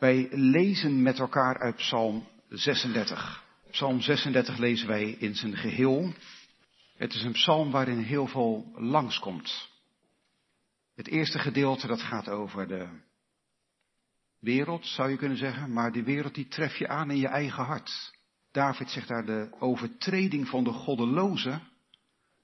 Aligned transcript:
Wij 0.00 0.28
lezen 0.30 1.02
met 1.02 1.18
elkaar 1.18 1.58
uit 1.58 1.76
Psalm 1.76 2.28
36. 2.48 3.44
Psalm 3.70 4.00
36 4.00 4.58
lezen 4.58 4.88
wij 4.88 5.10
in 5.10 5.34
zijn 5.34 5.56
geheel. 5.56 6.12
Het 6.96 7.14
is 7.14 7.22
een 7.22 7.32
psalm 7.32 7.70
waarin 7.70 7.98
heel 7.98 8.26
veel 8.26 8.72
langskomt. 8.74 9.68
Het 10.94 11.08
eerste 11.08 11.38
gedeelte 11.38 11.86
dat 11.86 12.00
gaat 12.00 12.28
over 12.28 12.68
de 12.68 12.88
wereld, 14.38 14.86
zou 14.86 15.10
je 15.10 15.16
kunnen 15.16 15.36
zeggen, 15.36 15.72
maar 15.72 15.92
die 15.92 16.04
wereld 16.04 16.34
die 16.34 16.48
tref 16.48 16.76
je 16.76 16.88
aan 16.88 17.10
in 17.10 17.18
je 17.18 17.28
eigen 17.28 17.64
hart. 17.64 18.12
David 18.52 18.90
zegt 18.90 19.08
daar 19.08 19.26
de 19.26 19.48
overtreding 19.58 20.48
van 20.48 20.64
de 20.64 20.72
goddeloze, 20.72 21.60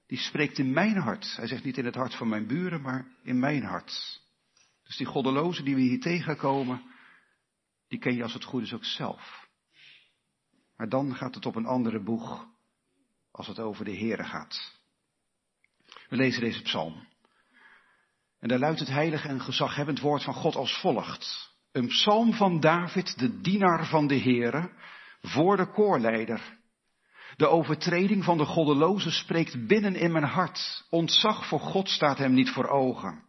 die 0.07 0.17
spreekt 0.17 0.57
in 0.57 0.73
mijn 0.73 0.97
hart. 0.97 1.35
Hij 1.35 1.47
zegt 1.47 1.63
niet 1.63 1.77
in 1.77 1.85
het 1.85 1.95
hart 1.95 2.15
van 2.15 2.29
mijn 2.29 2.47
buren, 2.47 2.81
maar 2.81 3.07
in 3.23 3.39
mijn 3.39 3.63
hart. 3.63 4.21
Dus 4.83 4.97
die 4.97 5.07
goddeloze 5.07 5.63
die 5.63 5.75
we 5.75 5.81
hier 5.81 6.01
tegenkomen, 6.01 6.95
die 7.87 7.99
ken 7.99 8.15
je 8.15 8.23
als 8.23 8.33
het 8.33 8.43
goed 8.43 8.61
is 8.61 8.73
ook 8.73 8.85
zelf. 8.85 9.47
Maar 10.77 10.89
dan 10.89 11.15
gaat 11.15 11.35
het 11.35 11.45
op 11.45 11.55
een 11.55 11.65
andere 11.65 12.03
boeg 12.03 12.45
als 13.31 13.47
het 13.47 13.59
over 13.59 13.85
de 13.85 13.97
Here 13.97 14.23
gaat. 14.23 14.75
We 16.09 16.15
lezen 16.15 16.41
deze 16.41 16.61
psalm. 16.61 17.07
En 18.39 18.47
daar 18.47 18.59
luidt 18.59 18.79
het 18.79 18.89
heilige 18.89 19.27
en 19.27 19.41
gezaghebbend 19.41 19.99
woord 19.99 20.23
van 20.23 20.33
God 20.33 20.55
als 20.55 20.79
volgt. 20.79 21.55
Een 21.71 21.87
psalm 21.87 22.33
van 22.33 22.59
David, 22.59 23.19
de 23.19 23.41
dienaar 23.41 23.85
van 23.85 24.07
de 24.07 24.19
Here, 24.19 24.71
voor 25.21 25.57
de 25.57 25.71
koorleider. 25.71 26.57
De 27.35 27.47
overtreding 27.47 28.23
van 28.23 28.37
de 28.37 28.45
goddeloze 28.45 29.11
spreekt 29.11 29.67
binnen 29.67 29.95
in 29.95 30.11
mijn 30.11 30.23
hart. 30.23 30.85
Ontzag 30.89 31.47
voor 31.47 31.59
God 31.59 31.89
staat 31.89 32.17
hem 32.17 32.33
niet 32.33 32.49
voor 32.49 32.67
ogen. 32.67 33.26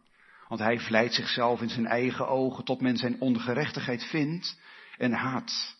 Want 0.49 0.61
hij 0.61 0.79
vlijt 0.79 1.13
zichzelf 1.13 1.61
in 1.61 1.69
zijn 1.69 1.85
eigen 1.85 2.27
ogen 2.27 2.63
tot 2.63 2.81
men 2.81 2.97
zijn 2.97 3.21
ongerechtigheid 3.21 4.03
vindt 4.03 4.59
en 4.97 5.11
haat. 5.11 5.77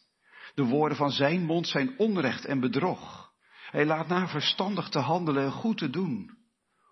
De 0.54 0.64
woorden 0.64 0.98
van 0.98 1.12
zijn 1.12 1.45
mond 1.45 1.68
zijn 1.68 1.98
onrecht 1.98 2.45
en 2.45 2.59
bedrog. 2.59 3.31
Hij 3.70 3.86
laat 3.86 4.08
na 4.08 4.28
verstandig 4.28 4.89
te 4.89 5.00
handelen 5.00 5.44
en 5.44 5.52
goed 5.52 5.78
te 5.78 5.89
doen. 5.89 6.38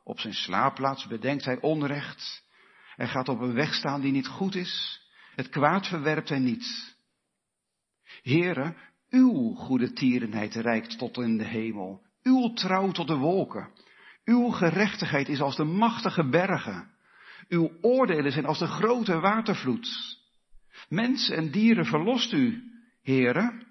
Op 0.03 0.19
zijn 0.19 0.33
slaapplaats 0.33 1.07
bedenkt 1.07 1.45
hij 1.45 1.61
onrecht. 1.61 2.43
Hij 2.95 3.07
gaat 3.07 3.29
op 3.29 3.39
een 3.39 3.53
weg 3.53 3.73
staan 3.73 4.01
die 4.01 4.11
niet 4.11 4.27
goed 4.27 4.55
is. 4.55 5.01
Het 5.35 5.49
kwaad 5.49 5.87
verwerpt 5.87 6.29
hij 6.29 6.39
niet. 6.39 6.95
Heere, 8.21 8.75
uw 9.09 9.53
goede 9.53 9.93
tierenheid 9.93 10.55
reikt 10.55 10.97
tot 10.97 11.17
in 11.17 11.37
de 11.37 11.45
hemel. 11.45 12.05
Uw 12.23 12.53
trouw 12.53 12.91
tot 12.91 13.07
de 13.07 13.15
wolken. 13.15 13.69
Uw 14.25 14.49
gerechtigheid 14.49 15.29
is 15.29 15.41
als 15.41 15.55
de 15.55 15.63
machtige 15.63 16.29
bergen. 16.29 16.95
Uw 17.49 17.71
oordelen 17.81 18.31
zijn 18.31 18.45
als 18.45 18.59
de 18.59 18.67
grote 18.67 19.19
watervloed. 19.19 20.17
Mensen 20.89 21.35
en 21.35 21.51
dieren 21.51 21.85
verlost 21.85 22.33
u, 22.33 22.63
Heere. 23.01 23.65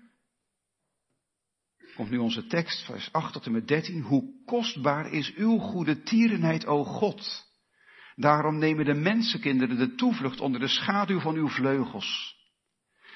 Komt 1.94 2.10
nu 2.10 2.18
onze 2.18 2.46
tekst, 2.46 2.84
vers 2.84 3.12
8 3.12 3.32
tot 3.32 3.46
en 3.46 3.52
met 3.52 3.68
13. 3.68 4.02
Hoe 4.02 4.44
kostbaar 4.44 5.12
is 5.12 5.34
uw 5.34 5.58
goede 5.58 6.02
tierenheid, 6.02 6.66
o 6.66 6.84
God. 6.84 7.44
Daarom 8.14 8.58
nemen 8.58 8.84
de 8.84 8.94
mensenkinderen 8.94 9.78
de 9.78 9.94
toevlucht 9.94 10.40
onder 10.40 10.60
de 10.60 10.68
schaduw 10.68 11.20
van 11.20 11.34
uw 11.34 11.48
vleugels. 11.48 12.36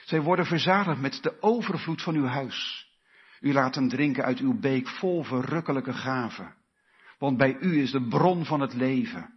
Zij 0.05 0.21
worden 0.21 0.47
verzadigd 0.47 1.01
met 1.01 1.23
de 1.23 1.43
overvloed 1.43 2.03
van 2.03 2.15
uw 2.15 2.27
huis. 2.27 2.89
U 3.41 3.53
laat 3.53 3.75
hem 3.75 3.89
drinken 3.89 4.25
uit 4.25 4.39
uw 4.39 4.61
beek 4.61 4.89
vol 4.89 5.23
verrukkelijke 5.23 5.93
gaven. 5.93 6.55
Want 7.19 7.37
bij 7.37 7.57
u 7.61 7.81
is 7.81 7.91
de 7.91 8.09
bron 8.09 8.45
van 8.45 8.61
het 8.61 8.75
leven. 8.75 9.35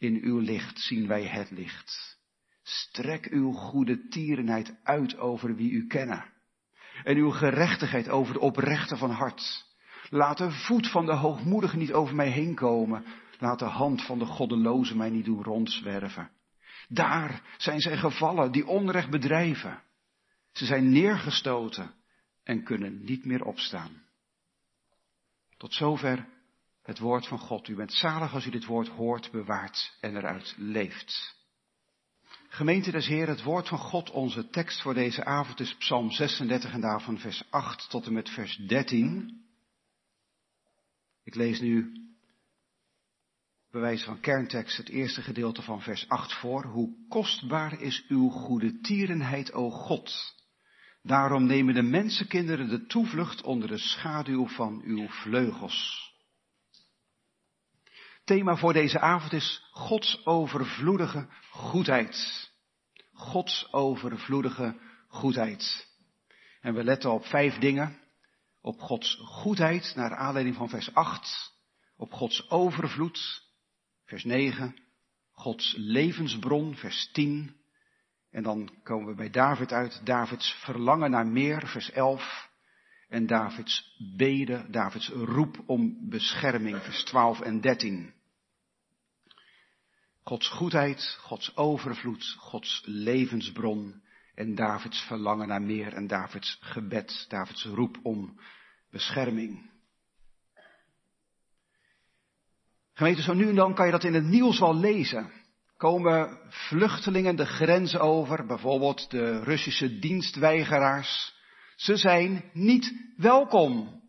In 0.00 0.20
uw 0.22 0.38
licht 0.38 0.80
zien 0.80 1.06
wij 1.06 1.24
het 1.24 1.50
licht. 1.50 2.18
Strek 2.62 3.26
uw 3.26 3.52
goede 3.52 4.08
tierenheid 4.08 4.74
uit 4.82 5.16
over 5.18 5.54
wie 5.56 5.70
u 5.70 5.86
kennen. 5.86 6.24
En 7.04 7.16
uw 7.16 7.30
gerechtigheid 7.30 8.08
over 8.08 8.32
de 8.32 8.40
oprechte 8.40 8.96
van 8.96 9.10
hart. 9.10 9.66
Laat 10.08 10.38
de 10.38 10.50
voet 10.50 10.90
van 10.90 11.06
de 11.06 11.14
hoogmoedige 11.14 11.76
niet 11.76 11.92
over 11.92 12.14
mij 12.14 12.28
heen 12.28 12.54
komen. 12.54 13.04
Laat 13.38 13.58
de 13.58 13.64
hand 13.64 14.02
van 14.02 14.18
de 14.18 14.24
goddeloze 14.24 14.96
mij 14.96 15.10
niet 15.10 15.24
doen 15.24 15.42
rondzwerven. 15.42 16.30
Daar 16.88 17.42
zijn 17.56 17.80
zij 17.80 17.96
gevallen 17.96 18.52
die 18.52 18.66
onrecht 18.66 19.10
bedrijven. 19.10 19.82
Ze 20.52 20.64
zijn 20.64 20.92
neergestoten 20.92 21.94
en 22.44 22.64
kunnen 22.64 23.04
niet 23.04 23.24
meer 23.24 23.44
opstaan. 23.44 24.02
Tot 25.56 25.74
zover 25.74 26.28
het 26.90 26.98
woord 26.98 27.26
van 27.26 27.38
God. 27.38 27.68
U 27.68 27.74
bent 27.74 27.92
zalig 27.92 28.34
als 28.34 28.46
u 28.46 28.50
dit 28.50 28.64
woord 28.64 28.88
hoort, 28.88 29.30
bewaart 29.30 29.96
en 30.00 30.16
eruit 30.16 30.54
leeft. 30.56 31.38
Gemeente 32.48 32.90
des 32.90 33.06
Heer, 33.06 33.28
het 33.28 33.42
woord 33.42 33.68
van 33.68 33.78
God, 33.78 34.10
onze 34.10 34.48
tekst 34.48 34.82
voor 34.82 34.94
deze 34.94 35.24
avond 35.24 35.60
is 35.60 35.74
Psalm 35.74 36.10
36 36.10 36.72
en 36.72 36.80
daarvan 36.80 37.18
vers 37.18 37.44
8 37.50 37.90
tot 37.90 38.06
en 38.06 38.12
met 38.12 38.30
vers 38.30 38.56
13. 38.56 39.40
Ik 41.24 41.34
lees 41.34 41.60
nu 41.60 41.92
bij 43.70 43.80
wijze 43.80 44.04
van 44.04 44.20
kerntekst 44.20 44.76
het 44.76 44.88
eerste 44.88 45.22
gedeelte 45.22 45.62
van 45.62 45.82
vers 45.82 46.08
8 46.08 46.32
voor. 46.32 46.64
Hoe 46.64 47.06
kostbaar 47.08 47.80
is 47.80 48.04
uw 48.08 48.28
goede 48.28 48.80
tierenheid, 48.80 49.52
o 49.52 49.70
God. 49.70 50.34
Daarom 51.02 51.46
nemen 51.46 51.74
de 51.74 51.82
mensenkinderen 51.82 52.68
de 52.68 52.86
toevlucht 52.86 53.42
onder 53.42 53.68
de 53.68 53.78
schaduw 53.78 54.46
van 54.46 54.82
uw 54.84 55.08
vleugels. 55.08 56.09
Thema 58.30 58.56
voor 58.56 58.72
deze 58.72 59.00
avond 59.00 59.32
is 59.32 59.68
Gods 59.70 60.26
overvloedige 60.26 61.28
goedheid. 61.50 62.50
Gods 63.12 63.72
overvloedige 63.72 64.76
goedheid. 65.08 65.88
En 66.60 66.74
we 66.74 66.84
letten 66.84 67.12
op 67.12 67.24
vijf 67.24 67.58
dingen. 67.58 67.98
Op 68.60 68.80
Gods 68.80 69.20
goedheid, 69.24 69.92
naar 69.94 70.14
aanleiding 70.14 70.56
van 70.56 70.68
vers 70.68 70.94
8. 70.94 71.52
Op 71.96 72.12
Gods 72.12 72.50
overvloed, 72.50 73.42
vers 74.04 74.24
9. 74.24 74.76
Gods 75.32 75.74
levensbron, 75.76 76.76
vers 76.76 77.10
10. 77.12 77.56
En 78.30 78.42
dan 78.42 78.70
komen 78.82 79.08
we 79.08 79.14
bij 79.14 79.30
David 79.30 79.72
uit, 79.72 80.00
Davids 80.04 80.54
verlangen 80.54 81.10
naar 81.10 81.26
meer, 81.26 81.66
vers 81.66 81.90
11. 81.90 82.48
En 83.08 83.26
Davids 83.26 83.96
beden, 84.16 84.72
Davids 84.72 85.08
roep 85.08 85.62
om 85.66 86.08
bescherming, 86.08 86.82
vers 86.82 87.04
12 87.04 87.40
en 87.40 87.60
13. 87.60 88.18
Gods 90.22 90.48
goedheid, 90.48 91.18
Gods 91.20 91.56
overvloed, 91.56 92.36
Gods 92.38 92.82
levensbron 92.84 94.02
en 94.34 94.54
Davids 94.54 95.00
verlangen 95.00 95.48
naar 95.48 95.62
meer 95.62 95.92
en 95.92 96.06
Davids 96.06 96.58
gebed, 96.60 97.24
Davids 97.28 97.64
roep 97.64 97.98
om 98.02 98.40
bescherming. 98.90 99.70
Gemeente, 102.92 103.22
zo 103.22 103.32
nu 103.32 103.48
en 103.48 103.54
dan 103.54 103.74
kan 103.74 103.86
je 103.86 103.92
dat 103.92 104.04
in 104.04 104.14
het 104.14 104.24
nieuws 104.24 104.58
wel 104.58 104.76
lezen. 104.76 105.32
Komen 105.76 106.38
vluchtelingen 106.48 107.36
de 107.36 107.46
grenzen 107.46 108.00
over, 108.00 108.46
bijvoorbeeld 108.46 109.10
de 109.10 109.42
Russische 109.42 109.98
dienstweigeraars. 109.98 111.34
Ze 111.76 111.96
zijn 111.96 112.50
niet 112.52 113.12
welkom. 113.16 114.02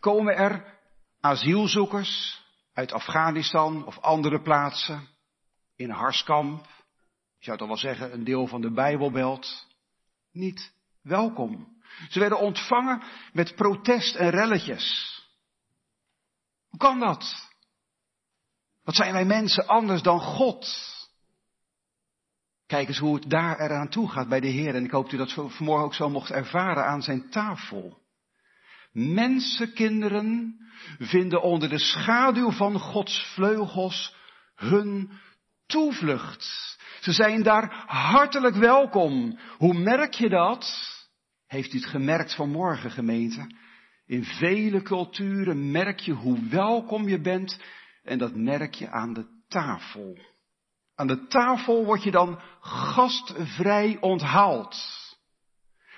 Komen 0.00 0.36
er 0.36 0.78
asielzoekers 1.20 2.42
uit 2.74 2.92
Afghanistan 2.92 3.86
of 3.86 3.98
andere 3.98 4.42
plaatsen, 4.42 5.08
in 5.76 5.90
Harskamp, 5.90 6.66
je 7.38 7.44
zou 7.44 7.58
toch 7.58 7.68
wel 7.68 7.76
zeggen 7.76 8.12
een 8.12 8.24
deel 8.24 8.46
van 8.46 8.60
de 8.60 8.72
Bijbelbelt, 8.72 9.66
niet 10.32 10.72
welkom. 11.02 11.80
Ze 12.08 12.18
werden 12.18 12.38
ontvangen 12.38 13.02
met 13.32 13.54
protest 13.54 14.14
en 14.14 14.30
relletjes. 14.30 15.16
Hoe 16.68 16.78
kan 16.78 17.00
dat? 17.00 17.50
Wat 18.82 18.94
zijn 18.94 19.12
wij 19.12 19.24
mensen 19.24 19.66
anders 19.66 20.02
dan 20.02 20.20
God? 20.20 20.90
Kijk 22.66 22.88
eens 22.88 22.98
hoe 22.98 23.14
het 23.14 23.30
daar 23.30 23.60
eraan 23.60 23.88
toe 23.88 24.08
gaat 24.08 24.28
bij 24.28 24.40
de 24.40 24.48
Heer. 24.48 24.74
En 24.74 24.84
ik 24.84 24.90
hoop 24.90 25.04
dat 25.04 25.12
u 25.12 25.16
dat 25.16 25.32
vanmorgen 25.32 25.84
ook 25.84 25.94
zo 25.94 26.08
mocht 26.08 26.30
ervaren 26.30 26.84
aan 26.84 27.02
zijn 27.02 27.30
tafel. 27.30 28.00
Mensenkinderen 28.92 30.56
vinden 30.98 31.42
onder 31.42 31.68
de 31.68 31.78
schaduw 31.78 32.50
van 32.50 32.78
Gods 32.78 33.32
vleugels 33.34 34.16
hun 34.54 35.10
toevlucht. 35.72 36.76
Ze 37.00 37.12
zijn 37.12 37.42
daar 37.42 37.84
hartelijk 37.86 38.54
welkom. 38.54 39.38
Hoe 39.56 39.74
merk 39.74 40.14
je 40.14 40.28
dat? 40.28 40.90
Heeft 41.46 41.72
u 41.72 41.76
het 41.76 41.86
gemerkt 41.86 42.34
vanmorgen, 42.34 42.90
gemeente? 42.90 43.54
In 44.06 44.24
vele 44.24 44.82
culturen 44.82 45.70
merk 45.70 46.00
je 46.00 46.12
hoe 46.12 46.48
welkom 46.48 47.08
je 47.08 47.20
bent 47.20 47.60
en 48.02 48.18
dat 48.18 48.34
merk 48.34 48.74
je 48.74 48.90
aan 48.90 49.12
de 49.12 49.26
tafel. 49.48 50.18
Aan 50.94 51.06
de 51.06 51.26
tafel 51.26 51.84
word 51.84 52.02
je 52.02 52.10
dan 52.10 52.40
gastvrij 52.60 53.96
onthaald. 54.00 54.76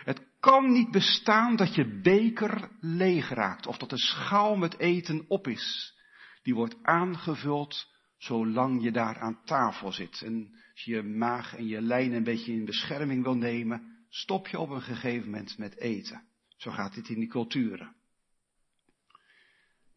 Het 0.04 0.26
kan 0.40 0.72
niet 0.72 0.90
bestaan 0.90 1.56
dat 1.56 1.74
je 1.74 2.00
beker 2.00 2.68
leeg 2.80 3.28
raakt 3.28 3.66
of 3.66 3.76
dat 3.76 3.90
de 3.90 3.98
schaal 3.98 4.56
met 4.56 4.78
eten 4.78 5.24
op 5.28 5.48
is. 5.48 5.94
Die 6.42 6.54
wordt 6.54 6.76
aangevuld 6.82 7.93
zolang 8.24 8.82
je 8.82 8.90
daar 8.90 9.18
aan 9.18 9.44
tafel 9.44 9.92
zit. 9.92 10.22
En 10.22 10.54
als 10.72 10.82
je 10.82 10.94
je 10.94 11.02
maag 11.02 11.56
en 11.56 11.66
je 11.66 11.80
lijn 11.80 12.12
een 12.12 12.24
beetje 12.24 12.52
in 12.52 12.64
bescherming 12.64 13.22
wil 13.22 13.36
nemen, 13.36 14.06
stop 14.08 14.48
je 14.48 14.58
op 14.58 14.70
een 14.70 14.82
gegeven 14.82 15.30
moment 15.30 15.58
met 15.58 15.78
eten. 15.78 16.22
Zo 16.56 16.70
gaat 16.70 16.94
dit 16.94 17.08
in 17.08 17.18
die 17.18 17.28
culturen. 17.28 17.94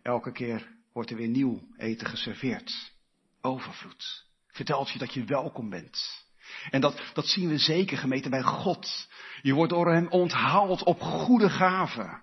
Elke 0.02 0.32
keer 0.32 0.76
wordt 0.94 1.10
er 1.10 1.18
weer 1.18 1.28
nieuw 1.28 1.68
eten 1.78 2.08
geserveerd. 2.08 2.94
Overvloed. 3.42 4.26
Vertelt 4.48 4.90
je 4.90 5.00
dat 5.00 5.14
je 5.14 5.24
welkom 5.24 5.70
bent. 5.70 6.26
En 6.70 6.82
dat, 6.82 7.02
dat 7.14 7.28
zien 7.28 7.50
we 7.50 7.58
zeker 7.58 7.98
gemeten 7.98 8.32
bij 8.32 8.44
God. 8.44 9.08
Je 9.42 9.54
wordt 9.54 9.72
door 9.72 9.92
hem 9.92 10.08
onthaald 10.08 10.84
op 10.84 11.00
goede 11.00 11.50
gaven. 11.50 12.22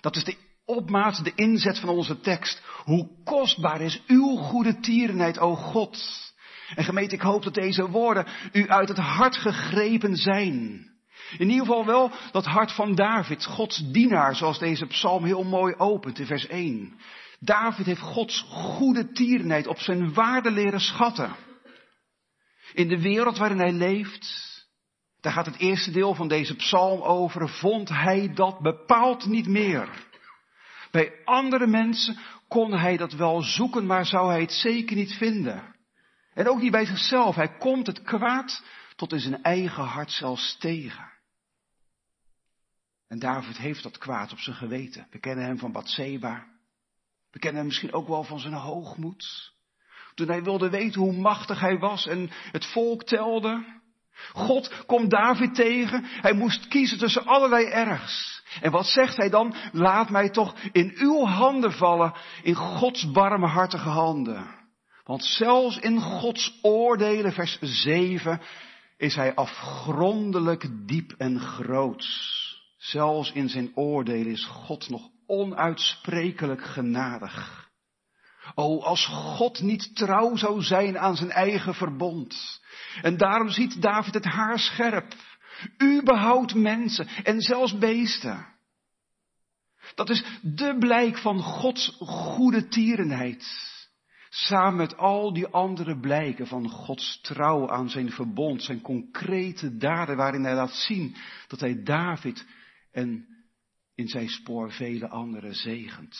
Dat 0.00 0.16
is 0.16 0.24
de 0.24 0.45
opmaat, 0.66 1.24
de 1.24 1.32
inzet 1.34 1.78
van 1.78 1.88
onze 1.88 2.20
tekst. 2.20 2.62
Hoe 2.84 3.08
kostbaar 3.24 3.80
is 3.80 4.02
uw 4.06 4.36
goede 4.36 4.80
tierenheid, 4.80 5.38
o 5.38 5.54
God. 5.54 6.24
En 6.74 6.84
gemeente, 6.84 7.14
ik 7.14 7.20
hoop 7.20 7.42
dat 7.42 7.54
deze 7.54 7.90
woorden 7.90 8.26
u 8.52 8.68
uit 8.68 8.88
het 8.88 8.98
hart 8.98 9.36
gegrepen 9.36 10.16
zijn. 10.16 10.84
In 11.38 11.50
ieder 11.50 11.66
geval 11.66 11.84
wel 11.86 12.10
dat 12.32 12.44
hart 12.44 12.72
van 12.72 12.94
David, 12.94 13.44
Gods 13.44 13.92
dienaar, 13.92 14.36
zoals 14.36 14.58
deze 14.58 14.86
psalm 14.86 15.24
heel 15.24 15.44
mooi 15.44 15.74
opent 15.76 16.18
in 16.18 16.26
vers 16.26 16.46
1. 16.46 16.98
David 17.40 17.86
heeft 17.86 18.00
Gods 18.00 18.44
goede 18.48 19.12
tierenheid 19.12 19.66
op 19.66 19.78
zijn 19.78 20.14
waarde 20.14 20.50
leren 20.50 20.80
schatten. 20.80 21.36
In 22.72 22.88
de 22.88 23.00
wereld 23.00 23.38
waarin 23.38 23.58
hij 23.58 23.72
leeft, 23.72 24.46
daar 25.20 25.32
gaat 25.32 25.46
het 25.46 25.58
eerste 25.58 25.90
deel 25.90 26.14
van 26.14 26.28
deze 26.28 26.56
psalm 26.56 27.00
over, 27.02 27.48
vond 27.48 27.88
hij 27.88 28.32
dat 28.34 28.60
bepaald 28.60 29.26
niet 29.26 29.46
meer. 29.46 30.05
Bij 30.96 31.24
andere 31.24 31.66
mensen 31.66 32.18
kon 32.48 32.72
hij 32.72 32.96
dat 32.96 33.12
wel 33.12 33.42
zoeken, 33.42 33.86
maar 33.86 34.06
zou 34.06 34.30
hij 34.30 34.40
het 34.40 34.52
zeker 34.52 34.96
niet 34.96 35.12
vinden. 35.12 35.74
En 36.34 36.48
ook 36.48 36.60
niet 36.60 36.70
bij 36.70 36.86
zichzelf. 36.86 37.34
Hij 37.34 37.56
komt 37.56 37.86
het 37.86 38.02
kwaad 38.02 38.64
tot 38.94 39.12
in 39.12 39.20
zijn 39.20 39.42
eigen 39.42 39.84
hart 39.84 40.10
zelfs 40.10 40.56
tegen. 40.58 41.12
En 43.08 43.18
David 43.18 43.56
heeft 43.56 43.82
dat 43.82 43.98
kwaad 43.98 44.32
op 44.32 44.38
zijn 44.38 44.56
geweten. 44.56 45.06
We 45.10 45.18
kennen 45.18 45.44
hem 45.44 45.58
van 45.58 45.72
Bathseba. 45.72 46.46
We 47.30 47.38
kennen 47.38 47.58
hem 47.58 47.66
misschien 47.66 47.92
ook 47.92 48.08
wel 48.08 48.24
van 48.24 48.38
zijn 48.38 48.54
hoogmoed. 48.54 49.54
Toen 50.14 50.28
hij 50.28 50.42
wilde 50.42 50.70
weten 50.70 51.00
hoe 51.00 51.16
machtig 51.16 51.60
hij 51.60 51.78
was 51.78 52.06
en 52.06 52.30
het 52.30 52.66
volk 52.66 53.04
telde. 53.04 53.80
God 54.32 54.84
komt 54.86 55.10
David 55.10 55.54
tegen. 55.54 56.04
Hij 56.04 56.32
moest 56.32 56.68
kiezen 56.68 56.98
tussen 56.98 57.26
allerlei 57.26 57.64
ergs. 57.64 58.42
En 58.60 58.70
wat 58.70 58.86
zegt 58.86 59.16
hij 59.16 59.30
dan? 59.30 59.54
Laat 59.72 60.10
mij 60.10 60.30
toch 60.30 60.54
in 60.72 60.92
uw 60.94 61.24
handen 61.24 61.72
vallen, 61.72 62.14
in 62.42 62.54
Gods 62.54 63.10
barmhartige 63.10 63.88
handen. 63.88 64.54
Want 65.04 65.24
zelfs 65.24 65.78
in 65.78 66.00
Gods 66.00 66.58
oordelen, 66.62 67.32
vers 67.32 67.58
7, 67.60 68.40
is 68.96 69.14
hij 69.14 69.34
afgrondelijk 69.34 70.68
diep 70.86 71.14
en 71.18 71.40
groot. 71.40 72.06
Zelfs 72.76 73.32
in 73.32 73.48
zijn 73.48 73.72
oordelen 73.74 74.32
is 74.32 74.44
God 74.44 74.88
nog 74.88 75.08
onuitsprekelijk 75.26 76.64
genadig. 76.64 77.68
O, 78.54 78.80
als 78.80 79.06
God 79.06 79.60
niet 79.60 79.96
trouw 79.96 80.36
zou 80.36 80.62
zijn 80.62 80.98
aan 80.98 81.16
zijn 81.16 81.30
eigen 81.30 81.74
verbond. 81.74 82.60
En 83.02 83.16
daarom 83.16 83.48
ziet 83.48 83.82
David 83.82 84.14
het 84.14 84.24
haar 84.24 84.58
scherp. 84.58 85.14
U 85.78 86.02
behoudt 86.02 86.54
mensen 86.54 87.06
en 87.06 87.40
zelfs 87.40 87.78
beesten. 87.78 88.46
Dat 89.94 90.10
is 90.10 90.24
de 90.42 90.76
blijk 90.78 91.18
van 91.18 91.40
Gods 91.40 91.96
goede 91.98 92.68
tierenheid. 92.68 93.74
Samen 94.28 94.76
met 94.76 94.96
al 94.96 95.32
die 95.32 95.46
andere 95.46 96.00
blijken 96.00 96.46
van 96.46 96.68
Gods 96.68 97.20
trouw 97.20 97.70
aan 97.70 97.90
zijn 97.90 98.10
verbond, 98.10 98.62
zijn 98.62 98.80
concrete 98.80 99.76
daden 99.76 100.16
waarin 100.16 100.44
hij 100.44 100.54
laat 100.54 100.74
zien 100.74 101.16
dat 101.46 101.60
hij 101.60 101.82
David 101.82 102.46
en 102.92 103.26
in 103.94 104.08
zijn 104.08 104.28
spoor 104.28 104.72
vele 104.72 105.08
anderen 105.08 105.54
zegent. 105.54 106.18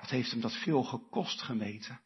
Wat 0.00 0.10
heeft 0.10 0.30
hem 0.30 0.40
dat 0.40 0.56
veel 0.56 0.82
gekost 0.82 1.42
gemeten? 1.42 2.00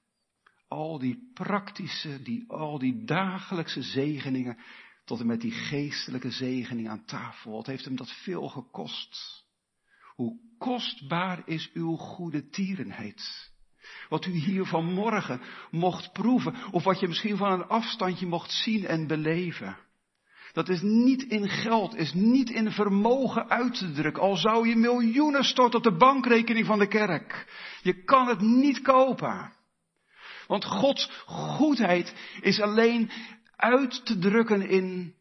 Al 0.68 0.98
die 0.98 1.30
praktische, 1.34 2.22
die, 2.22 2.44
al 2.48 2.78
die 2.78 3.04
dagelijkse 3.04 3.82
zegeningen, 3.82 4.58
tot 5.04 5.20
en 5.20 5.26
met 5.26 5.40
die 5.40 5.52
geestelijke 5.52 6.30
zegening 6.30 6.88
aan 6.88 7.04
tafel. 7.04 7.52
Wat 7.52 7.66
heeft 7.66 7.84
hem 7.84 7.96
dat 7.96 8.12
veel 8.22 8.48
gekost? 8.48 9.44
Hoe 10.14 10.40
kostbaar 10.58 11.42
is 11.44 11.70
uw 11.72 11.96
goede 11.96 12.48
tierenheid. 12.48 13.50
Wat 14.08 14.26
u 14.26 14.30
hier 14.30 14.64
vanmorgen 14.64 15.40
mocht 15.70 16.12
proeven, 16.12 16.54
of 16.70 16.84
wat 16.84 17.00
je 17.00 17.08
misschien 17.08 17.36
van 17.36 17.52
een 17.52 17.66
afstandje 17.66 18.26
mocht 18.26 18.50
zien 18.50 18.86
en 18.86 19.06
beleven. 19.06 19.76
Dat 20.52 20.68
is 20.68 20.80
niet 20.82 21.22
in 21.22 21.48
geld, 21.48 21.94
is 21.94 22.12
niet 22.12 22.50
in 22.50 22.70
vermogen 22.70 23.48
uit 23.50 23.78
te 23.78 23.92
drukken. 23.92 24.22
Al 24.22 24.36
zou 24.36 24.68
je 24.68 24.76
miljoenen 24.76 25.44
storten 25.44 25.78
op 25.78 25.84
de 25.84 25.96
bankrekening 25.96 26.66
van 26.66 26.78
de 26.78 26.88
kerk. 26.88 27.46
Je 27.82 28.04
kan 28.04 28.28
het 28.28 28.40
niet 28.40 28.80
kopen. 28.80 29.52
Want 30.46 30.64
Gods 30.64 31.10
goedheid 31.26 32.14
is 32.40 32.60
alleen 32.60 33.10
uit 33.56 34.06
te 34.06 34.18
drukken 34.18 34.68
in 34.68 35.14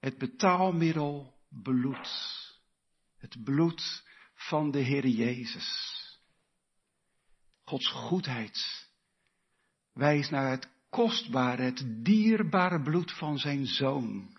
het 0.00 0.18
betaalmiddel 0.18 1.34
bloed. 1.48 2.08
Het 3.18 3.44
bloed 3.44 4.02
van 4.34 4.70
de 4.70 4.78
Heer 4.78 5.06
Jezus. 5.06 5.98
Gods 7.64 7.88
goedheid 7.88 8.88
wijst 9.92 10.30
naar 10.30 10.50
het 10.50 10.68
kostbare, 10.90 11.62
het 11.62 12.04
dierbare 12.04 12.82
bloed 12.82 13.12
van 13.12 13.38
zijn 13.38 13.66
zoon. 13.66 14.38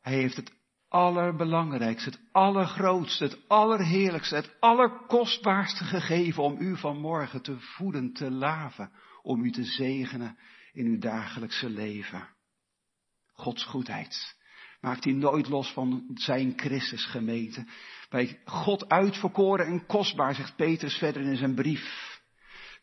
Hij 0.00 0.14
heeft 0.14 0.36
het 0.36 0.52
allerbelangrijkste, 0.92 2.10
het 2.10 2.20
allergrootste, 2.32 3.24
het 3.24 3.38
allerheerlijkste, 3.48 4.34
het 4.34 4.56
allerkostbaarste 4.60 5.84
gegeven 5.84 6.42
om 6.42 6.56
u 6.58 6.76
vanmorgen 6.76 7.42
te 7.42 7.56
voeden, 7.58 8.12
te 8.12 8.30
laven, 8.30 8.92
om 9.22 9.44
u 9.44 9.50
te 9.50 9.64
zegenen 9.64 10.38
in 10.72 10.86
uw 10.86 10.98
dagelijkse 10.98 11.70
leven. 11.70 12.28
Gods 13.32 13.64
goedheid 13.64 14.36
maakt 14.80 15.04
hij 15.04 15.12
nooit 15.12 15.48
los 15.48 15.72
van 15.72 16.10
zijn 16.14 16.52
Christus 16.56 17.06
gemeten. 17.06 17.68
Bij 18.08 18.40
God 18.44 18.88
uitverkoren 18.88 19.66
en 19.66 19.86
kostbaar, 19.86 20.34
zegt 20.34 20.56
Petrus 20.56 20.96
verder 20.96 21.22
in 21.22 21.36
zijn 21.36 21.54
brief. 21.54 22.20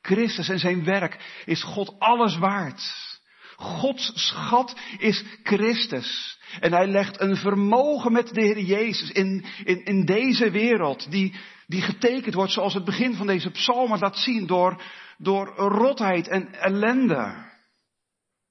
Christus 0.01 0.49
en 0.49 0.59
zijn 0.59 0.83
werk 0.83 1.43
is 1.45 1.63
God 1.63 1.99
alles 1.99 2.37
waard. 2.37 3.18
Gods 3.59 4.11
schat 4.13 4.75
is 4.97 5.23
Christus. 5.43 6.39
En 6.59 6.73
hij 6.73 6.87
legt 6.87 7.21
een 7.21 7.35
vermogen 7.35 8.11
met 8.11 8.33
de 8.33 8.41
Heer 8.41 8.59
Jezus 8.59 9.11
in, 9.11 9.45
in, 9.63 9.85
in 9.85 10.05
deze 10.05 10.51
wereld, 10.51 11.11
die, 11.11 11.35
die 11.67 11.81
getekend 11.81 12.33
wordt 12.33 12.51
zoals 12.51 12.73
het 12.73 12.85
begin 12.85 13.13
van 13.13 13.27
deze 13.27 13.49
psalm 13.49 13.95
laat 13.95 14.17
zien, 14.17 14.47
door, 14.47 14.81
door 15.17 15.47
rotheid 15.55 16.27
en 16.27 16.53
ellende. 16.53 17.47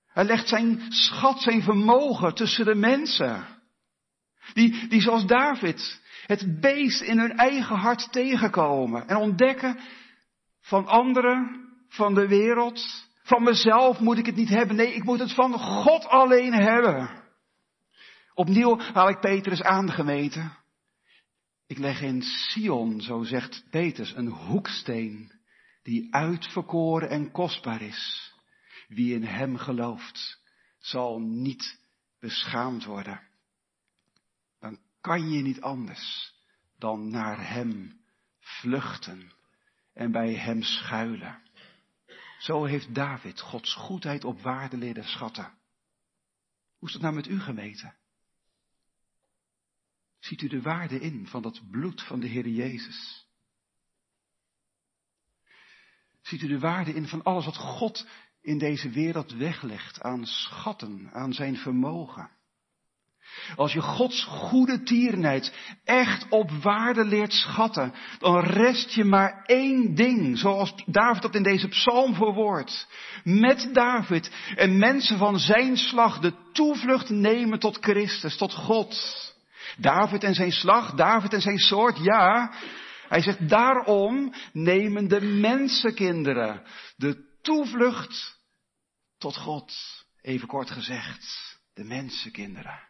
Hij 0.06 0.24
legt 0.24 0.48
zijn 0.48 0.82
schat, 0.88 1.40
zijn 1.40 1.62
vermogen 1.62 2.34
tussen 2.34 2.64
de 2.64 2.74
mensen. 2.74 3.46
Die, 4.52 4.88
die 4.88 5.00
zoals 5.00 5.26
David 5.26 6.00
het 6.26 6.60
beest 6.60 7.00
in 7.00 7.18
hun 7.18 7.36
eigen 7.36 7.76
hart 7.76 8.12
tegenkomen 8.12 9.08
en 9.08 9.16
ontdekken 9.16 9.78
van 10.60 10.86
anderen, 10.86 11.66
van 11.88 12.14
de 12.14 12.26
wereld, 12.26 13.07
van 13.28 13.42
mezelf 13.42 14.00
moet 14.00 14.18
ik 14.18 14.26
het 14.26 14.36
niet 14.36 14.48
hebben. 14.48 14.76
Nee, 14.76 14.94
ik 14.94 15.04
moet 15.04 15.18
het 15.18 15.34
van 15.34 15.52
God 15.58 16.04
alleen 16.06 16.52
hebben. 16.52 17.22
Opnieuw 18.34 18.78
haal 18.78 19.08
ik 19.08 19.20
Petrus 19.20 19.62
aangemeten. 19.62 20.56
Ik 21.66 21.78
leg 21.78 22.02
in 22.02 22.22
Sion, 22.22 23.00
zo 23.00 23.22
zegt 23.22 23.64
Petrus, 23.70 24.14
een 24.14 24.28
hoeksteen 24.28 25.32
die 25.82 26.14
uitverkoren 26.14 27.10
en 27.10 27.30
kostbaar 27.30 27.82
is. 27.82 28.32
Wie 28.88 29.14
in 29.14 29.24
hem 29.24 29.56
gelooft, 29.56 30.40
zal 30.78 31.20
niet 31.20 31.80
beschaamd 32.20 32.84
worden. 32.84 33.20
Dan 34.60 34.78
kan 35.00 35.30
je 35.30 35.42
niet 35.42 35.60
anders 35.60 36.34
dan 36.78 37.10
naar 37.10 37.50
hem 37.50 38.00
vluchten 38.40 39.32
en 39.94 40.12
bij 40.12 40.34
hem 40.34 40.62
schuilen. 40.62 41.42
Zo 42.38 42.64
heeft 42.64 42.94
David 42.94 43.40
Gods 43.40 43.74
goedheid 43.74 44.24
op 44.24 44.40
waarde 44.40 44.76
leren 44.76 45.04
schatten. 45.04 45.58
Hoe 46.78 46.88
is 46.88 46.92
dat 46.92 47.02
nou 47.02 47.14
met 47.14 47.26
u 47.26 47.40
gemeten? 47.40 47.96
Ziet 50.18 50.42
u 50.42 50.48
de 50.48 50.62
waarde 50.62 51.00
in 51.00 51.26
van 51.26 51.42
dat 51.42 51.70
bloed 51.70 52.02
van 52.02 52.20
de 52.20 52.26
Heer 52.26 52.48
Jezus? 52.48 53.26
Ziet 56.20 56.42
u 56.42 56.46
de 56.46 56.58
waarde 56.58 56.94
in 56.94 57.08
van 57.08 57.22
alles 57.22 57.44
wat 57.44 57.56
God 57.56 58.06
in 58.40 58.58
deze 58.58 58.90
wereld 58.90 59.32
weglegt 59.32 60.00
aan 60.00 60.26
schatten, 60.26 61.10
aan 61.12 61.32
zijn 61.32 61.56
vermogen? 61.56 62.37
Als 63.56 63.72
je 63.72 63.80
Gods 63.80 64.24
goede 64.24 64.82
tierenheid 64.82 65.52
echt 65.84 66.26
op 66.28 66.50
waarde 66.50 67.04
leert 67.04 67.32
schatten, 67.32 67.94
dan 68.18 68.40
rest 68.40 68.90
je 68.90 69.04
maar 69.04 69.42
één 69.46 69.94
ding, 69.94 70.38
zoals 70.38 70.74
David 70.86 71.22
dat 71.22 71.34
in 71.34 71.42
deze 71.42 71.68
psalm 71.68 72.14
verwoordt. 72.14 72.88
Met 73.24 73.68
David 73.72 74.30
en 74.56 74.78
mensen 74.78 75.18
van 75.18 75.38
zijn 75.38 75.76
slag 75.76 76.18
de 76.18 76.32
toevlucht 76.52 77.08
nemen 77.08 77.58
tot 77.58 77.78
Christus, 77.80 78.36
tot 78.36 78.54
God. 78.54 79.16
David 79.76 80.24
en 80.24 80.34
zijn 80.34 80.52
slag, 80.52 80.94
David 80.94 81.32
en 81.32 81.40
zijn 81.40 81.58
soort, 81.58 81.98
ja. 81.98 82.52
Hij 83.08 83.22
zegt, 83.22 83.48
daarom 83.48 84.34
nemen 84.52 85.08
de 85.08 85.20
mensenkinderen 85.20 86.62
de 86.96 87.38
toevlucht 87.42 88.38
tot 89.18 89.36
God. 89.36 89.74
Even 90.20 90.48
kort 90.48 90.70
gezegd, 90.70 91.58
de 91.74 91.84
mensenkinderen. 91.84 92.80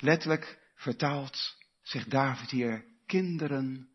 Letterlijk 0.00 0.72
vertaald 0.74 1.56
zegt 1.82 2.10
David 2.10 2.50
hier 2.50 2.84
kinderen 3.06 3.88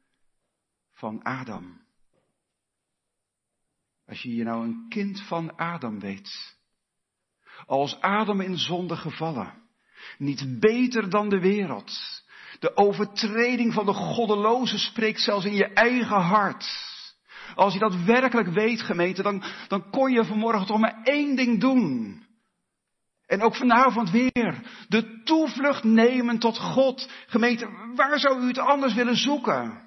van 0.94 1.24
Adam. 1.24 1.82
Als 4.08 4.22
je 4.22 4.36
je 4.36 4.44
nou 4.44 4.64
een 4.64 4.86
kind 4.90 5.22
van 5.22 5.56
Adam 5.56 6.00
weet, 6.00 6.58
als 7.66 8.00
Adam 8.00 8.42
in 8.42 8.58
zonde 8.58 8.96
gevallen, 8.96 9.62
niet 10.18 10.60
beter 10.60 11.10
dan 11.10 11.30
de 11.30 11.40
wereld. 11.40 12.22
De 12.60 12.78
overtreding 12.78 13.74
van 13.74 13.86
de 13.86 13.94
goddeloze 13.94 14.78
spreekt 14.78 15.22
zelfs 15.22 15.46
in 15.46 15.54
je 15.54 15.74
eigen 15.74 16.22
hart. 16.22 16.92
Als 17.56 17.74
je 17.74 17.80
dat 17.80 18.04
werkelijk 18.04 18.48
weet, 18.48 18.82
gemeente, 18.82 19.22
dan, 19.22 19.44
dan 19.68 19.90
kon 19.90 20.12
je 20.12 20.26
vanmorgen 20.26 20.66
toch 20.66 20.80
maar 20.80 21.02
één 21.04 21.36
ding 21.36 21.60
doen. 21.60 22.23
En 23.28 23.42
ook 23.42 23.56
vanavond 23.56 24.12
weer. 24.12 24.62
De 24.88 25.22
toevlucht 25.24 25.84
nemen 25.84 26.40
tot 26.40 26.58
God. 26.58 27.10
Gemeente, 27.28 27.92
waar 27.96 28.20
zou 28.20 28.44
u 28.44 28.48
het 28.48 28.58
anders 28.58 28.94
willen 28.94 29.18
zoeken? 29.18 29.82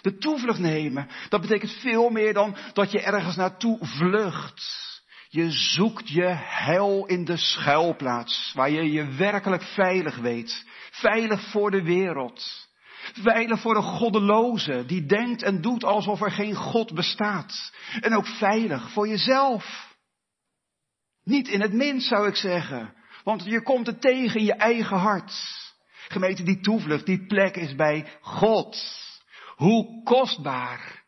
De 0.00 0.16
toevlucht 0.16 0.58
nemen, 0.58 1.08
dat 1.28 1.40
betekent 1.40 1.72
veel 1.72 2.10
meer 2.10 2.32
dan 2.32 2.56
dat 2.72 2.90
je 2.90 3.00
ergens 3.00 3.36
naartoe 3.36 3.78
vlucht. 3.80 4.82
Je 5.28 5.50
zoekt 5.50 6.08
je 6.08 6.26
heil 6.38 7.06
in 7.06 7.24
de 7.24 7.36
schuilplaats, 7.36 8.52
waar 8.54 8.70
je 8.70 8.92
je 8.92 9.06
werkelijk 9.06 9.62
veilig 9.62 10.16
weet. 10.16 10.64
Veilig 10.90 11.50
voor 11.50 11.70
de 11.70 11.82
wereld. 11.82 12.68
Veilig 13.12 13.60
voor 13.60 13.74
de 13.74 13.82
goddeloze, 13.82 14.84
die 14.86 15.06
denkt 15.06 15.42
en 15.42 15.60
doet 15.60 15.84
alsof 15.84 16.20
er 16.20 16.30
geen 16.30 16.54
God 16.54 16.94
bestaat. 16.94 17.72
En 18.00 18.16
ook 18.16 18.26
veilig 18.26 18.90
voor 18.90 19.08
jezelf. 19.08 19.83
Niet 21.24 21.48
in 21.48 21.60
het 21.60 21.72
minst 21.72 22.08
zou 22.08 22.28
ik 22.28 22.36
zeggen. 22.36 22.94
Want 23.24 23.44
je 23.44 23.62
komt 23.62 23.86
het 23.86 24.00
tegen 24.00 24.40
in 24.40 24.46
je 24.46 24.54
eigen 24.54 24.96
hart. 24.96 25.62
Gemeente, 26.08 26.42
die 26.42 26.60
toevlucht, 26.60 27.06
die 27.06 27.26
plek 27.26 27.56
is 27.56 27.74
bij 27.74 28.18
God. 28.20 29.02
Hoe 29.56 30.02
kostbaar 30.02 31.04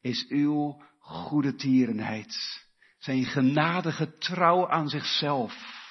is 0.00 0.26
uw 0.28 0.82
goede 0.98 1.54
tierenheid. 1.54 2.62
Zijn 2.98 3.24
genadige 3.24 4.18
trouw 4.18 4.68
aan 4.68 4.88
zichzelf. 4.88 5.82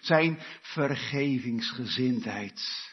Zijn 0.00 0.38
vergevingsgezindheid. 0.60 2.92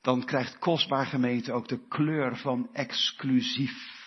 Dan 0.00 0.24
krijgt 0.24 0.58
kostbaar 0.58 1.06
gemeente 1.06 1.52
ook 1.52 1.68
de 1.68 1.86
kleur 1.88 2.36
van 2.36 2.68
exclusief. 2.72 4.01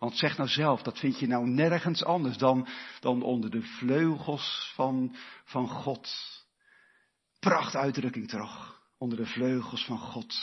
Want 0.00 0.16
zeg 0.16 0.36
nou 0.36 0.48
zelf, 0.48 0.82
dat 0.82 0.98
vind 0.98 1.18
je 1.18 1.26
nou 1.26 1.48
nergens 1.48 2.04
anders 2.04 2.36
dan, 2.36 2.68
dan 3.00 3.22
onder 3.22 3.50
de 3.50 3.62
vleugels 3.62 4.72
van, 4.74 5.16
van 5.44 5.68
God. 5.68 6.10
Prachtuitdrukking 7.40 8.28
toch, 8.28 8.80
onder 8.98 9.18
de 9.18 9.26
vleugels 9.26 9.84
van 9.84 9.98
God. 9.98 10.34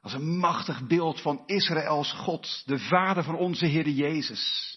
Als 0.00 0.12
een 0.12 0.38
machtig 0.38 0.86
beeld 0.86 1.20
van 1.20 1.42
Israëls 1.46 2.12
God, 2.12 2.62
de 2.66 2.78
vader 2.78 3.24
van 3.24 3.36
onze 3.36 3.66
Heer 3.66 3.88
Jezus. 3.88 4.76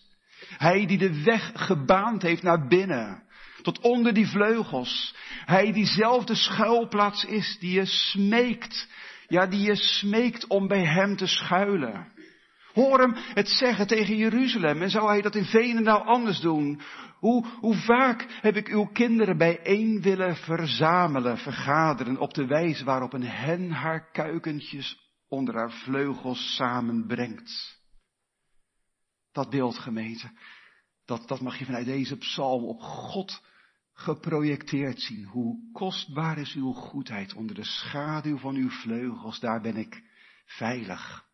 Hij 0.58 0.86
die 0.86 0.98
de 0.98 1.24
weg 1.24 1.52
gebaand 1.54 2.22
heeft 2.22 2.44
naar 2.44 2.68
binnen, 2.68 3.24
tot 3.62 3.80
onder 3.80 4.14
die 4.14 4.28
vleugels. 4.28 5.16
Hij 5.46 5.72
die 5.72 5.86
zelf 5.86 6.26
de 6.26 6.36
schuilplaats 6.36 7.26
is, 7.26 7.58
die 7.60 7.72
je 7.72 7.86
smeekt, 7.86 8.88
ja, 9.28 9.48
die 9.48 9.62
je 9.62 9.76
smeekt 9.76 10.48
om 10.48 10.68
bij 10.68 10.86
hem 10.86 11.16
te 11.16 11.28
schuilen. 11.28 12.20
Hoor 12.74 13.00
hem 13.00 13.14
het 13.16 13.48
zeggen 13.48 13.88
tegen 13.88 14.16
Jeruzalem. 14.16 14.82
En 14.82 14.90
zou 14.90 15.08
hij 15.08 15.22
dat 15.22 15.36
in 15.36 15.46
Venendaal 15.46 16.04
anders 16.04 16.40
doen? 16.40 16.82
Hoe, 17.20 17.46
hoe 17.60 17.76
vaak 17.76 18.26
heb 18.42 18.56
ik 18.56 18.68
uw 18.68 18.86
kinderen 18.86 19.38
bijeen 19.38 20.02
willen 20.02 20.36
verzamelen, 20.36 21.38
vergaderen, 21.38 22.18
op 22.18 22.34
de 22.34 22.46
wijze 22.46 22.84
waarop 22.84 23.14
een 23.14 23.26
hen 23.26 23.72
haar 23.72 24.12
kuikentjes 24.12 25.12
onder 25.28 25.56
haar 25.56 25.72
vleugels 25.72 26.56
samenbrengt. 26.56 27.80
Dat 29.32 29.50
beeld, 29.50 29.78
gemeente, 29.78 30.32
dat, 31.06 31.28
dat 31.28 31.42
mag 31.42 31.60
je 31.60 31.66
vanuit 31.66 31.86
deze 31.86 32.18
psalm 32.18 32.64
op 32.64 32.80
God 32.80 33.42
geprojecteerd 33.94 35.02
zien. 35.02 35.24
Hoe 35.26 35.72
kostbaar 35.72 36.38
is 36.38 36.54
uw 36.54 36.72
goedheid 36.72 37.34
onder 37.34 37.56
de 37.56 37.64
schaduw 37.64 38.38
van 38.38 38.56
uw 38.56 38.70
vleugels, 38.70 39.40
daar 39.40 39.62
ben 39.62 39.78
ik 39.78 40.04
veilig. 40.46 41.30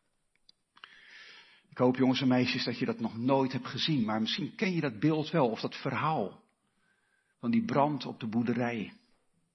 Ik 1.77 1.83
hoop 1.83 1.95
jongens 1.95 2.21
en 2.21 2.27
meisjes 2.27 2.63
dat 2.63 2.79
je 2.79 2.85
dat 2.85 2.99
nog 2.99 3.17
nooit 3.17 3.51
hebt 3.51 3.67
gezien, 3.67 4.05
maar 4.05 4.21
misschien 4.21 4.55
ken 4.55 4.73
je 4.73 4.81
dat 4.81 4.99
beeld 4.99 5.29
wel 5.29 5.49
of 5.49 5.59
dat 5.59 5.75
verhaal 5.75 6.43
van 7.39 7.51
die 7.51 7.65
brand 7.65 8.05
op 8.05 8.19
de 8.19 8.27
boerderij. 8.27 8.93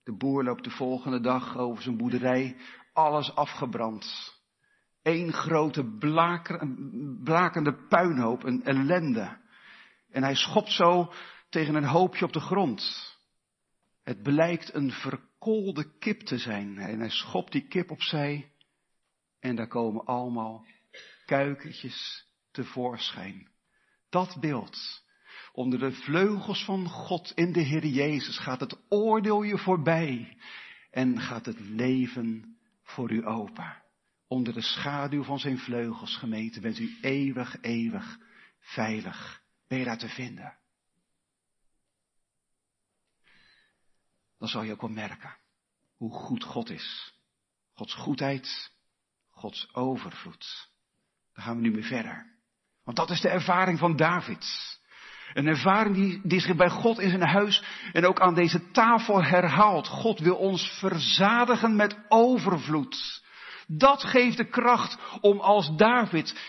De 0.05 0.17
boer 0.17 0.45
loopt 0.45 0.65
de 0.65 0.71
volgende 0.71 1.21
dag 1.21 1.57
over 1.57 1.83
zijn 1.83 1.97
boerderij, 1.97 2.57
alles 2.93 3.35
afgebrand. 3.35 4.35
Eén 5.03 5.33
grote 5.33 5.85
blakende 7.25 7.87
puinhoop, 7.89 8.45
een 8.45 8.65
ellende. 8.65 9.39
En 10.11 10.23
hij 10.23 10.35
schopt 10.35 10.73
zo 10.73 11.13
tegen 11.49 11.75
een 11.75 11.85
hoopje 11.85 12.25
op 12.25 12.33
de 12.33 12.41
grond. 12.41 13.15
Het 14.03 14.23
blijkt 14.23 14.75
een 14.75 14.91
verkoolde 14.91 15.99
kip 15.99 16.21
te 16.21 16.39
zijn. 16.39 16.79
En 16.79 16.99
hij 16.99 17.11
schopt 17.11 17.53
die 17.53 17.69
kip 17.69 17.91
opzij. 17.91 18.53
En 19.41 19.57
daar 19.57 19.69
komen 19.69 20.05
allemaal 20.05 20.65
kuikentjes 21.25 22.27
tevoorschijn. 22.51 23.51
Dat 24.09 24.37
beeld. 24.41 25.03
Onder 25.53 25.79
de 25.79 25.93
vleugels 25.93 26.65
van 26.65 26.89
God 26.89 27.33
in 27.35 27.53
de 27.53 27.61
Heer 27.61 27.87
Jezus 27.87 28.39
gaat 28.39 28.61
het 28.61 28.79
oordeel 28.89 29.43
je 29.43 29.59
voorbij 29.59 30.39
en 30.91 31.21
gaat 31.21 31.47
het 31.47 31.61
leven 31.61 32.57
voor 32.83 33.11
u 33.11 33.27
open. 33.27 33.83
Onder 34.27 34.53
de 34.53 34.63
schaduw 34.63 35.23
van 35.23 35.39
zijn 35.39 35.59
vleugels, 35.59 36.17
gemeente, 36.17 36.61
bent 36.61 36.79
u 36.79 36.99
eeuwig, 37.01 37.57
eeuwig 37.61 38.19
veilig. 38.59 39.43
Ben 39.69 39.79
je 39.79 39.85
daar 39.85 39.99
te 39.99 40.09
vinden? 40.09 40.59
Dan 44.39 44.49
zal 44.49 44.63
je 44.63 44.73
ook 44.73 44.81
wel 44.81 44.91
merken 44.91 45.37
hoe 45.97 46.13
goed 46.13 46.45
God 46.45 46.71
is. 46.71 47.15
Gods 47.73 47.95
goedheid, 47.95 48.73
Gods 49.31 49.75
overvloed. 49.75 50.72
Daar 51.35 51.45
gaan 51.45 51.57
we 51.57 51.63
nu 51.63 51.71
mee 51.71 51.85
verder. 51.85 52.27
Want 52.85 52.97
dat 52.97 53.11
is 53.11 53.21
de 53.21 53.29
ervaring 53.29 53.79
van 53.79 53.97
David. 53.97 54.47
Een 55.33 55.47
ervaring 55.47 56.23
die, 56.23 56.41
zich 56.41 56.57
bij 56.57 56.71
God 56.71 56.99
in 56.99 57.09
zijn 57.09 57.23
huis 57.23 57.65
en 57.93 58.07
ook 58.07 58.21
aan 58.21 58.35
deze 58.35 58.71
tafel 58.71 59.23
herhaalt. 59.25 59.89
God 59.89 60.19
wil 60.19 60.37
ons 60.37 60.79
verzadigen 60.79 61.77
met 61.77 61.97
overvloed. 62.09 63.23
Dat 63.67 64.05
geeft 64.05 64.37
de 64.37 64.49
kracht 64.49 64.99
om 65.21 65.41
als 65.41 65.77
David, 65.77 66.41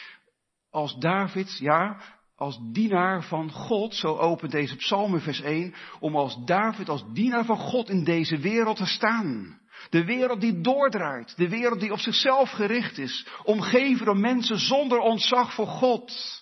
als 0.69 0.95
David, 0.99 1.57
ja, 1.57 1.97
als 2.35 2.59
dienaar 2.71 3.23
van 3.23 3.51
God, 3.51 3.95
zo 3.95 4.17
opent 4.17 4.51
deze 4.51 4.75
psalm 4.75 5.19
vers 5.19 5.41
1, 5.41 5.73
om 5.99 6.15
als 6.15 6.45
David, 6.45 6.89
als 6.89 7.03
dienaar 7.13 7.45
van 7.45 7.57
God 7.57 7.89
in 7.89 8.03
deze 8.03 8.37
wereld 8.37 8.77
te 8.77 8.85
staan. 8.85 9.61
De 9.89 10.05
wereld 10.05 10.41
die 10.41 10.61
doordraait. 10.61 11.37
De 11.37 11.49
wereld 11.49 11.79
die 11.79 11.91
op 11.91 11.99
zichzelf 11.99 12.49
gericht 12.49 12.97
is. 12.97 13.27
Omgeven 13.43 14.05
door 14.05 14.17
mensen 14.17 14.57
zonder 14.57 14.99
ontzag 14.99 15.53
voor 15.53 15.67
God. 15.67 16.41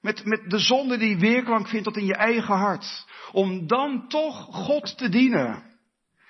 Met, 0.00 0.24
met 0.24 0.50
de 0.50 0.58
zonde 0.58 0.98
die 0.98 1.18
weerklank 1.18 1.68
vindt 1.68 1.84
tot 1.84 1.96
in 1.96 2.06
je 2.06 2.16
eigen 2.16 2.54
hart. 2.54 3.06
Om 3.32 3.66
dan 3.66 4.08
toch 4.08 4.44
God 4.44 4.98
te 4.98 5.08
dienen. 5.08 5.70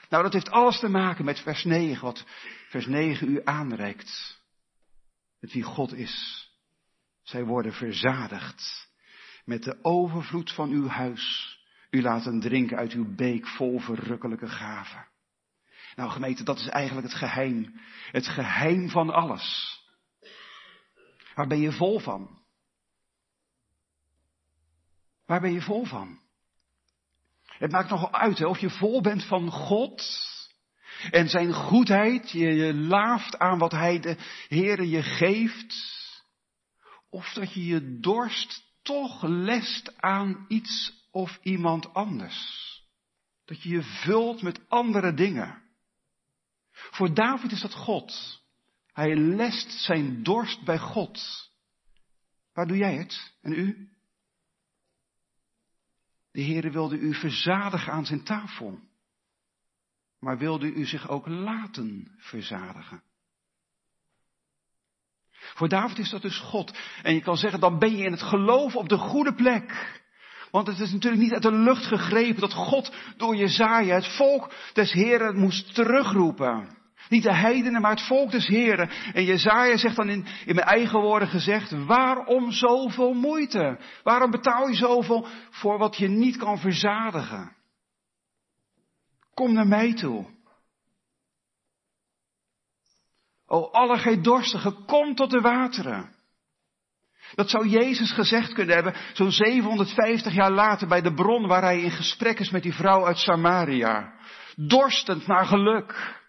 Nou, 0.08 0.22
dat 0.22 0.32
heeft 0.32 0.50
alles 0.50 0.78
te 0.78 0.88
maken 0.88 1.24
met 1.24 1.40
vers 1.40 1.64
9, 1.64 2.04
wat 2.04 2.24
vers 2.68 2.86
9 2.86 3.28
u 3.28 3.40
aanreikt. 3.44 4.40
Met 5.40 5.52
wie 5.52 5.62
God 5.62 5.94
is. 5.94 6.46
Zij 7.22 7.44
worden 7.44 7.72
verzadigd 7.72 8.90
met 9.44 9.62
de 9.62 9.78
overvloed 9.82 10.52
van 10.52 10.70
uw 10.70 10.86
huis. 10.86 11.58
U 11.90 12.02
laten 12.02 12.40
drinken 12.40 12.76
uit 12.76 12.92
uw 12.92 13.14
beek 13.14 13.46
vol 13.46 13.80
verrukkelijke 13.80 14.48
gaven. 14.48 15.06
Nou 15.94 16.10
gemeente, 16.10 16.44
dat 16.44 16.58
is 16.58 16.68
eigenlijk 16.68 17.06
het 17.06 17.16
geheim. 17.16 17.80
Het 18.10 18.28
geheim 18.28 18.88
van 18.88 19.10
alles. 19.10 19.78
Waar 21.34 21.46
ben 21.46 21.60
je 21.60 21.72
vol 21.72 21.98
van? 21.98 22.40
Waar 25.26 25.40
ben 25.40 25.52
je 25.52 25.60
vol 25.60 25.84
van? 25.84 26.20
Het 27.44 27.70
maakt 27.70 27.90
nogal 27.90 28.12
uit 28.12 28.38
hè, 28.38 28.46
of 28.46 28.58
je 28.58 28.70
vol 28.70 29.00
bent 29.00 29.24
van 29.24 29.50
God 29.50 30.30
en 31.10 31.28
zijn 31.28 31.52
goedheid, 31.52 32.30
je, 32.30 32.54
je 32.54 32.74
laaft 32.74 33.38
aan 33.38 33.58
wat 33.58 33.72
hij 33.72 34.00
de 34.00 34.16
Heere 34.48 34.88
je 34.88 35.02
geeft, 35.02 35.74
of 37.10 37.32
dat 37.32 37.52
je 37.52 37.64
je 37.64 37.98
dorst 38.00 38.64
toch 38.82 39.22
lest 39.22 40.00
aan 40.00 40.44
iets 40.48 40.92
of 41.10 41.38
iemand 41.42 41.94
anders. 41.94 42.70
Dat 43.44 43.62
je 43.62 43.68
je 43.68 43.82
vult 43.82 44.42
met 44.42 44.60
andere 44.68 45.14
dingen. 45.14 45.61
Voor 46.72 47.14
David 47.14 47.52
is 47.52 47.60
dat 47.60 47.74
God. 47.74 48.40
Hij 48.92 49.16
lest 49.16 49.70
zijn 49.70 50.22
dorst 50.22 50.64
bij 50.64 50.78
God. 50.78 51.50
Waar 52.52 52.66
doe 52.66 52.76
jij 52.76 52.94
het? 52.94 53.34
En 53.42 53.52
u? 53.52 53.90
De 56.32 56.42
Heere 56.42 56.70
wilde 56.70 56.98
u 56.98 57.14
verzadigen 57.14 57.92
aan 57.92 58.06
zijn 58.06 58.24
tafel. 58.24 58.80
Maar 60.18 60.38
wilde 60.38 60.72
u 60.72 60.86
zich 60.86 61.08
ook 61.08 61.26
laten 61.26 62.14
verzadigen? 62.18 63.02
Voor 65.30 65.68
David 65.68 65.98
is 65.98 66.10
dat 66.10 66.22
dus 66.22 66.38
God. 66.38 66.78
En 67.02 67.14
je 67.14 67.20
kan 67.20 67.36
zeggen, 67.36 67.60
dan 67.60 67.78
ben 67.78 67.96
je 67.96 68.04
in 68.04 68.12
het 68.12 68.22
geloof 68.22 68.76
op 68.76 68.88
de 68.88 68.98
goede 68.98 69.34
plek. 69.34 70.00
Want 70.52 70.66
het 70.66 70.80
is 70.80 70.92
natuurlijk 70.92 71.22
niet 71.22 71.32
uit 71.32 71.42
de 71.42 71.52
lucht 71.52 71.86
gegrepen 71.86 72.40
dat 72.40 72.52
God 72.52 72.92
door 73.16 73.36
Jezaja 73.36 73.94
het 73.94 74.16
volk 74.16 74.52
des 74.72 74.92
Heren 74.92 75.38
moest 75.38 75.74
terugroepen. 75.74 76.76
Niet 77.08 77.22
de 77.22 77.34
heidenen, 77.34 77.80
maar 77.80 77.90
het 77.90 78.06
volk 78.06 78.30
des 78.30 78.46
Heren. 78.46 78.90
En 79.12 79.24
Jezaja 79.24 79.76
zegt 79.76 79.96
dan 79.96 80.08
in, 80.08 80.26
in 80.44 80.54
mijn 80.54 80.66
eigen 80.66 81.00
woorden 81.00 81.28
gezegd, 81.28 81.70
waarom 81.70 82.50
zoveel 82.50 83.12
moeite? 83.12 83.78
Waarom 84.02 84.30
betaal 84.30 84.68
je 84.68 84.74
zoveel 84.74 85.26
voor 85.50 85.78
wat 85.78 85.96
je 85.96 86.08
niet 86.08 86.36
kan 86.36 86.58
verzadigen? 86.58 87.56
Kom 89.34 89.52
naar 89.52 89.68
mij 89.68 89.94
toe. 89.94 90.26
O 93.46 93.70
alle 93.70 93.98
gij 93.98 94.20
dorstigen, 94.20 94.84
kom 94.84 95.14
tot 95.14 95.30
de 95.30 95.40
wateren. 95.40 96.11
Dat 97.34 97.50
zou 97.50 97.68
Jezus 97.68 98.12
gezegd 98.12 98.52
kunnen 98.52 98.74
hebben, 98.74 98.94
zo'n 99.12 99.32
750 99.32 100.32
jaar 100.34 100.50
later 100.50 100.88
bij 100.88 101.00
de 101.00 101.14
bron 101.14 101.46
waar 101.46 101.62
hij 101.62 101.80
in 101.80 101.90
gesprek 101.90 102.38
is 102.38 102.50
met 102.50 102.62
die 102.62 102.74
vrouw 102.74 103.06
uit 103.06 103.18
Samaria. 103.18 104.12
Dorstend 104.56 105.26
naar 105.26 105.46
geluk, 105.46 106.20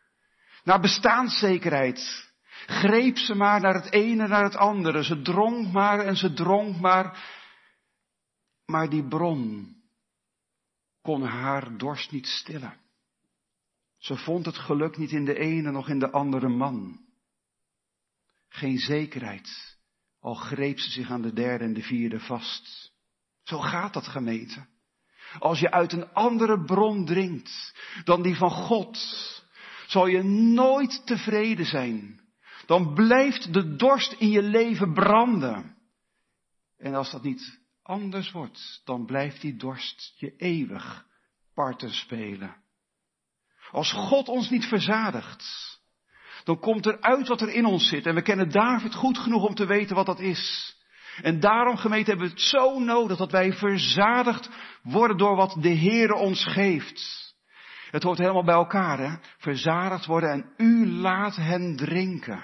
naar 0.63 0.79
bestaanszekerheid. 0.79 2.31
Greep 2.65 3.17
ze 3.17 3.35
maar 3.35 3.61
naar 3.61 3.73
het 3.73 3.91
ene, 3.91 4.27
naar 4.27 4.43
het 4.43 4.55
andere. 4.55 5.03
Ze 5.03 5.21
dronk 5.21 5.71
maar 5.71 5.99
en 5.99 6.15
ze 6.15 6.33
dronk 6.33 6.79
maar. 6.79 7.31
Maar 8.65 8.89
die 8.89 9.07
bron 9.07 9.67
kon 11.01 11.23
haar 11.23 11.77
dorst 11.77 12.11
niet 12.11 12.27
stillen. 12.27 12.81
Ze 13.97 14.17
vond 14.17 14.45
het 14.45 14.57
geluk 14.57 14.97
niet 14.97 15.11
in 15.11 15.25
de 15.25 15.39
ene 15.39 15.71
nog 15.71 15.89
in 15.89 15.99
de 15.99 16.11
andere 16.11 16.49
man. 16.49 16.99
Geen 18.49 18.77
zekerheid, 18.77 19.72
al 20.23 20.33
greep 20.33 20.79
ze 20.79 20.91
zich 20.91 21.09
aan 21.09 21.21
de 21.21 21.33
derde 21.33 21.63
en 21.63 21.73
de 21.73 21.81
vierde 21.81 22.19
vast. 22.19 22.91
Zo 23.43 23.59
gaat 23.59 23.93
dat 23.93 24.07
gemeten. 24.07 24.67
Als 25.39 25.59
je 25.59 25.71
uit 25.71 25.91
een 25.91 26.13
andere 26.13 26.63
bron 26.63 27.05
drinkt 27.05 27.73
dan 28.03 28.21
die 28.21 28.35
van 28.35 28.51
God, 28.51 28.97
zal 29.87 30.07
je 30.07 30.23
nooit 30.23 31.05
tevreden 31.05 31.65
zijn. 31.65 32.21
Dan 32.65 32.93
blijft 32.93 33.53
de 33.53 33.75
dorst 33.75 34.11
in 34.11 34.29
je 34.29 34.41
leven 34.41 34.93
branden. 34.93 35.77
En 36.77 36.93
als 36.93 37.11
dat 37.11 37.23
niet 37.23 37.59
anders 37.81 38.31
wordt, 38.31 38.81
dan 38.85 39.05
blijft 39.05 39.41
die 39.41 39.55
dorst 39.55 40.13
je 40.17 40.35
eeuwig 40.35 41.05
parten 41.53 41.93
spelen. 41.93 42.55
Als 43.71 43.91
God 43.91 44.27
ons 44.27 44.49
niet 44.49 44.65
verzadigt, 44.65 45.72
dan 46.43 46.59
komt 46.59 46.85
er 46.85 47.01
uit 47.01 47.27
wat 47.27 47.41
er 47.41 47.49
in 47.49 47.65
ons 47.65 47.87
zit. 47.87 48.05
En 48.05 48.15
we 48.15 48.21
kennen 48.21 48.51
David 48.51 48.95
goed 48.95 49.17
genoeg 49.17 49.47
om 49.47 49.55
te 49.55 49.65
weten 49.65 49.95
wat 49.95 50.05
dat 50.05 50.19
is. 50.19 50.75
En 51.21 51.39
daarom, 51.39 51.77
gemeente, 51.77 52.09
hebben 52.09 52.27
we 52.27 52.33
het 52.33 52.41
zo 52.41 52.79
nodig 52.79 53.17
dat 53.17 53.31
wij 53.31 53.53
verzadigd 53.53 54.49
worden 54.83 55.17
door 55.17 55.35
wat 55.35 55.57
de 55.59 55.75
Heere 55.75 56.15
ons 56.15 56.45
geeft. 56.45 57.33
Het 57.91 58.03
hoort 58.03 58.17
helemaal 58.17 58.43
bij 58.43 58.53
elkaar, 58.53 58.99
hè? 58.99 59.17
Verzadigd 59.37 60.05
worden 60.05 60.29
en 60.29 60.45
u 60.57 60.87
laat 60.87 61.35
hen 61.35 61.75
drinken. 61.75 62.43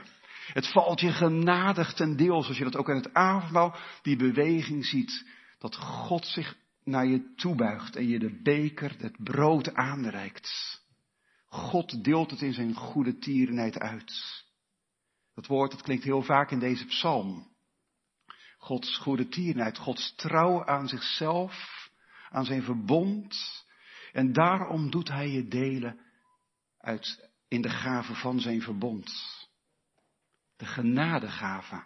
Het 0.54 0.72
valt 0.72 1.00
je 1.00 1.12
genadig 1.12 1.94
ten 1.94 2.16
deel, 2.16 2.42
zoals 2.42 2.58
je 2.58 2.64
dat 2.64 2.78
ook 2.78 2.90
in 2.90 2.96
het 2.96 3.14
avondmaal, 3.14 3.76
die 4.02 4.16
beweging 4.16 4.86
ziet. 4.86 5.28
Dat 5.60 5.76
God 5.76 6.26
zich 6.26 6.56
naar 6.84 7.06
je 7.06 7.34
toebuigt 7.36 7.96
en 7.96 8.08
je 8.08 8.20
de 8.20 8.40
beker, 8.44 8.96
het 8.98 9.24
brood 9.24 9.74
aanreikt. 9.74 10.82
God 11.50 12.04
deelt 12.04 12.32
het 12.32 12.42
in 12.42 12.54
zijn 12.54 12.74
goede 12.74 13.18
tierenheid 13.18 13.80
uit. 13.80 14.44
Dat 15.34 15.48
woord, 15.48 15.72
dat 15.72 15.82
klinkt 15.82 16.04
heel 16.04 16.22
vaak 16.22 16.52
in 16.52 16.60
deze 16.60 16.86
psalm. 16.86 17.48
Gods 18.58 18.98
goede 18.98 19.28
tierenheid, 19.28 19.78
Gods 19.78 20.14
trouw 20.16 20.66
aan 20.66 20.88
zichzelf, 20.88 21.90
aan 22.30 22.46
zijn 22.46 22.64
verbond. 22.64 23.66
En 24.12 24.34
daarom 24.34 24.92
doet 24.92 25.08
hij 25.08 25.30
je 25.30 25.48
delen 25.48 26.00
uit, 26.78 27.30
in 27.48 27.62
de 27.62 27.70
gave 27.70 28.16
van 28.16 28.40
zijn 28.40 28.62
verbond. 28.62 29.12
De 30.58 30.66
genadegave. 30.66 31.84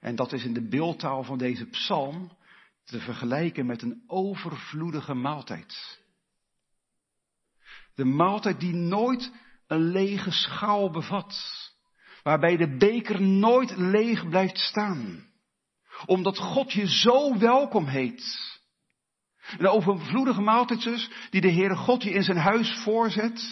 En 0.00 0.16
dat 0.16 0.32
is 0.32 0.44
in 0.44 0.52
de 0.52 0.68
beeldtaal 0.68 1.22
van 1.22 1.38
deze 1.38 1.66
psalm 1.66 2.36
te 2.84 3.00
vergelijken 3.00 3.66
met 3.66 3.82
een 3.82 4.04
overvloedige 4.06 5.14
maaltijd. 5.14 5.99
De 8.00 8.06
maaltijd 8.06 8.60
die 8.60 8.74
nooit 8.74 9.32
een 9.66 9.90
lege 9.90 10.30
schaal 10.30 10.90
bevat. 10.90 11.36
Waarbij 12.22 12.56
de 12.56 12.76
beker 12.76 13.22
nooit 13.22 13.76
leeg 13.76 14.28
blijft 14.28 14.58
staan. 14.58 15.26
Omdat 16.06 16.38
God 16.38 16.72
je 16.72 16.88
zo 16.88 17.38
welkom 17.38 17.86
heet. 17.86 18.58
Een 19.58 19.68
overvloedige 19.68 20.40
maaltijd 20.40 20.82
dus, 20.82 21.10
die 21.30 21.40
de 21.40 21.52
Heere 21.52 21.76
God 21.76 22.02
je 22.02 22.10
in 22.10 22.22
zijn 22.22 22.36
huis 22.36 22.80
voorzet. 22.82 23.42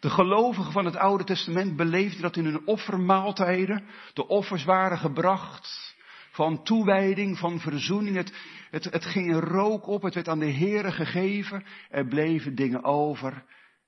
De 0.00 0.10
gelovigen 0.10 0.72
van 0.72 0.84
het 0.84 0.96
Oude 0.96 1.24
Testament 1.24 1.76
beleefden 1.76 2.22
dat 2.22 2.36
in 2.36 2.44
hun 2.44 2.66
offermaaltijden. 2.66 3.84
De 4.12 4.26
offers 4.26 4.64
waren 4.64 4.98
gebracht 4.98 5.94
van 6.30 6.62
toewijding, 6.62 7.38
van 7.38 7.60
verzoening. 7.60 8.16
Het, 8.16 8.32
het, 8.70 8.84
het 8.84 9.04
ging 9.04 9.40
rook 9.40 9.86
op, 9.86 10.02
het 10.02 10.14
werd 10.14 10.28
aan 10.28 10.38
de 10.38 10.52
Heere 10.52 10.92
gegeven. 10.92 11.64
Er 11.90 12.06
bleven 12.06 12.54
dingen 12.54 12.84
over 12.84 13.44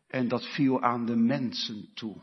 en 0.07 0.29
dat 0.29 0.47
viel 0.47 0.83
aan 0.83 1.07
de 1.07 1.17
mensen 1.17 1.95
toe. 1.95 2.23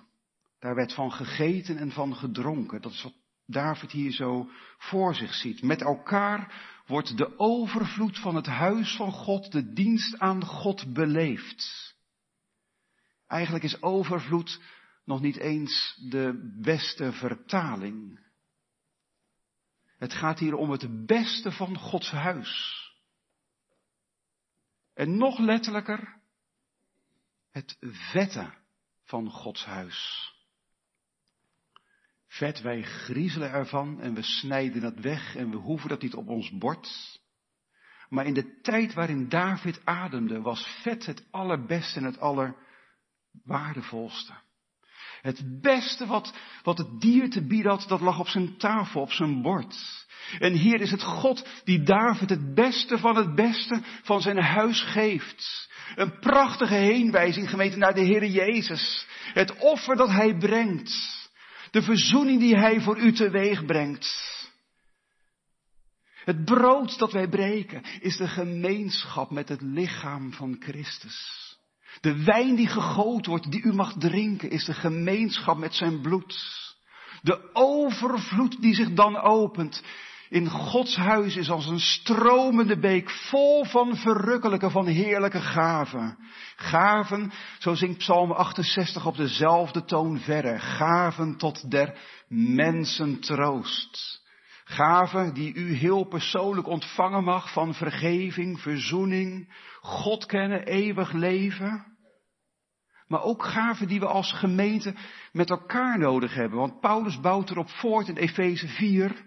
Daar 0.60 0.76
werd 0.76 0.94
van 0.94 1.12
gegeten 1.12 1.78
en 1.78 1.92
van 1.92 2.16
gedronken. 2.16 2.82
Dat 2.82 2.92
is 2.92 3.04
wat 3.04 3.14
David 3.46 3.92
hier 3.92 4.12
zo 4.12 4.50
voor 4.78 5.16
zich 5.16 5.34
ziet. 5.34 5.62
Met 5.62 5.82
elkaar 5.82 6.72
wordt 6.88 7.18
de 7.18 7.40
overvloed 7.40 8.20
van 8.20 8.36
het 8.36 8.46
huis 8.46 8.96
van 8.96 9.12
God, 9.12 9.52
de 9.52 9.74
dienst 9.74 10.20
aan 10.20 10.46
God 10.46 10.94
beleefd. 10.94 11.92
Eigenlijk 13.28 13.64
is 13.64 13.82
overvloed 13.82 14.62
nog 15.06 15.22
niet 15.22 15.38
eens 15.38 16.00
de 16.10 16.54
beste 16.62 17.12
vertaling. 17.12 18.20
Het 19.98 20.14
gaat 20.14 20.40
hier 20.40 20.56
om 20.56 20.72
het 20.72 21.06
beste 21.06 21.52
van 21.52 21.78
Gods 21.78 22.12
huis. 22.12 22.82
En 24.94 25.18
nog 25.18 25.40
letterlijker, 25.40 26.22
het 27.54 27.78
vette 28.12 28.54
van 29.04 29.30
Gods 29.30 29.66
huis. 29.66 30.32
Vet, 32.28 32.62
wij 32.62 32.84
griezelen 32.84 33.52
ervan 33.52 34.02
en 34.02 34.14
we 34.14 34.22
snijden 34.22 34.82
dat 34.82 35.00
weg 35.00 35.36
en 35.36 35.50
we 35.50 35.58
hoeven 35.58 35.90
dat 35.90 36.02
niet 36.02 36.16
op 36.16 36.28
ons 36.28 36.58
bord. 36.58 37.22
Maar 38.10 38.26
in 38.26 38.34
de 38.34 38.60
tijd 38.62 38.94
waarin 38.94 39.30
David 39.30 39.86
ademde 39.86 40.42
was 40.42 40.80
vet 40.82 41.06
het 41.06 41.28
allerbeste 41.32 42.00
en 42.00 42.06
het 42.06 42.20
allerwaardevolste. 42.20 44.34
Het 45.24 45.62
beste 45.62 46.06
wat, 46.06 46.34
wat 46.64 46.78
het 46.78 47.02
dier 47.02 47.30
te 47.30 47.48
bieden 47.48 47.72
had, 47.72 47.86
dat 47.88 48.02
lag 48.02 48.20
op 48.20 48.28
zijn 48.28 48.58
tafel, 48.58 49.02
op 49.02 49.12
zijn 49.12 49.42
bord. 49.42 50.06
En 50.40 50.54
hier 50.54 50.82
is 50.82 50.92
het 50.92 51.04
God 51.04 51.48
die 51.64 51.84
David 51.84 52.30
het 52.30 52.56
beste 52.56 52.98
van 52.98 53.16
het 53.16 53.36
beste 53.36 53.82
van 54.04 54.22
zijn 54.22 54.38
huis 54.38 54.82
geeft. 54.82 55.70
Een 55.96 56.20
prachtige 56.20 56.76
heenwijzing 56.76 57.50
gemeten 57.50 57.80
naar 57.80 57.94
de 57.94 58.02
Heer 58.02 58.26
Jezus. 58.26 59.08
Het 59.34 59.58
offer 59.58 59.96
dat 59.96 60.10
Hij 60.10 60.38
brengt. 60.38 61.30
De 61.72 61.82
verzoening 61.82 62.40
die 62.40 62.58
Hij 62.58 62.82
voor 62.82 63.00
u 63.00 63.14
teweeg 63.14 63.66
brengt. 63.66 64.32
Het 66.24 66.46
brood 66.46 66.98
dat 66.98 67.12
wij 67.12 67.28
breken 67.28 67.84
is 68.00 68.18
de 68.18 68.28
gemeenschap 68.28 69.32
met 69.32 69.50
het 69.50 69.62
lichaam 69.62 70.34
van 70.34 70.56
Christus. 70.60 71.53
De 72.02 72.24
wijn 72.24 72.56
die 72.56 72.68
gegoten 72.68 73.30
wordt, 73.30 73.52
die 73.52 73.62
u 73.62 73.74
mag 73.74 73.94
drinken, 73.98 74.50
is 74.50 74.66
de 74.66 74.74
gemeenschap 74.74 75.58
met 75.58 75.76
zijn 75.76 76.02
bloed. 76.02 76.62
De 77.22 77.50
overvloed 77.54 78.62
die 78.62 78.76
zich 78.76 78.94
dan 78.94 79.18
opent, 79.18 79.84
in 80.34 80.50
Gods 80.50 80.96
huis 80.96 81.36
is 81.36 81.50
als 81.50 81.66
een 81.66 81.80
stromende 81.80 82.80
beek 82.80 83.10
vol 83.10 83.66
van 83.66 83.96
verrukkelijke, 83.96 84.70
van 84.70 84.88
heerlijke 84.88 85.42
gaven. 85.42 86.18
Gaven, 86.56 87.32
zo 87.60 87.74
zingt 87.74 87.98
Psalm 87.98 88.32
68 88.32 89.06
op 89.06 89.18
dezelfde 89.18 89.86
toon 89.86 90.20
verder. 90.20 90.60
Gaven 90.60 91.38
tot 91.38 91.72
der 91.72 91.98
mensen 92.28 93.20
troost. 93.20 94.23
Gaven 94.64 95.34
die 95.34 95.54
u 95.54 95.74
heel 95.74 96.04
persoonlijk 96.04 96.68
ontvangen 96.68 97.24
mag 97.24 97.54
van 97.54 97.74
vergeving, 97.74 98.60
verzoening, 98.60 99.54
God 99.82 100.26
kennen, 100.26 100.66
eeuwig 100.66 101.12
leven. 101.12 101.98
Maar 103.08 103.22
ook 103.22 103.44
gaven 103.44 103.88
die 103.88 104.00
we 104.00 104.08
als 104.08 104.32
gemeente 104.32 104.96
met 105.32 105.50
elkaar 105.50 106.00
nodig 106.00 106.34
hebben. 106.34 106.60
Want 106.60 106.80
Paulus 106.80 107.20
bouwt 107.20 107.50
erop 107.50 107.70
voort 107.70 108.08
in 108.08 108.18
Efeze 108.18 108.68
4. 108.68 109.26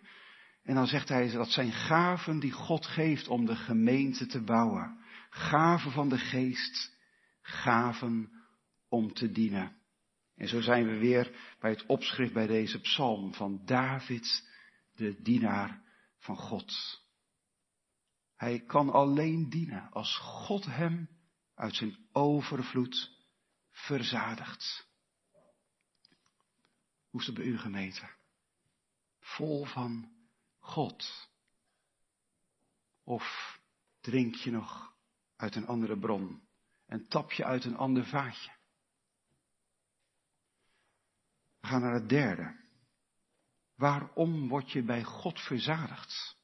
En 0.63 0.75
dan 0.75 0.87
zegt 0.87 1.09
hij 1.09 1.31
dat 1.31 1.51
zijn 1.51 1.73
gaven 1.73 2.39
die 2.39 2.53
God 2.53 2.87
geeft 2.87 3.29
om 3.29 3.47
de 3.47 3.57
gemeente 3.57 4.27
te 4.27 4.43
bouwen. 4.43 4.99
Gaven 5.31 5.91
van 5.91 6.09
de 6.09 6.19
geest, 6.19 6.97
gaven 7.43 8.31
om 8.89 9.13
te 9.13 9.31
dienen. 9.31 9.77
En 10.37 10.49
zo 10.49 10.61
zijn 10.61 10.87
we 10.87 10.99
weer 10.99 11.31
bij 11.61 11.71
het 11.71 11.87
opschrift 11.87 12.33
bij 12.33 12.47
deze 12.47 12.81
psalm 12.81 13.35
van 13.35 13.61
David, 13.65 14.49
de 14.97 15.23
dienaar 15.23 15.83
van 16.19 16.37
God. 16.37 17.05
Hij 18.37 18.61
kan 18.61 18.91
alleen 18.91 19.51
dienen 19.51 19.91
als 19.91 20.17
God 20.17 20.65
hem 20.65 21.09
uit 21.55 21.75
zijn 21.75 22.09
overvloed 22.13 23.25
verzadigt. 23.71 24.89
Hoe 27.11 27.21
is 27.21 27.27
het 27.27 27.37
bij 27.37 27.45
u 27.45 27.59
gemeente? 27.59 28.15
Vol 29.21 29.65
van 29.65 30.13
God? 30.59 31.29
Of 33.03 33.59
drink 34.01 34.35
je 34.35 34.51
nog 34.51 34.97
uit 35.37 35.55
een 35.55 35.67
andere 35.67 35.99
bron 35.99 36.49
en 36.87 37.09
tap 37.09 37.33
je 37.33 37.45
uit 37.45 37.65
een 37.65 37.77
ander 37.77 38.07
vaatje? 38.07 38.55
We 41.61 41.67
gaan 41.67 41.81
naar 41.81 41.95
het 41.95 42.09
derde. 42.09 42.66
Waarom 43.77 44.49
word 44.49 44.71
je 44.71 44.83
bij 44.83 45.03
God 45.03 45.41
verzadigd? 45.41 46.37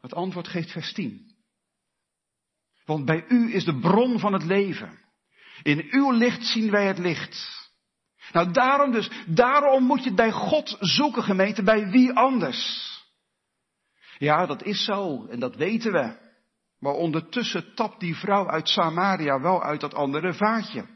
Het 0.00 0.14
antwoord 0.14 0.48
geeft 0.48 0.70
vers 0.70 0.92
10. 0.92 1.34
Want 2.84 3.04
bij 3.04 3.24
u 3.28 3.54
is 3.54 3.64
de 3.64 3.78
bron 3.78 4.18
van 4.18 4.32
het 4.32 4.44
leven. 4.44 4.98
In 5.62 5.86
uw 5.90 6.10
licht 6.10 6.44
zien 6.44 6.70
wij 6.70 6.86
het 6.86 6.98
licht. 6.98 7.62
Nou, 8.32 8.52
daarom 8.52 8.92
dus, 8.92 9.10
daarom 9.26 9.84
moet 9.84 10.04
je 10.04 10.14
bij 10.14 10.32
God 10.32 10.76
zoeken, 10.80 11.22
gemeente, 11.22 11.62
bij 11.62 11.90
wie 11.90 12.12
anders? 12.12 12.92
Ja, 14.18 14.46
dat 14.46 14.62
is 14.62 14.84
zo, 14.84 15.26
en 15.26 15.40
dat 15.40 15.56
weten 15.56 15.92
we. 15.92 16.22
Maar 16.78 16.92
ondertussen 16.92 17.74
tapt 17.74 18.00
die 18.00 18.16
vrouw 18.16 18.48
uit 18.48 18.68
Samaria 18.68 19.40
wel 19.40 19.62
uit 19.62 19.80
dat 19.80 19.94
andere 19.94 20.34
vaatje. 20.34 20.86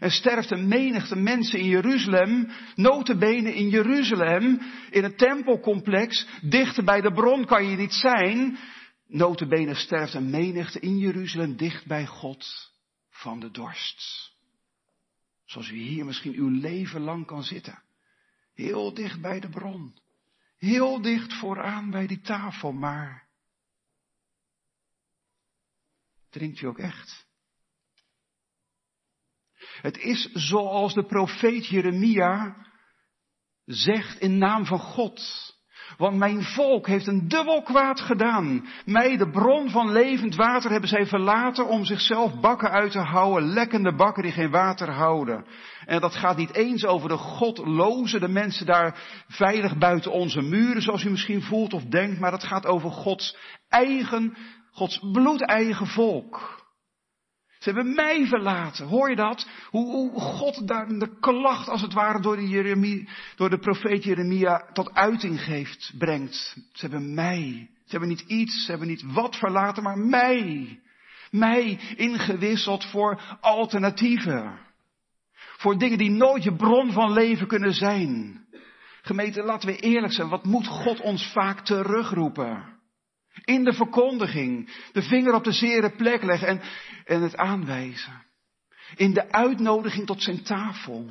En 0.00 0.10
sterft 0.10 0.50
een 0.50 0.68
menigte 0.68 1.16
mensen 1.16 1.58
in 1.58 1.68
Jeruzalem, 1.68 2.50
notenbenen 2.74 3.54
in 3.54 3.68
Jeruzalem, 3.68 4.60
in 4.90 5.02
het 5.02 5.18
tempelcomplex, 5.18 6.26
dichter 6.40 6.84
bij 6.84 7.00
de 7.00 7.12
bron 7.12 7.44
kan 7.44 7.66
je 7.66 7.76
niet 7.76 7.92
zijn. 7.92 8.58
Notenbenen 9.06 9.76
sterft 9.76 10.14
een 10.14 10.30
menigte 10.30 10.80
in 10.80 10.98
Jeruzalem, 10.98 11.56
dicht 11.56 11.86
bij 11.86 12.06
God, 12.06 12.70
van 13.10 13.40
de 13.40 13.50
dorst. 13.50 14.30
Zoals 15.44 15.70
u 15.70 15.76
hier 15.76 16.04
misschien 16.04 16.34
uw 16.34 16.48
leven 16.48 17.00
lang 17.00 17.26
kan 17.26 17.42
zitten. 17.42 17.82
Heel 18.54 18.94
dicht 18.94 19.20
bij 19.20 19.40
de 19.40 19.48
bron. 19.48 20.00
Heel 20.58 21.00
dicht 21.00 21.34
vooraan 21.34 21.90
bij 21.90 22.06
die 22.06 22.20
tafel, 22.20 22.72
maar 22.72 23.28
drinkt 26.30 26.60
u 26.60 26.66
ook 26.66 26.78
echt? 26.78 27.26
Het 29.80 29.98
is 29.98 30.30
zoals 30.32 30.94
de 30.94 31.04
profeet 31.04 31.66
Jeremia 31.66 32.56
zegt 33.64 34.20
in 34.20 34.38
naam 34.38 34.66
van 34.66 34.78
God. 34.78 35.50
Want 35.96 36.16
mijn 36.16 36.42
volk 36.42 36.86
heeft 36.86 37.06
een 37.06 37.28
dubbel 37.28 37.62
kwaad 37.62 38.00
gedaan. 38.00 38.68
Mij, 38.84 39.16
de 39.16 39.30
bron 39.30 39.70
van 39.70 39.92
levend 39.92 40.34
water, 40.34 40.70
hebben 40.70 40.88
zij 40.88 41.06
verlaten 41.06 41.66
om 41.66 41.84
zichzelf 41.84 42.40
bakken 42.40 42.70
uit 42.70 42.92
te 42.92 42.98
houden. 42.98 43.48
Lekkende 43.48 43.94
bakken 43.94 44.22
die 44.22 44.32
geen 44.32 44.50
water 44.50 44.90
houden. 44.90 45.46
En 45.84 46.00
dat 46.00 46.14
gaat 46.14 46.36
niet 46.36 46.54
eens 46.54 46.84
over 46.84 47.08
de 47.08 47.16
godloze, 47.16 48.18
de 48.18 48.28
mensen 48.28 48.66
daar 48.66 48.98
veilig 49.28 49.78
buiten 49.78 50.12
onze 50.12 50.40
muren, 50.40 50.82
zoals 50.82 51.04
u 51.04 51.10
misschien 51.10 51.42
voelt 51.42 51.72
of 51.72 51.84
denkt. 51.84 52.20
Maar 52.20 52.32
het 52.32 52.44
gaat 52.44 52.66
over 52.66 52.90
Gods 52.90 53.36
eigen, 53.68 54.36
Gods 54.70 54.98
bloedeigen 55.12 55.86
volk. 55.86 56.61
Ze 57.62 57.70
hebben 57.70 57.94
mij 57.94 58.26
verlaten. 58.26 58.86
Hoor 58.86 59.10
je 59.10 59.16
dat? 59.16 59.46
Hoe, 59.70 60.20
God 60.20 60.68
daar 60.68 60.88
de 60.88 61.18
klacht 61.20 61.68
als 61.68 61.82
het 61.82 61.92
ware 61.92 62.20
door 62.20 62.36
de, 62.36 63.08
door 63.36 63.50
de 63.50 63.58
profeet 63.58 64.04
Jeremia 64.04 64.68
tot 64.72 64.94
uiting 64.94 65.40
geeft, 65.40 65.92
brengt. 65.98 66.56
Ze 66.72 66.80
hebben 66.80 67.14
mij. 67.14 67.70
Ze 67.84 67.90
hebben 67.90 68.08
niet 68.08 68.20
iets, 68.20 68.64
ze 68.64 68.70
hebben 68.70 68.88
niet 68.88 69.12
wat 69.12 69.36
verlaten, 69.36 69.82
maar 69.82 69.98
mij. 69.98 70.80
Mij 71.30 71.80
ingewisseld 71.96 72.84
voor 72.84 73.38
alternatieven. 73.40 74.58
Voor 75.56 75.78
dingen 75.78 75.98
die 75.98 76.10
nooit 76.10 76.42
je 76.44 76.56
bron 76.56 76.92
van 76.92 77.12
leven 77.12 77.46
kunnen 77.46 77.74
zijn. 77.74 78.40
Gemeente, 79.02 79.42
laten 79.42 79.68
we 79.68 79.76
eerlijk 79.76 80.12
zijn. 80.12 80.28
Wat 80.28 80.44
moet 80.44 80.66
God 80.66 81.00
ons 81.00 81.32
vaak 81.32 81.60
terugroepen? 81.60 82.80
In 83.44 83.64
de 83.64 83.72
verkondiging. 83.72 84.70
De 84.92 85.02
vinger 85.02 85.34
op 85.34 85.44
de 85.44 85.52
zere 85.52 85.90
plek 85.96 86.22
leggen 86.22 86.48
en, 86.48 86.60
en 87.04 87.22
het 87.22 87.36
aanwijzen. 87.36 88.24
In 88.94 89.12
de 89.12 89.32
uitnodiging 89.32 90.06
tot 90.06 90.22
zijn 90.22 90.42
tafel. 90.42 91.10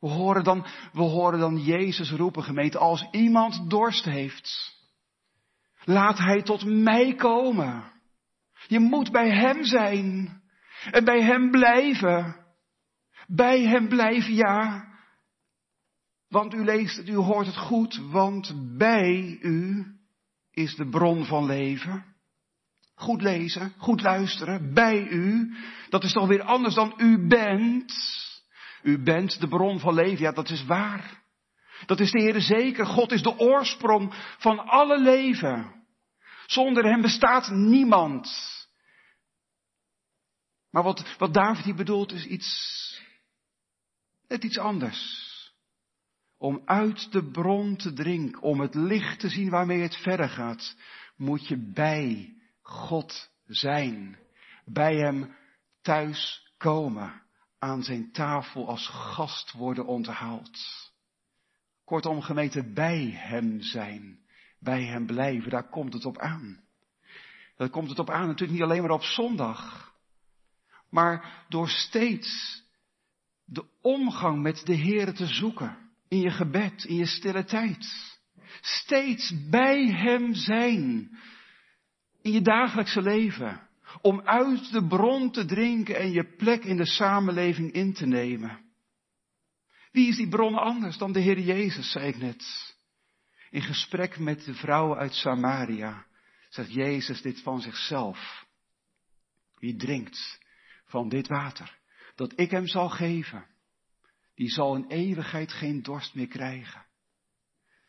We 0.00 0.10
horen 0.10 0.44
dan, 0.44 0.66
we 0.92 1.02
horen 1.02 1.38
dan 1.38 1.62
Jezus 1.62 2.10
roepen, 2.10 2.42
gemeente, 2.42 2.78
als 2.78 3.08
iemand 3.10 3.70
dorst 3.70 4.04
heeft. 4.04 4.72
Laat 5.84 6.18
hij 6.18 6.42
tot 6.42 6.64
mij 6.64 7.14
komen. 7.14 7.92
Je 8.66 8.78
moet 8.78 9.10
bij 9.10 9.30
hem 9.30 9.64
zijn. 9.64 10.42
En 10.90 11.04
bij 11.04 11.22
hem 11.22 11.50
blijven. 11.50 12.36
Bij 13.26 13.62
hem 13.62 13.88
blijven, 13.88 14.34
ja. 14.34 14.88
Want 16.28 16.54
u 16.54 16.64
leest 16.64 16.96
het, 16.96 17.08
u 17.08 17.14
hoort 17.14 17.46
het 17.46 17.56
goed, 17.56 18.00
want 18.10 18.76
bij 18.76 19.38
u 19.40 19.86
is 20.54 20.74
de 20.74 20.88
bron 20.88 21.24
van 21.24 21.46
leven. 21.46 22.04
Goed 22.94 23.22
lezen, 23.22 23.74
goed 23.78 24.02
luisteren, 24.02 24.74
bij 24.74 25.06
u. 25.08 25.56
Dat 25.88 26.04
is 26.04 26.12
toch 26.12 26.28
weer 26.28 26.42
anders 26.42 26.74
dan 26.74 26.94
u 26.96 27.26
bent. 27.26 27.94
U 28.82 29.02
bent 29.02 29.40
de 29.40 29.48
bron 29.48 29.80
van 29.80 29.94
leven, 29.94 30.24
ja 30.24 30.32
dat 30.32 30.50
is 30.50 30.64
waar. 30.64 31.22
Dat 31.86 32.00
is 32.00 32.10
de 32.10 32.22
Heer 32.22 32.40
zeker. 32.40 32.86
God 32.86 33.12
is 33.12 33.22
de 33.22 33.38
oorsprong 33.38 34.14
van 34.38 34.58
alle 34.58 35.00
leven. 35.00 35.86
Zonder 36.46 36.84
hem 36.84 37.00
bestaat 37.00 37.50
niemand. 37.50 38.32
Maar 40.70 40.82
wat, 40.82 41.16
wat 41.18 41.34
David 41.34 41.64
hier 41.64 41.74
bedoelt 41.74 42.12
is 42.12 42.26
iets, 42.26 43.00
net 44.28 44.44
iets 44.44 44.58
anders 44.58 45.32
om 46.44 46.62
uit 46.64 47.12
de 47.12 47.30
bron 47.30 47.76
te 47.76 47.92
drinken, 47.92 48.42
om 48.42 48.60
het 48.60 48.74
licht 48.74 49.20
te 49.20 49.28
zien 49.28 49.50
waarmee 49.50 49.80
het 49.80 49.96
verder 49.96 50.28
gaat, 50.28 50.76
moet 51.16 51.48
je 51.48 51.72
bij 51.72 52.34
God 52.62 53.30
zijn. 53.46 54.18
Bij 54.64 54.96
Hem 54.96 55.34
thuis 55.82 56.50
komen. 56.56 57.22
Aan 57.58 57.82
zijn 57.82 58.12
tafel 58.12 58.68
als 58.68 58.86
gast 58.88 59.52
worden 59.52 59.86
onthaald. 59.86 60.58
Kortom, 61.84 62.20
gemeente, 62.20 62.72
bij 62.72 63.10
Hem 63.10 63.60
zijn. 63.60 64.18
Bij 64.58 64.84
Hem 64.84 65.06
blijven, 65.06 65.50
daar 65.50 65.68
komt 65.68 65.92
het 65.92 66.04
op 66.04 66.18
aan. 66.18 66.64
Daar 67.56 67.70
komt 67.70 67.88
het 67.88 67.98
op 67.98 68.10
aan 68.10 68.26
natuurlijk 68.26 68.52
niet 68.52 68.68
alleen 68.68 68.82
maar 68.82 68.90
op 68.90 69.04
zondag. 69.04 69.92
Maar 70.90 71.44
door 71.48 71.68
steeds 71.68 72.62
de 73.44 73.64
omgang 73.80 74.42
met 74.42 74.62
de 74.64 74.74
Heer 74.74 75.14
te 75.14 75.26
zoeken 75.26 75.83
in 76.14 76.20
je 76.20 76.30
gebed, 76.30 76.84
in 76.84 76.96
je 76.96 77.06
stille 77.06 77.44
tijd. 77.44 77.86
Steeds 78.60 79.48
bij 79.50 79.86
Hem 79.86 80.34
zijn. 80.34 81.10
In 82.22 82.32
je 82.32 82.40
dagelijkse 82.40 83.02
leven. 83.02 83.68
Om 84.00 84.20
uit 84.20 84.72
de 84.72 84.86
bron 84.86 85.30
te 85.30 85.44
drinken 85.44 85.96
en 85.96 86.12
je 86.12 86.34
plek 86.36 86.64
in 86.64 86.76
de 86.76 86.86
samenleving 86.86 87.72
in 87.72 87.92
te 87.92 88.06
nemen. 88.06 88.62
Wie 89.92 90.08
is 90.08 90.16
die 90.16 90.28
bron 90.28 90.54
anders 90.54 90.98
dan 90.98 91.12
de 91.12 91.20
Heer 91.20 91.40
Jezus, 91.40 91.90
zei 91.90 92.06
ik 92.06 92.16
net. 92.16 92.74
In 93.50 93.62
gesprek 93.62 94.18
met 94.18 94.44
de 94.44 94.54
vrouwen 94.54 94.98
uit 94.98 95.14
Samaria 95.14 96.06
zegt 96.48 96.72
Jezus 96.72 97.22
dit 97.22 97.42
van 97.42 97.60
zichzelf. 97.60 98.46
Wie 99.58 99.76
drinkt 99.76 100.40
van 100.84 101.08
dit 101.08 101.28
water 101.28 101.78
dat 102.14 102.32
ik 102.36 102.50
hem 102.50 102.66
zal 102.66 102.88
geven, 102.88 103.46
die 104.34 104.48
zal 104.48 104.74
in 104.74 104.86
eeuwigheid 104.88 105.52
geen 105.52 105.82
dorst 105.82 106.14
meer 106.14 106.28
krijgen. 106.28 106.86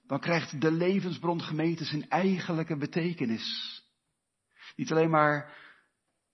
dan 0.08 0.20
krijgt 0.20 0.62
de 0.62 0.72
levensbron 0.72 1.42
gemeten 1.42 1.86
zijn 1.86 2.10
eigenlijke 2.10 2.78
betekenis. 2.78 3.82
Niet 4.76 4.92
alleen 4.92 5.10
maar 5.10 5.58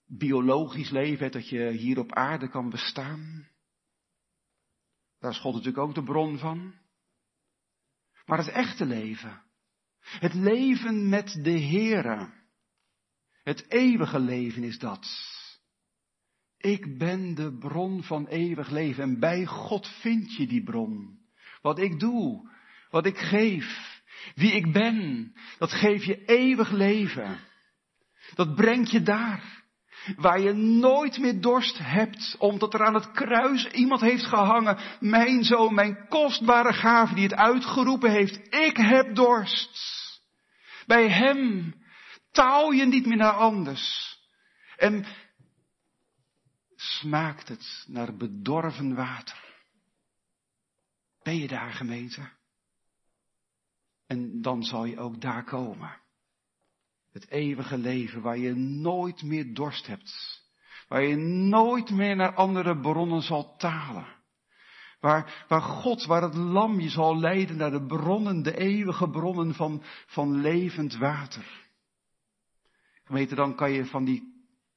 biologisch 0.06 0.90
leven, 0.90 1.32
dat 1.32 1.50
je 1.50 1.70
hier 1.70 2.00
op 2.00 2.14
aarde 2.14 2.50
kan 2.50 2.70
bestaan. 2.70 3.48
Daar 5.20 5.32
is 5.32 5.40
God 5.40 5.54
natuurlijk 5.54 5.84
ook 5.84 5.96
de 5.96 6.04
bron 6.04 6.38
van. 6.38 6.74
Maar 8.26 8.38
het 8.38 8.48
echte 8.48 8.86
leven. 8.86 9.44
Het 10.00 10.34
leven 10.34 11.10
met 11.10 11.40
de 11.44 11.60
Heere. 11.60 12.34
Het 13.44 13.72
eeuwige 13.72 14.20
leven 14.20 14.64
is 14.64 14.80
dat. 14.80 15.08
Ik 16.62 16.98
ben 16.98 17.36
de 17.36 17.58
bron 17.58 18.04
van 18.04 18.28
eeuwig 18.28 18.70
leven 18.70 19.04
en 19.04 19.20
bij 19.20 19.46
God 19.46 19.88
vind 19.88 20.36
je 20.36 20.48
die 20.48 20.64
bron. 20.64 21.20
Wat 21.62 21.80
ik 21.80 22.00
doe, 22.00 22.50
wat 22.90 23.06
ik 23.06 23.18
geef, 23.18 24.02
wie 24.36 24.52
ik 24.52 24.74
ben, 24.74 25.32
dat 25.58 25.72
geeft 25.72 26.06
je 26.06 26.26
eeuwig 26.26 26.72
leven. 26.72 27.40
Dat 28.34 28.56
brengt 28.56 28.92
je 28.92 29.02
daar. 29.02 29.60
Waar 30.16 30.40
je 30.40 30.54
nooit 30.54 31.18
meer 31.18 31.42
dorst 31.42 31.78
hebt, 31.78 32.36
omdat 32.38 32.74
er 32.74 32.86
aan 32.86 32.94
het 32.94 33.12
kruis 33.12 33.68
iemand 33.68 34.02
heeft 34.02 34.26
gehangen. 34.26 34.78
Mijn 35.00 35.44
zoon, 35.44 35.74
mijn 35.74 36.08
kostbare 36.08 36.74
gave 36.74 37.14
die 37.14 37.24
het 37.24 37.36
uitgeroepen 37.36 38.12
heeft. 38.12 38.40
Ik 38.50 38.78
heb 38.78 39.16
dorst. 39.16 39.80
Bij 40.86 41.10
hem 41.10 41.74
taal 42.32 42.72
je 42.72 42.86
niet 42.86 43.06
meer 43.06 43.18
naar 43.18 43.34
anders. 43.34 44.18
En 44.78 45.06
smaakt 47.02 47.48
het 47.48 47.86
naar 47.88 48.16
bedorven 48.16 48.96
water. 48.96 49.40
Ben 51.24 51.38
je 51.38 51.48
daar 51.48 51.72
gemeente? 51.72 52.30
En 54.08 54.42
dan 54.42 54.64
zal 54.64 54.86
je 54.86 55.00
ook 55.00 55.22
daar 55.22 55.44
komen. 55.44 56.00
Het 57.12 57.30
eeuwige 57.30 57.78
leven 57.78 58.22
waar 58.22 58.38
je 58.38 58.56
nooit 58.56 59.22
meer 59.22 59.54
dorst 59.54 59.88
hebt. 59.88 60.40
Waar 60.88 61.02
je 61.04 61.16
nooit 61.50 61.90
meer 61.90 62.16
naar 62.16 62.36
andere 62.36 62.80
bronnen 62.80 63.22
zal 63.22 63.56
talen. 63.58 64.20
Waar, 65.00 65.46
waar 65.48 65.62
God, 65.62 66.06
waar 66.06 66.22
het 66.22 66.36
lam 66.36 66.80
je 66.80 66.90
zal 66.90 67.20
leiden 67.20 67.58
naar 67.58 67.72
de 67.72 67.86
bronnen, 67.86 68.44
de 68.44 68.58
eeuwige 68.58 69.10
bronnen 69.10 69.54
van, 69.54 69.84
van 70.06 70.42
levend 70.42 70.98
water. 70.98 71.70
Gemeente, 73.04 73.36
dan 73.36 73.56
kan 73.56 73.72
je 73.72 73.86
van 73.86 74.06
die 74.06 74.31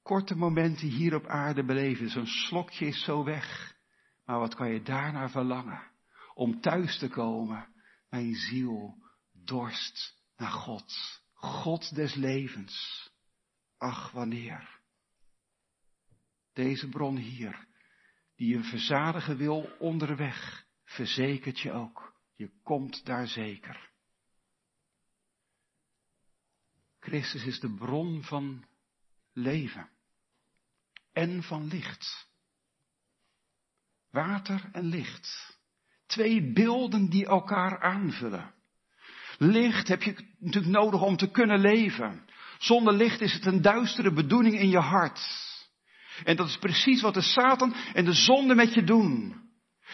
korte 0.05 0.37
momenten 0.37 0.89
hier 0.89 1.15
op 1.15 1.27
aarde 1.27 1.65
beleven. 1.65 2.09
Zo'n 2.09 2.27
slokje 2.27 2.87
is 2.87 3.05
zo 3.05 3.25
weg. 3.25 3.77
Maar 4.25 4.39
wat 4.39 4.55
kan 4.55 4.73
je 4.73 4.83
daarnaar 4.83 5.31
verlangen? 5.31 5.91
Om 6.35 6.61
thuis 6.61 6.99
te 6.99 7.09
komen. 7.09 7.75
Mijn 8.09 8.35
ziel 8.35 8.95
dorst 9.33 10.23
naar 10.37 10.51
God. 10.51 11.21
God 11.33 11.95
des 11.95 12.15
levens. 12.15 13.11
Ach, 13.79 14.11
wanneer. 14.11 14.81
Deze 16.53 16.89
bron 16.89 17.17
hier, 17.17 17.67
die 18.37 18.57
een 18.57 18.65
verzadigen 18.65 19.37
wil 19.37 19.77
onderweg, 19.79 20.67
verzekert 20.85 21.61
je 21.61 21.73
ook. 21.73 22.15
Je 22.33 22.51
komt 22.63 23.05
daar 23.05 23.27
zeker. 23.27 23.91
Christus 26.99 27.45
is 27.45 27.61
de 27.61 27.75
bron 27.75 28.23
van 28.23 28.65
leven 29.33 29.93
en 31.15 31.43
van 31.43 31.67
licht. 31.67 32.27
Water 34.11 34.69
en 34.73 34.85
licht. 34.85 35.59
Twee 36.07 36.53
beelden 36.53 37.11
die 37.11 37.27
elkaar 37.27 37.81
aanvullen. 37.81 38.55
Licht 39.39 39.89
heb 39.89 40.03
je 40.03 40.35
natuurlijk 40.39 40.75
nodig 40.75 41.03
om 41.03 41.17
te 41.17 41.31
kunnen 41.31 41.61
leven. 41.61 42.25
Zonder 42.59 42.95
licht 42.95 43.21
is 43.21 43.33
het 43.33 43.47
een 43.47 43.63
duistere 43.63 44.13
bedoeling 44.13 44.59
in 44.59 44.69
je 44.69 44.79
hart. 44.79 45.21
En 46.25 46.37
dat 46.37 46.49
is 46.49 46.59
precies 46.59 47.01
wat 47.01 47.15
de 47.15 47.23
Satan 47.23 47.75
en 47.95 48.05
de 48.05 48.13
zonde 48.13 48.55
met 48.55 48.75
je 48.75 48.85
doen. 48.85 49.44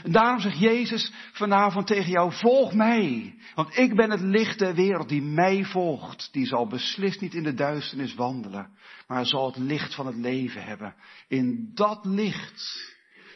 En 0.04 0.12
daarom 0.12 0.40
zegt 0.40 0.58
Jezus 0.58 1.12
vanavond 1.32 1.86
tegen 1.86 2.10
jou, 2.10 2.32
volg 2.32 2.74
mij. 2.74 3.34
Want 3.54 3.78
ik 3.78 3.94
ben 3.94 4.10
het 4.10 4.20
licht 4.20 4.58
der 4.58 4.74
wereld 4.74 5.08
die 5.08 5.22
mij 5.22 5.64
volgt. 5.64 6.28
Die 6.32 6.46
zal 6.46 6.66
beslist 6.66 7.20
niet 7.20 7.34
in 7.34 7.42
de 7.42 7.54
duisternis 7.54 8.14
wandelen, 8.14 8.70
maar 9.06 9.26
zal 9.26 9.46
het 9.46 9.56
licht 9.56 9.94
van 9.94 10.06
het 10.06 10.16
leven 10.16 10.64
hebben. 10.64 10.94
In 11.28 11.70
dat 11.74 12.04
licht 12.04 12.92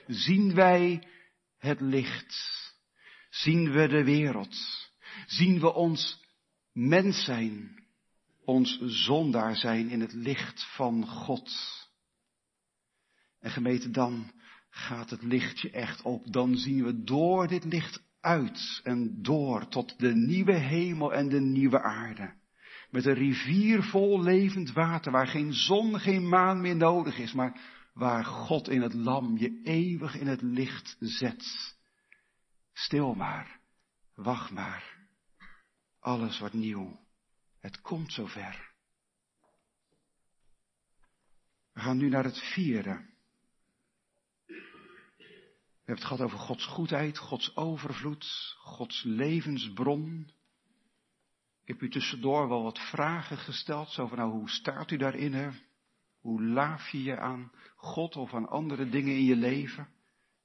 zien 0.07 0.55
wij 0.55 1.07
het 1.59 1.81
licht. 1.81 2.53
Zien 3.31 3.73
we 3.73 3.89
de 3.89 4.05
wereld 4.05 4.83
zien 5.27 5.61
we 5.61 5.73
ons 5.73 6.21
mens 6.73 7.25
zijn, 7.25 7.85
ons 8.45 8.79
zondaar 8.81 9.57
zijn 9.57 9.89
in 9.89 10.01
het 10.01 10.13
licht 10.13 10.67
van 10.75 11.07
God. 11.07 11.53
En 13.41 13.51
gemeten 13.51 13.93
dan 13.93 14.33
gaat 14.75 15.11
het 15.11 15.23
lichtje 15.23 15.71
echt 15.71 16.03
op. 16.03 16.33
Dan 16.33 16.57
zien 16.57 16.85
we 16.85 17.05
door 17.05 17.49
dit 17.49 17.65
licht 17.65 18.03
uit 18.21 18.81
en 18.83 19.23
door 19.23 19.69
tot 19.69 19.99
de 19.99 20.15
nieuwe 20.15 20.55
hemel 20.55 21.13
en 21.13 21.29
de 21.29 21.41
nieuwe 21.41 21.83
aarde. 21.83 22.35
Met 22.91 23.05
een 23.05 23.15
rivier 23.15 23.83
vol 23.83 24.23
levend 24.23 24.73
water, 24.73 25.13
waar 25.13 25.27
geen 25.27 25.53
zon, 25.53 26.01
geen 26.01 26.29
maan 26.29 26.61
meer 26.61 26.77
nodig 26.77 27.19
is, 27.19 27.33
maar 27.33 27.61
waar 27.93 28.25
God 28.25 28.69
in 28.69 28.83
het 28.83 28.95
lam 28.95 29.37
je 29.37 29.61
eeuwig 29.63 30.17
in 30.17 30.27
het 30.27 30.43
licht 30.43 30.97
zet. 30.99 31.77
Stil 32.73 33.15
maar, 33.15 33.61
wacht 34.15 34.51
maar. 34.51 34.97
Alles 36.01 36.39
wordt 36.39 36.55
nieuw. 36.55 37.01
Het 37.61 37.81
komt 37.81 38.13
zover. 38.13 38.73
We 41.73 41.81
gaan 41.81 41.97
nu 41.97 42.09
naar 42.09 42.25
het 42.25 42.39
vierde. 42.39 43.14
We 45.85 45.91
hebben 45.91 46.09
het 46.09 46.15
gehad 46.15 46.33
over 46.33 46.47
Gods 46.47 46.67
goedheid, 46.67 47.19
Gods 47.19 47.57
overvloed, 47.57 48.55
Gods 48.59 49.03
levensbron. 49.03 50.31
Ik 51.63 51.69
heb 51.69 51.83
u 51.83 51.91
tussendoor 51.91 52.49
wel 52.49 52.63
wat 52.63 52.79
vragen 52.79 53.39
gesteld, 53.39 53.91
zo 53.91 54.07
van 54.07 54.19
nou, 54.19 54.31
hoe 54.31 54.51
staat 54.51 54.91
u 54.91 54.97
daarin? 54.97 55.33
Hè? 55.33 55.51
Hoe 56.21 56.43
laaf 56.43 56.89
je 56.89 57.03
je 57.03 57.19
aan 57.19 57.53
God 57.77 58.17
of 58.17 58.35
aan 58.35 58.49
andere 58.49 58.89
dingen 58.89 59.15
in 59.15 59.25
je 59.25 59.37
leven? 59.37 59.89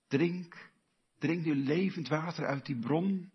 Drink, 0.08 0.72
drink 1.20 1.46
nu 1.46 1.56
levend 1.56 2.08
water 2.08 2.46
uit 2.46 2.66
die 2.66 2.80
bron. 2.80 3.32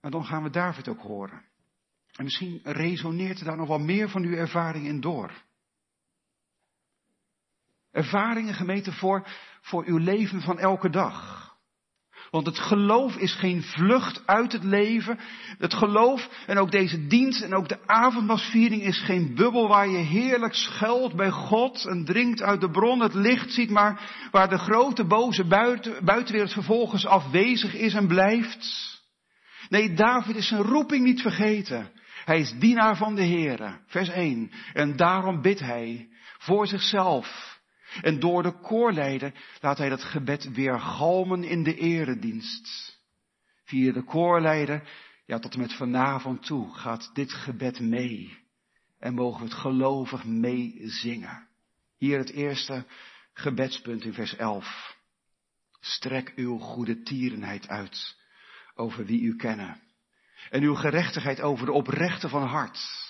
En 0.00 0.10
dan 0.10 0.24
gaan 0.24 0.42
we 0.42 0.50
David 0.50 0.88
ook 0.88 1.00
horen. 1.00 1.44
En 2.12 2.24
misschien 2.24 2.60
resoneert 2.62 3.38
er 3.38 3.44
daar 3.44 3.56
nog 3.56 3.68
wel 3.68 3.78
meer 3.78 4.08
van 4.08 4.22
uw 4.22 4.34
ervaring 4.34 4.86
in 4.86 5.00
door. 5.00 5.46
Ervaringen 7.92 8.54
gemeten 8.54 8.92
voor, 8.92 9.26
voor 9.60 9.84
uw 9.86 9.98
leven 9.98 10.40
van 10.40 10.58
elke 10.58 10.90
dag. 10.90 11.48
Want 12.30 12.46
het 12.46 12.58
geloof 12.58 13.16
is 13.16 13.34
geen 13.34 13.62
vlucht 13.62 14.22
uit 14.26 14.52
het 14.52 14.64
leven. 14.64 15.18
Het 15.58 15.74
geloof 15.74 16.28
en 16.46 16.58
ook 16.58 16.70
deze 16.70 17.06
dienst 17.06 17.42
en 17.42 17.54
ook 17.54 17.68
de 17.68 17.86
avondmasviering 17.86 18.82
is 18.82 18.98
geen 18.98 19.34
bubbel 19.34 19.68
waar 19.68 19.88
je 19.88 19.98
heerlijk 19.98 20.54
schuilt 20.54 21.16
bij 21.16 21.30
God 21.30 21.84
en 21.84 22.04
drinkt 22.04 22.42
uit 22.42 22.60
de 22.60 22.70
bron, 22.70 23.00
het 23.00 23.14
licht 23.14 23.52
ziet, 23.52 23.70
maar 23.70 24.10
waar 24.30 24.48
de 24.48 24.58
grote 24.58 25.04
boze 25.04 25.44
buiten, 25.44 26.04
buitenwereld 26.04 26.52
vervolgens 26.52 27.06
afwezig 27.06 27.74
is 27.74 27.94
en 27.94 28.06
blijft. 28.06 28.96
Nee, 29.68 29.94
David 29.94 30.36
is 30.36 30.48
zijn 30.48 30.62
roeping 30.62 31.04
niet 31.04 31.20
vergeten. 31.20 31.90
Hij 32.24 32.40
is 32.40 32.52
dienaar 32.58 32.96
van 32.96 33.14
de 33.14 33.24
Heere. 33.24 33.80
Vers 33.86 34.08
1. 34.08 34.50
En 34.72 34.96
daarom 34.96 35.42
bidt 35.42 35.60
hij 35.60 36.08
voor 36.38 36.66
zichzelf. 36.66 37.57
En 38.02 38.20
door 38.20 38.42
de 38.42 38.60
koorleider 38.60 39.32
laat 39.60 39.78
hij 39.78 39.88
dat 39.88 40.04
gebed 40.04 40.52
weer 40.52 40.80
galmen 40.80 41.44
in 41.44 41.62
de 41.62 41.74
eredienst. 41.74 42.96
Via 43.64 43.92
de 43.92 44.04
koorleider, 44.04 44.88
ja 45.26 45.38
tot 45.38 45.54
en 45.54 45.60
met 45.60 45.72
vanavond 45.72 46.46
toe, 46.46 46.74
gaat 46.74 47.10
dit 47.14 47.32
gebed 47.32 47.80
mee. 47.80 48.38
En 48.98 49.14
mogen 49.14 49.40
we 49.40 49.44
het 49.44 49.58
gelovig 49.58 50.24
meezingen. 50.24 51.48
Hier 51.98 52.18
het 52.18 52.30
eerste 52.30 52.86
gebedspunt 53.32 54.04
in 54.04 54.12
vers 54.12 54.36
11. 54.36 54.96
Strek 55.80 56.32
uw 56.36 56.58
goede 56.58 57.02
tierenheid 57.02 57.68
uit 57.68 58.16
over 58.74 59.04
wie 59.04 59.20
u 59.20 59.36
kennen. 59.36 59.80
En 60.50 60.62
uw 60.62 60.74
gerechtigheid 60.74 61.40
over 61.40 61.66
de 61.66 61.72
oprechte 61.72 62.28
van 62.28 62.46
hart. 62.46 63.06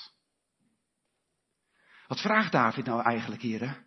Wat 2.06 2.20
vraagt 2.20 2.52
David 2.52 2.84
nou 2.84 3.02
eigenlijk 3.02 3.42
hier? 3.42 3.86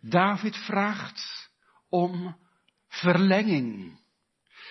David 0.00 0.56
vraagt 0.56 1.50
om 1.88 2.36
verlenging. 2.88 4.00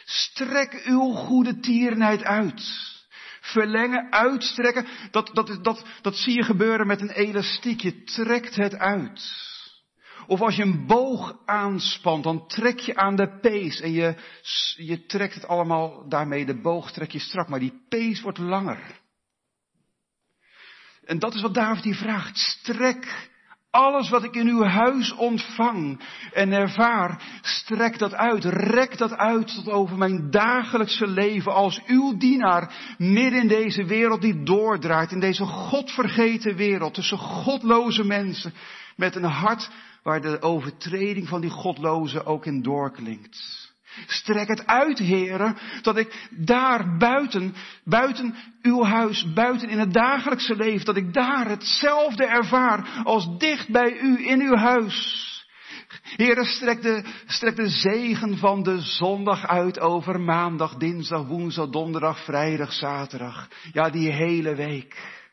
Strek 0.05 0.81
uw 0.85 1.11
goede 1.11 1.59
tierenheid 1.59 2.23
uit. 2.23 2.93
Verlengen, 3.41 4.11
uitstrekken, 4.11 4.87
dat, 5.11 5.29
dat, 5.33 5.59
dat, 5.61 5.85
dat 6.01 6.15
zie 6.15 6.33
je 6.33 6.43
gebeuren 6.43 6.87
met 6.87 7.01
een 7.01 7.09
elastiek. 7.09 7.81
Je 7.81 8.03
trekt 8.03 8.55
het 8.55 8.75
uit. 8.75 9.53
Of 10.27 10.41
als 10.41 10.55
je 10.55 10.61
een 10.61 10.85
boog 10.85 11.37
aanspant, 11.45 12.23
dan 12.23 12.47
trek 12.47 12.79
je 12.79 12.95
aan 12.95 13.15
de 13.15 13.39
pees 13.39 13.81
en 13.81 13.91
je, 13.91 14.15
je 14.75 15.05
trekt 15.05 15.33
het 15.33 15.47
allemaal 15.47 16.09
daarmee, 16.09 16.45
de 16.45 16.61
boog 16.61 16.91
trek 16.91 17.11
je 17.11 17.19
strak, 17.19 17.47
maar 17.47 17.59
die 17.59 17.85
pees 17.89 18.21
wordt 18.21 18.37
langer. 18.37 19.01
En 21.03 21.19
dat 21.19 21.33
is 21.35 21.41
wat 21.41 21.53
David 21.53 21.83
hier 21.83 21.95
vraagt. 21.95 22.37
Strek 22.37 23.29
alles 23.75 24.09
wat 24.09 24.23
ik 24.23 24.35
in 24.35 24.47
uw 24.47 24.63
huis 24.63 25.15
ontvang 25.15 25.99
en 26.33 26.51
ervaar, 26.51 27.21
strek 27.41 27.99
dat 27.99 28.13
uit, 28.13 28.45
rek 28.45 28.97
dat 28.97 29.17
uit 29.17 29.55
tot 29.55 29.69
over 29.69 29.97
mijn 29.97 30.31
dagelijkse 30.31 31.07
leven 31.07 31.53
als 31.53 31.81
uw 31.85 32.17
dienaar 32.17 32.95
midden 32.97 33.41
in 33.41 33.47
deze 33.47 33.85
wereld 33.85 34.21
die 34.21 34.43
doordraait, 34.43 35.11
in 35.11 35.19
deze 35.19 35.45
godvergeten 35.45 36.55
wereld 36.55 36.93
tussen 36.93 37.17
godloze 37.17 38.03
mensen 38.03 38.53
met 38.95 39.15
een 39.15 39.23
hart 39.23 39.69
waar 40.03 40.21
de 40.21 40.41
overtreding 40.41 41.27
van 41.27 41.41
die 41.41 41.49
godloze 41.49 42.25
ook 42.25 42.45
in 42.45 42.61
doorklinkt. 42.61 43.73
Strek 44.07 44.47
het 44.47 44.67
uit, 44.67 44.99
heren, 44.99 45.57
dat 45.81 45.97
ik 45.97 46.29
daar 46.29 46.97
buiten, 46.97 47.55
buiten 47.83 48.35
uw 48.61 48.83
huis, 48.83 49.33
buiten 49.33 49.69
in 49.69 49.79
het 49.79 49.93
dagelijkse 49.93 50.55
leven, 50.55 50.85
dat 50.85 50.97
ik 50.97 51.13
daar 51.13 51.49
hetzelfde 51.49 52.25
ervaar 52.25 53.01
als 53.03 53.37
dicht 53.37 53.69
bij 53.69 53.99
u 53.99 54.27
in 54.27 54.41
uw 54.41 54.55
huis. 54.55 55.23
Heren, 56.01 56.45
strek 56.45 56.81
de, 56.81 57.03
strek 57.25 57.55
de 57.55 57.69
zegen 57.69 58.37
van 58.37 58.63
de 58.63 58.81
zondag 58.81 59.47
uit 59.47 59.79
over 59.79 60.21
maandag, 60.21 60.75
dinsdag, 60.75 61.25
woensdag, 61.25 61.69
donderdag, 61.69 62.23
vrijdag, 62.23 62.73
zaterdag. 62.73 63.47
Ja, 63.73 63.89
die 63.89 64.11
hele 64.11 64.55
week. 64.55 65.23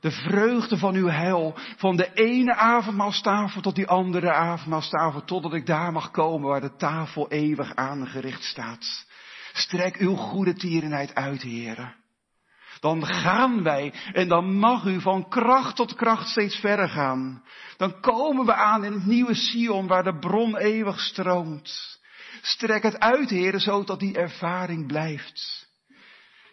De 0.00 0.10
vreugde 0.10 0.78
van 0.78 0.94
uw 0.94 1.08
heil, 1.08 1.58
van 1.76 1.96
de 1.96 2.12
ene 2.12 2.54
avondmaalstafel 2.54 3.60
tot 3.60 3.74
die 3.74 3.86
andere 3.86 4.32
avondmaalstafel, 4.32 5.24
totdat 5.24 5.54
ik 5.54 5.66
daar 5.66 5.92
mag 5.92 6.10
komen 6.10 6.48
waar 6.48 6.60
de 6.60 6.76
tafel 6.76 7.30
eeuwig 7.30 7.74
aangericht 7.74 8.42
staat. 8.42 9.06
Strek 9.52 9.96
uw 9.96 10.14
goede 10.14 10.54
tierenheid 10.54 11.14
uit, 11.14 11.42
heren. 11.42 11.94
Dan 12.80 13.06
gaan 13.06 13.62
wij 13.62 13.92
en 14.12 14.28
dan 14.28 14.54
mag 14.54 14.84
u 14.84 15.00
van 15.00 15.28
kracht 15.28 15.76
tot 15.76 15.94
kracht 15.94 16.28
steeds 16.28 16.56
verder 16.56 16.88
gaan. 16.88 17.42
Dan 17.76 18.00
komen 18.00 18.46
we 18.46 18.54
aan 18.54 18.84
in 18.84 18.92
het 18.92 19.06
nieuwe 19.06 19.34
Sion 19.34 19.86
waar 19.86 20.04
de 20.04 20.18
bron 20.18 20.56
eeuwig 20.56 21.00
stroomt. 21.00 21.98
Strek 22.42 22.82
het 22.82 22.98
uit, 22.98 23.30
heren, 23.30 23.60
zodat 23.60 23.98
die 24.00 24.16
ervaring 24.16 24.86
blijft. 24.86 25.68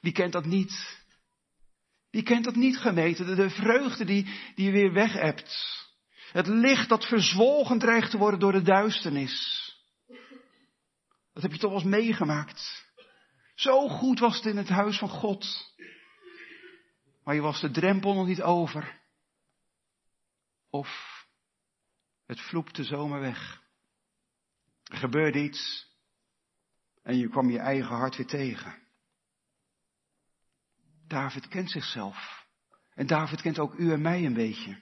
Wie 0.02 0.12
kent 0.12 0.32
dat 0.32 0.46
niet? 0.46 0.97
Die 2.18 2.26
kent 2.26 2.44
dat 2.44 2.56
niet 2.56 2.78
gemeten. 2.78 3.36
De 3.36 3.50
vreugde 3.50 4.06
die, 4.06 4.24
die 4.56 4.66
je 4.66 4.72
weer 4.72 4.94
weg 4.94 5.14
hebt. 5.14 5.86
Het 6.32 6.48
licht 6.48 6.90
dat 6.90 7.06
verzwolgen 7.06 7.80
dreigt 7.80 8.12
te 8.12 8.18
worden 8.18 8.40
door 8.40 8.52
de 8.52 8.62
duisternis. 8.62 9.66
Dat 11.34 11.44
heb 11.44 11.52
je 11.52 11.58
toch 11.58 11.72
wel 11.72 11.80
eens 11.80 11.90
meegemaakt. 11.90 12.86
Zo 13.56 13.88
goed 13.88 14.20
was 14.20 14.36
het 14.36 14.46
in 14.46 14.58
het 14.58 14.70
huis 14.70 14.98
van 14.98 15.10
God. 15.10 15.74
Maar 17.24 17.36
je 17.36 17.42
was 17.42 17.62
de 17.62 17.72
drempel 17.72 18.14
nog 18.14 18.28
niet 18.28 18.42
over. 18.42 19.02
Of 20.70 21.26
het 22.26 22.42
vloepte 22.42 22.84
zomaar 22.84 23.20
weg. 23.20 23.62
Er 24.84 24.98
gebeurde 24.98 25.44
iets. 25.44 25.88
En 27.04 27.18
je 27.18 27.30
kwam 27.30 27.50
je 27.50 27.60
eigen 27.60 27.96
hart 27.96 28.16
weer 28.16 28.28
tegen. 28.28 28.87
David 31.08 31.48
kent 31.48 31.72
zichzelf. 31.72 32.46
En 32.94 33.08
David 33.08 33.42
kent 33.42 33.60
ook 33.60 33.74
u 33.74 33.92
en 33.92 34.02
mij 34.02 34.26
een 34.26 34.34
beetje. 34.34 34.78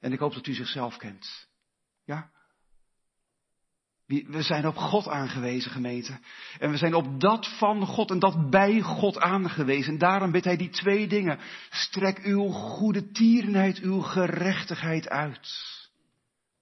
En 0.00 0.12
ik 0.12 0.18
hoop 0.18 0.34
dat 0.34 0.46
u 0.46 0.54
zichzelf 0.54 0.96
kent. 0.96 1.48
Ja? 2.04 2.30
We 4.06 4.42
zijn 4.42 4.66
op 4.66 4.76
God 4.76 5.08
aangewezen, 5.08 5.70
gemeente. 5.70 6.18
En 6.58 6.70
we 6.70 6.76
zijn 6.76 6.94
op 6.94 7.20
dat 7.20 7.58
van 7.58 7.86
God 7.86 8.10
en 8.10 8.18
dat 8.18 8.50
bij 8.50 8.80
God 8.80 9.18
aangewezen. 9.18 9.92
En 9.92 9.98
daarom 9.98 10.30
bidt 10.30 10.44
hij 10.44 10.56
die 10.56 10.68
twee 10.68 11.06
dingen. 11.06 11.38
Strek 11.70 12.18
uw 12.18 12.48
goede 12.48 13.10
tierenheid, 13.10 13.78
uw 13.78 14.00
gerechtigheid 14.00 15.08
uit. 15.08 15.48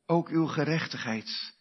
Ook 0.06 0.28
uw 0.28 0.46
gerechtigheid. 0.46 1.54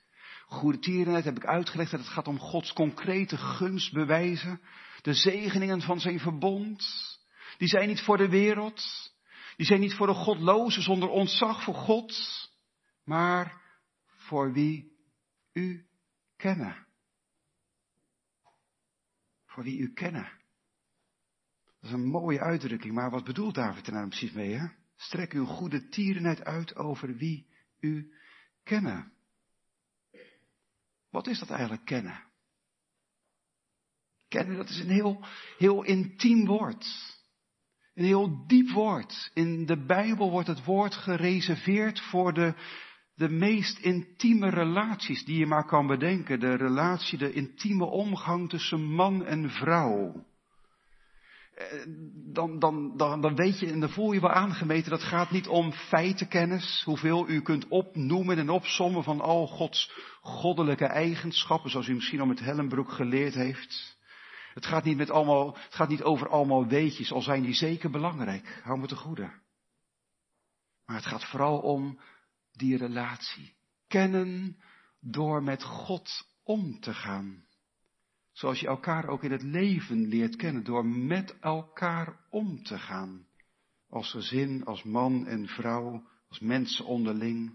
Goede 0.46 0.80
tierenheid 0.80 1.26
heb 1.26 1.38
ik 1.38 1.46
uitgelegd 1.46 1.92
dat 1.92 2.00
het 2.00 2.10
gaat 2.10 2.28
om 2.28 2.40
Gods 2.40 2.74
concrete 2.74 3.38
gunstbewijzen 3.38 4.62
de 5.04 5.14
zegeningen 5.14 5.82
van 5.82 6.00
zijn 6.00 6.20
verbond, 6.20 6.86
die 7.58 7.68
zijn 7.68 7.88
niet 7.88 8.02
voor 8.02 8.18
de 8.18 8.30
wereld. 8.30 9.12
Die 9.56 9.66
zijn 9.66 9.80
niet 9.80 9.94
voor 9.94 10.08
de 10.08 10.14
godloze 10.14 10.82
zonder 10.82 11.10
ontzag 11.10 11.64
voor 11.64 11.74
God, 11.74 12.14
maar 13.04 13.62
voor 14.06 14.54
wie 14.54 14.98
u 15.54 15.88
kennen. 16.36 16.88
Voor 19.46 19.64
wie 19.64 19.78
u 19.78 19.94
kennen. 19.94 20.32
Dat 21.80 21.90
is 21.90 21.92
een 21.92 22.06
mooie 22.06 22.40
uitdrukking, 22.40 22.94
maar 22.94 23.10
wat 23.10 23.24
bedoelt 23.24 23.56
David 23.56 23.88
er 23.88 23.94
nou 23.94 24.08
precies 24.08 24.32
mee? 24.32 24.54
Hè? 24.54 24.68
Strek 24.96 25.34
uw 25.34 25.46
goede 25.46 25.88
tierenheid 25.88 26.44
uit 26.44 26.76
over 26.76 27.16
wie 27.16 27.48
u 27.80 28.14
kennen. 28.64 29.14
Wat 31.10 31.28
is 31.28 31.40
dat 31.40 31.50
eigenlijk 31.50 31.86
kennen? 31.86 32.32
Kennen, 34.34 34.58
dat 34.58 34.70
is 34.70 34.80
een 34.80 34.90
heel, 34.90 35.26
heel 35.58 35.84
intiem 35.84 36.46
woord. 36.46 36.86
Een 37.94 38.06
heel 38.06 38.46
diep 38.48 38.70
woord. 38.70 39.32
In 39.34 39.66
de 39.66 39.86
Bijbel 39.86 40.32
wordt 40.32 40.48
het 40.48 40.66
woord 40.66 40.96
gereserveerd 40.96 42.02
voor 42.02 42.34
de, 42.34 42.54
de 43.16 43.30
meest 43.30 43.80
intieme 43.80 44.50
relaties 44.50 45.26
die 45.26 45.38
je 45.38 45.46
maar 45.46 45.66
kan 45.66 45.88
bedenken. 45.88 46.40
De 46.40 46.56
relatie, 46.56 47.18
de 47.18 47.34
intieme 47.34 47.86
omgang 47.86 48.50
tussen 48.50 48.84
man 48.84 49.26
en 49.26 49.50
vrouw. 49.50 50.26
Eh, 51.56 51.66
dan, 52.34 52.60
dan, 52.60 52.98
dan, 52.98 53.22
dan 53.22 53.36
weet 53.36 53.60
je 53.60 53.68
en 53.68 53.80
dan 53.80 53.90
voel 53.90 54.12
je 54.12 54.22
wel 54.22 54.32
aangemeten, 54.32 54.90
dat 54.90 55.04
gaat 55.04 55.32
niet 55.32 55.48
om 55.48 55.72
feitenkennis, 55.72 56.82
hoeveel 56.86 57.30
u 57.30 57.42
kunt 57.42 57.68
opnoemen 57.68 58.38
en 58.38 58.50
opsommen 58.50 59.04
van 59.04 59.22
al 59.22 59.48
Gods 59.48 59.92
goddelijke 60.22 60.86
eigenschappen, 60.86 61.70
zoals 61.70 61.88
u 61.88 61.94
misschien 61.94 62.20
al 62.20 62.26
met 62.26 62.40
Hellenbroek 62.40 62.92
geleerd 62.92 63.34
heeft. 63.34 64.02
Het 64.54 64.66
gaat 64.66 64.84
niet, 64.84 64.98
met 64.98 65.10
allemaal, 65.10 65.58
het 65.58 65.76
gaat 65.76 65.90
niet 65.90 66.04
over 66.04 66.30
allemaal 66.30 66.68
weetjes, 66.68 67.12
al 67.12 67.22
zijn 67.22 67.44
die 67.44 67.54
zeker 67.54 67.90
belangrijk. 67.90 68.62
Hou 68.64 68.80
me 68.80 68.88
te 68.88 68.96
goede. 68.96 69.32
Maar 70.86 70.96
het 70.96 71.06
gaat 71.06 71.26
vooral 71.26 71.60
om 71.60 72.00
die 72.52 72.78
relatie. 72.78 73.54
Kennen 73.88 74.58
door 75.00 75.44
met 75.44 75.64
God 75.64 76.28
om 76.44 76.80
te 76.80 76.94
gaan. 76.94 77.46
Zoals 78.32 78.60
je 78.60 78.68
elkaar 78.68 79.08
ook 79.08 79.24
in 79.24 79.32
het 79.32 79.44
leven 79.44 80.08
leert 80.08 80.36
kennen, 80.36 80.64
door 80.64 80.86
met 80.86 81.40
elkaar 81.40 82.20
om 82.30 82.64
te 82.64 82.80
gaan. 82.80 83.28
Als 83.90 84.12
gezin, 84.12 84.66
als 84.66 84.84
man 84.84 85.28
en 85.28 85.48
vrouw, 85.48 86.08
als 86.30 86.40
mensen 86.40 86.86
onderling. 86.86 87.54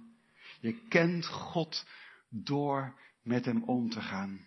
Je 0.60 0.72
kent 0.88 1.26
God 1.26 1.86
door 2.30 2.94
met 3.22 3.44
hem 3.44 3.62
om 3.62 3.90
te 3.90 4.00
gaan. 4.00 4.46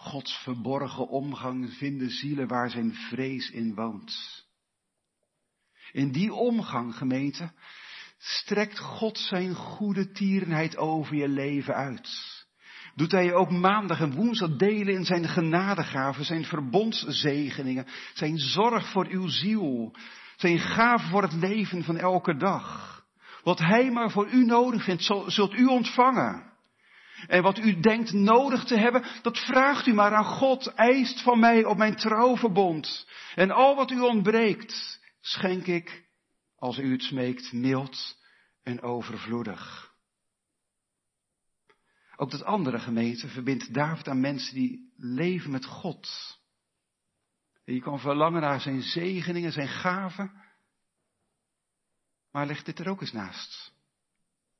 Gods 0.00 0.42
verborgen 0.42 1.08
omgang 1.08 1.72
vinden 1.72 2.10
zielen 2.10 2.48
waar 2.48 2.70
zijn 2.70 2.94
vrees 2.94 3.50
in 3.50 3.74
woont. 3.74 4.46
In 5.92 6.12
die 6.12 6.34
omgang, 6.34 6.94
gemeente, 6.96 7.52
strekt 8.18 8.78
God 8.78 9.18
zijn 9.18 9.54
goede 9.54 10.10
tierenheid 10.10 10.76
over 10.76 11.16
je 11.16 11.28
leven 11.28 11.74
uit. 11.74 12.36
Doet 12.94 13.12
hij 13.12 13.24
je 13.24 13.34
ook 13.34 13.50
maandag 13.50 14.00
en 14.00 14.14
woensdag 14.14 14.56
delen 14.56 14.94
in 14.94 15.04
zijn 15.04 15.28
genadegaven, 15.28 16.24
zijn 16.24 16.44
verbondszegeningen, 16.44 17.86
zijn 18.14 18.38
zorg 18.38 18.88
voor 18.90 19.06
uw 19.06 19.28
ziel, 19.28 19.94
zijn 20.36 20.58
gave 20.58 21.08
voor 21.08 21.22
het 21.22 21.32
leven 21.32 21.84
van 21.84 21.96
elke 21.96 22.36
dag. 22.36 22.96
Wat 23.42 23.58
hij 23.58 23.90
maar 23.90 24.10
voor 24.10 24.28
u 24.30 24.44
nodig 24.44 24.84
vindt, 24.84 25.02
zult 25.26 25.54
u 25.54 25.64
ontvangen. 25.64 26.47
En 27.26 27.42
wat 27.42 27.58
u 27.58 27.80
denkt 27.80 28.12
nodig 28.12 28.64
te 28.64 28.78
hebben, 28.78 29.04
dat 29.22 29.38
vraagt 29.38 29.86
u 29.86 29.92
maar 29.92 30.14
aan 30.14 30.24
God. 30.24 30.66
Eist 30.66 31.22
van 31.22 31.38
mij 31.38 31.64
op 31.64 31.76
mijn 31.76 31.96
trouwverbond. 31.96 33.08
En 33.34 33.50
al 33.50 33.76
wat 33.76 33.90
u 33.90 34.00
ontbreekt, 34.00 35.00
schenk 35.20 35.66
ik, 35.66 36.06
als 36.56 36.78
u 36.78 36.92
het 36.92 37.02
smeekt, 37.02 37.52
mild 37.52 38.16
en 38.62 38.82
overvloedig. 38.82 39.92
Ook 42.16 42.30
dat 42.30 42.44
andere 42.44 42.78
gemeente 42.78 43.28
verbindt 43.28 43.74
David 43.74 44.08
aan 44.08 44.20
mensen 44.20 44.54
die 44.54 44.92
leven 44.96 45.50
met 45.50 45.64
God. 45.64 46.08
En 47.64 47.74
je 47.74 47.80
kan 47.80 48.00
verlangen 48.00 48.40
naar 48.40 48.60
zijn 48.60 48.82
zegeningen, 48.82 49.52
zijn 49.52 49.68
gaven. 49.68 50.32
Maar 52.30 52.46
leg 52.46 52.62
dit 52.62 52.78
er 52.78 52.88
ook 52.88 53.00
eens 53.00 53.12
naast. 53.12 53.72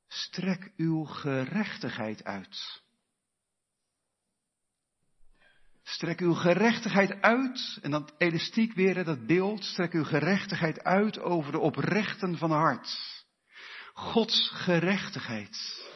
Strek 0.09 0.71
uw 0.77 1.03
gerechtigheid 1.03 2.23
uit. 2.23 2.81
Strek 5.83 6.19
uw 6.19 6.33
gerechtigheid 6.33 7.21
uit, 7.21 7.79
en 7.81 7.91
dat 7.91 8.13
elastiek 8.17 8.73
weer, 8.73 9.03
dat 9.03 9.25
beeld, 9.25 9.63
strek 9.63 9.93
uw 9.93 10.03
gerechtigheid 10.03 10.83
uit 10.83 11.19
over 11.19 11.51
de 11.51 11.59
oprechten 11.59 12.37
van 12.37 12.51
hart. 12.51 12.97
Gods 13.93 14.51
gerechtigheid. 14.53 15.87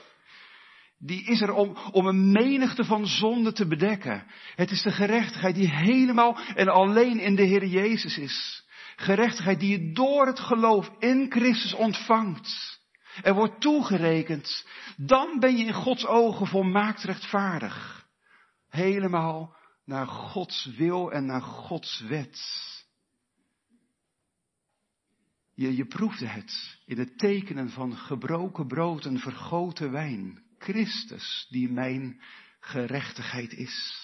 Die 0.97 1.25
is 1.25 1.41
er 1.41 1.53
om, 1.53 1.77
om 1.91 2.07
een 2.07 2.31
menigte 2.31 2.83
van 2.83 3.07
zonden 3.07 3.53
te 3.53 3.67
bedekken. 3.67 4.25
Het 4.55 4.71
is 4.71 4.81
de 4.81 4.91
gerechtigheid 4.91 5.55
die 5.55 5.69
helemaal 5.69 6.37
en 6.55 6.67
alleen 6.67 7.19
in 7.19 7.35
de 7.35 7.43
Heer 7.43 7.65
Jezus 7.65 8.17
is. 8.17 8.65
Gerechtigheid 8.95 9.59
die 9.59 9.79
je 9.79 9.93
door 9.93 10.25
het 10.25 10.39
geloof 10.39 10.91
in 10.99 11.31
Christus 11.31 11.73
ontvangt. 11.73 12.81
Er 13.21 13.33
wordt 13.33 13.61
toegerekend. 13.61 14.67
Dan 14.97 15.39
ben 15.39 15.57
je 15.57 15.65
in 15.65 15.73
Gods 15.73 16.05
ogen 16.05 16.47
volmaakt 16.47 17.03
rechtvaardig. 17.03 18.07
Helemaal 18.69 19.55
naar 19.85 20.07
Gods 20.07 20.65
wil 20.65 21.11
en 21.11 21.25
naar 21.25 21.41
Gods 21.41 21.99
wet. 21.99 22.41
Je, 25.53 25.75
je 25.75 25.85
proefde 25.85 26.27
het 26.27 26.79
in 26.85 26.99
het 26.99 27.17
tekenen 27.17 27.69
van 27.69 27.97
gebroken 27.97 28.67
brood 28.67 29.05
en 29.05 29.19
vergoten 29.19 29.91
wijn. 29.91 30.43
Christus 30.57 31.47
die 31.49 31.71
mijn 31.71 32.21
gerechtigheid 32.59 33.53
is. 33.53 34.01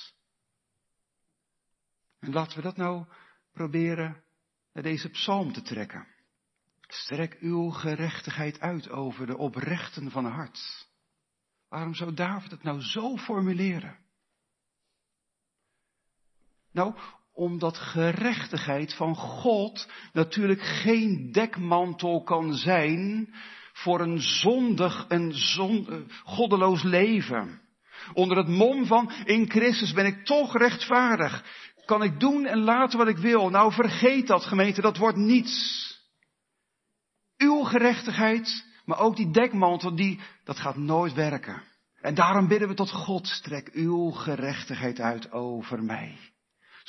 En 2.19 2.31
laten 2.31 2.57
we 2.57 2.63
dat 2.63 2.77
nou 2.77 3.05
proberen 3.53 4.23
naar 4.73 4.83
deze 4.83 5.09
psalm 5.09 5.53
te 5.53 5.61
trekken. 5.61 6.07
Strek 6.91 7.37
uw 7.39 7.69
gerechtigheid 7.69 8.59
uit 8.59 8.89
over 8.89 9.25
de 9.25 9.37
oprechten 9.37 10.11
van 10.11 10.25
hart. 10.25 10.87
Waarom 11.69 11.93
zou 11.93 12.13
David 12.13 12.51
het 12.51 12.63
nou 12.63 12.81
zo 12.81 13.17
formuleren? 13.17 13.97
Nou, 16.71 16.93
omdat 17.33 17.77
gerechtigheid 17.77 18.93
van 18.93 19.15
God 19.15 19.91
natuurlijk 20.13 20.61
geen 20.61 21.31
dekmantel 21.31 22.23
kan 22.23 22.53
zijn 22.53 23.33
voor 23.73 23.99
een 24.01 24.21
zondig 24.21 25.05
en 25.07 25.33
zon, 25.33 25.89
eh, 25.89 25.97
goddeloos 26.23 26.83
leven. 26.83 27.61
Onder 28.13 28.37
het 28.37 28.47
mom 28.47 28.85
van 28.85 29.11
in 29.11 29.49
Christus 29.49 29.93
ben 29.93 30.05
ik 30.05 30.25
toch 30.25 30.57
rechtvaardig. 30.57 31.43
Kan 31.85 32.03
ik 32.03 32.19
doen 32.19 32.45
en 32.45 32.59
laten 32.59 32.97
wat 32.97 33.07
ik 33.07 33.17
wil. 33.17 33.49
Nou 33.49 33.73
vergeet 33.73 34.27
dat 34.27 34.45
gemeente, 34.45 34.81
dat 34.81 34.97
wordt 34.97 35.17
niets. 35.17 35.87
Uw 37.39 37.63
gerechtigheid, 37.63 38.65
maar 38.85 38.99
ook 38.99 39.15
die 39.15 39.31
dekmantel, 39.31 39.95
die, 39.95 40.19
dat 40.43 40.57
gaat 40.57 40.77
nooit 40.77 41.13
werken. 41.13 41.61
En 42.01 42.15
daarom 42.15 42.47
bidden 42.47 42.67
we 42.67 42.73
tot 42.73 42.91
God, 42.91 43.27
strek 43.27 43.69
uw 43.73 44.09
gerechtigheid 44.09 44.99
uit 44.99 45.31
over 45.31 45.83
mij 45.83 46.17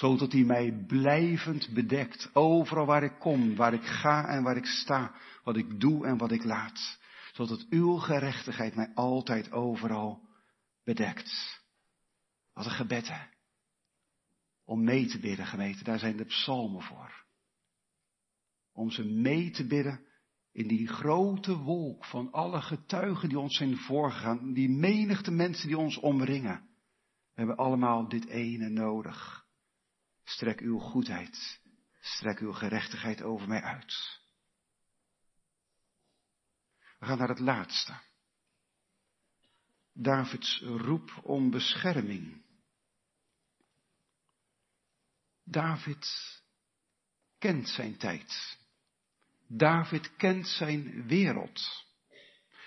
zodat 0.00 0.32
hij 0.32 0.44
mij 0.44 0.84
blijvend 0.86 1.68
bedekt, 1.74 2.30
overal 2.34 2.86
waar 2.86 3.02
ik 3.02 3.18
kom, 3.18 3.56
waar 3.56 3.74
ik 3.74 3.84
ga 3.84 4.28
en 4.28 4.42
waar 4.42 4.56
ik 4.56 4.66
sta, 4.66 5.14
wat 5.44 5.56
ik 5.56 5.80
doe 5.80 6.06
en 6.06 6.16
wat 6.16 6.32
ik 6.32 6.44
laat. 6.44 6.98
Zodat 7.32 7.66
uw 7.70 7.96
gerechtigheid 7.96 8.74
mij 8.74 8.90
altijd 8.94 9.52
overal 9.52 10.28
bedekt. 10.84 11.60
Wat 12.52 12.64
een 12.64 12.70
gebed, 12.70 13.08
hè? 13.08 13.22
Om 14.64 14.84
mee 14.84 15.06
te 15.06 15.18
bidden, 15.18 15.46
gemeente, 15.46 15.84
daar 15.84 15.98
zijn 15.98 16.16
de 16.16 16.24
psalmen 16.24 16.82
voor. 16.82 17.24
Om 18.72 18.90
ze 18.90 19.04
mee 19.04 19.50
te 19.50 19.66
bidden 19.66 20.06
in 20.52 20.68
die 20.68 20.86
grote 20.86 21.56
wolk 21.56 22.04
van 22.04 22.32
alle 22.32 22.60
getuigen 22.60 23.28
die 23.28 23.38
ons 23.38 23.56
zijn 23.56 23.76
voorgegaan, 23.76 24.52
die 24.52 24.68
menigte 24.68 25.30
mensen 25.30 25.66
die 25.66 25.78
ons 25.78 25.96
omringen. 25.96 26.68
We 27.34 27.46
hebben 27.46 27.56
allemaal 27.56 28.08
dit 28.08 28.26
ene 28.26 28.68
nodig. 28.68 29.46
Strek 30.24 30.60
uw 30.60 30.78
goedheid, 30.78 31.60
strek 32.00 32.38
uw 32.38 32.52
gerechtigheid 32.52 33.22
over 33.22 33.48
mij 33.48 33.62
uit. 33.62 34.20
We 36.98 37.06
gaan 37.06 37.18
naar 37.18 37.28
het 37.28 37.38
laatste. 37.38 38.00
Davids 39.92 40.60
roep 40.60 41.20
om 41.22 41.50
bescherming. 41.50 42.42
David 45.44 46.06
kent 47.38 47.68
zijn 47.68 47.96
tijd. 47.96 48.59
David 49.52 50.16
kent 50.16 50.48
zijn 50.48 51.06
wereld. 51.06 51.86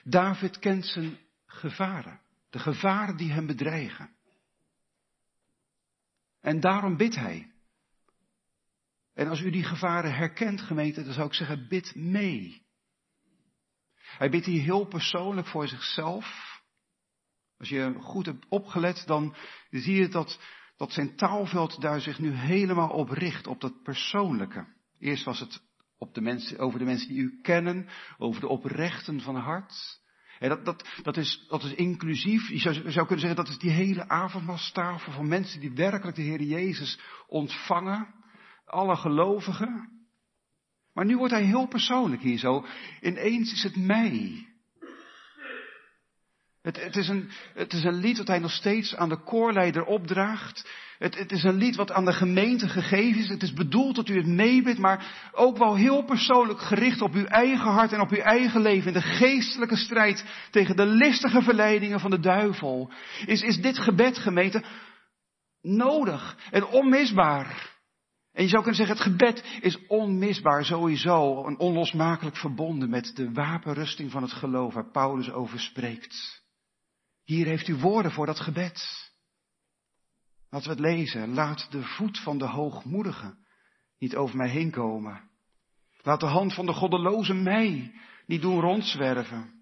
David 0.04 0.60
kent 0.60 0.86
zijn 0.86 1.18
gevaren. 1.46 2.22
De 2.50 2.60
gevaren 2.60 3.18
die 3.18 3.32
hem 3.32 3.48
bedreigen. 3.48 4.16
En 6.42 6.60
daarom 6.60 6.98
bidt 6.98 7.16
hij. 7.16 7.52
En 9.14 9.28
als 9.28 9.42
u 9.42 9.52
die 9.52 9.64
gevaren 9.64 10.16
herkent, 10.16 10.62
gemeente, 10.62 11.04
dan 11.04 11.14
zou 11.14 11.28
ik 11.28 11.34
zeggen, 11.34 11.68
bid 11.68 11.96
mee. 11.96 12.66
Hij 13.96 14.30
bidt 14.30 14.46
hier 14.46 14.62
heel 14.62 14.86
persoonlijk 14.86 15.48
voor 15.48 15.68
zichzelf. 15.68 16.62
Als 17.58 17.70
je 17.70 17.96
goed 18.00 18.26
hebt 18.26 18.46
opgelet, 18.50 19.04
dan 19.08 19.36
zie 19.70 19.96
je 19.96 20.08
dat, 20.08 20.40
dat 20.78 20.92
zijn 20.92 21.16
taalveld 21.16 21.82
daar 21.82 22.02
zich 22.02 22.20
nu 22.20 22.32
helemaal 22.32 22.90
op 22.90 23.10
richt, 23.10 23.48
op 23.48 23.62
dat 23.62 23.84
persoonlijke. 23.84 24.68
Eerst 25.00 25.24
was 25.24 25.40
het 25.40 25.62
de 26.12 26.22
mensen, 26.22 26.60
over 26.60 26.80
de 26.80 26.86
mensen 26.86 27.08
die 27.08 27.22
u 27.22 27.39
kennen, 27.41 27.88
over 28.18 28.41
de 28.41 28.47
oprechten 28.47 29.22
van 29.22 29.36
hart. 29.36 30.01
En 30.39 30.49
dat, 30.49 30.66
dat, 30.66 30.89
dat, 31.04 31.18
is, 31.18 31.45
dat 31.47 31.64
is 31.64 31.74
inclusief. 31.74 32.49
Je 32.49 32.58
zou, 32.58 32.74
zou 32.74 33.08
kunnen 33.08 33.20
zeggen 33.26 33.36
dat 33.36 33.47
is 33.47 33.58
die 33.58 33.72
hele 33.72 34.10
avondmaalstafel 34.10 35.12
van 35.12 35.28
mensen 35.28 35.60
die 35.60 35.74
werkelijk 35.74 36.16
de 36.16 36.22
Heer 36.22 36.41
Jezus 36.41 36.99
ontvangen 37.28 38.08
alle 38.66 38.95
gelovigen. 38.95 39.89
Maar 40.93 41.06
nu 41.06 41.18
wordt 41.18 41.34
hij 41.34 41.43
heel 41.43 41.68
persoonlijk 41.68 42.22
hier 42.22 42.38
zo. 42.38 42.66
Ineens 43.01 43.54
is 43.54 43.64
het 43.64 43.76
mij. 43.76 44.47
Het, 46.64 46.84
het, 46.84 46.95
is 46.95 47.07
een, 47.07 47.30
het 47.53 47.74
is 47.74 47.84
een 47.84 47.99
lied 47.99 48.18
dat 48.18 48.28
hij 48.28 48.39
nog 48.39 48.51
steeds 48.51 48.95
aan 48.95 49.09
de 49.09 49.24
koorleider 49.24 49.84
opdraagt. 49.84 50.70
Het, 50.97 51.18
het 51.18 51.32
is 51.32 51.43
een 51.43 51.55
lied 51.55 51.76
wat 51.76 51.91
aan 51.91 52.05
de 52.05 52.14
gemeente 52.14 52.68
gegeven 52.68 53.22
is. 53.22 53.30
Het 53.30 53.43
is 53.43 53.53
bedoeld 53.53 53.95
dat 53.95 54.09
u 54.09 54.18
het 54.18 54.28
meebidt, 54.28 54.80
maar 54.80 55.30
ook 55.32 55.57
wel 55.57 55.76
heel 55.76 56.03
persoonlijk 56.03 56.59
gericht 56.59 57.01
op 57.01 57.14
uw 57.14 57.26
eigen 57.26 57.72
hart 57.72 57.91
en 57.91 58.01
op 58.01 58.09
uw 58.09 58.22
eigen 58.22 58.61
leven. 58.61 58.88
In 58.88 58.93
de 58.93 59.01
geestelijke 59.01 59.76
strijd 59.76 60.26
tegen 60.51 60.76
de 60.76 60.86
listige 60.86 61.41
verleidingen 61.41 61.99
van 61.99 62.11
de 62.11 62.20
duivel. 62.20 62.91
Is, 63.26 63.41
is 63.41 63.61
dit 63.61 63.80
gebed, 63.80 64.18
gemeente, 64.18 64.64
nodig 65.61 66.38
en 66.51 66.66
onmisbaar. 66.66 67.72
En 68.32 68.43
je 68.43 68.49
zou 68.49 68.64
kunnen 68.64 68.86
zeggen, 68.86 68.95
het 68.95 69.05
gebed 69.05 69.59
is 69.61 69.88
onmisbaar 69.88 70.66
sowieso 70.66 71.45
en 71.45 71.59
onlosmakelijk 71.59 72.38
verbonden 72.38 72.89
met 72.89 73.11
de 73.16 73.32
wapenrusting 73.32 74.11
van 74.11 74.22
het 74.22 74.34
geloof 74.34 74.74
waar 74.74 74.91
Paulus 74.91 75.32
over 75.32 75.59
spreekt. 75.59 76.43
Hier 77.24 77.46
heeft 77.46 77.68
u 77.68 77.76
woorden 77.76 78.12
voor 78.12 78.26
dat 78.26 78.40
gebed. 78.40 79.12
Laten 80.50 80.68
we 80.68 80.74
het 80.76 80.96
lezen. 80.96 81.34
Laat 81.34 81.72
de 81.72 81.84
voet 81.84 82.20
van 82.20 82.38
de 82.38 82.48
hoogmoedige 82.48 83.36
niet 84.00 84.16
over 84.16 84.38
mij 84.38 84.50
heen 84.50 84.72
komen. 84.72 85.30
Laat 86.02 86.20
de 86.20 86.26
hand 86.26 86.54
van 86.54 86.66
de 86.66 86.74
goddeloze 86.74 87.34
mij 87.34 87.94
niet 88.26 88.42
doen 88.42 88.60
rondzwerven. 88.60 89.54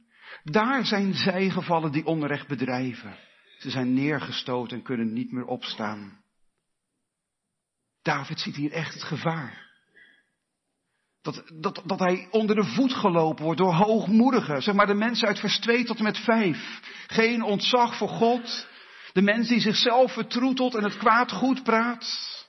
Daar 0.44 0.86
zijn 0.86 1.14
zij 1.14 1.50
gevallen 1.50 1.92
die 1.92 2.06
onrecht 2.06 2.48
bedrijven. 2.48 3.18
Ze 3.58 3.70
zijn 3.70 3.94
neergestoten 3.94 4.78
en 4.78 4.84
kunnen 4.84 5.14
niet 5.14 5.32
meer 5.32 5.46
opstaan. 5.46 6.24
David 8.02 8.40
ziet 8.40 8.56
hier 8.56 8.72
echt 8.72 8.94
het 8.94 9.04
gevaar. 9.04 9.71
Dat, 11.22 11.44
dat, 11.54 11.82
dat 11.86 12.00
hij 12.00 12.28
onder 12.32 12.56
de 12.56 12.64
voet 12.64 12.94
gelopen 12.94 13.44
wordt 13.44 13.60
door 13.60 13.74
hoogmoedigen. 13.74 14.62
Zeg 14.62 14.76
maar 14.76 14.88
de 14.88 14.94
mensen 14.94 15.28
uit 15.28 15.40
vers 15.40 15.60
2 15.60 15.84
tot 15.84 15.98
en 15.98 16.04
met 16.04 16.18
5. 16.18 16.80
Geen 17.08 17.44
ontzag 17.44 17.98
voor 17.98 18.10
God. 18.10 18.68
De 19.14 19.22
mens 19.22 19.48
die 19.48 19.60
zichzelf 19.60 20.14
vertroetelt 20.14 20.76
en 20.76 20.84
het 20.84 20.98
kwaad 20.98 21.32
goed 21.32 21.64
praat. 21.64 22.40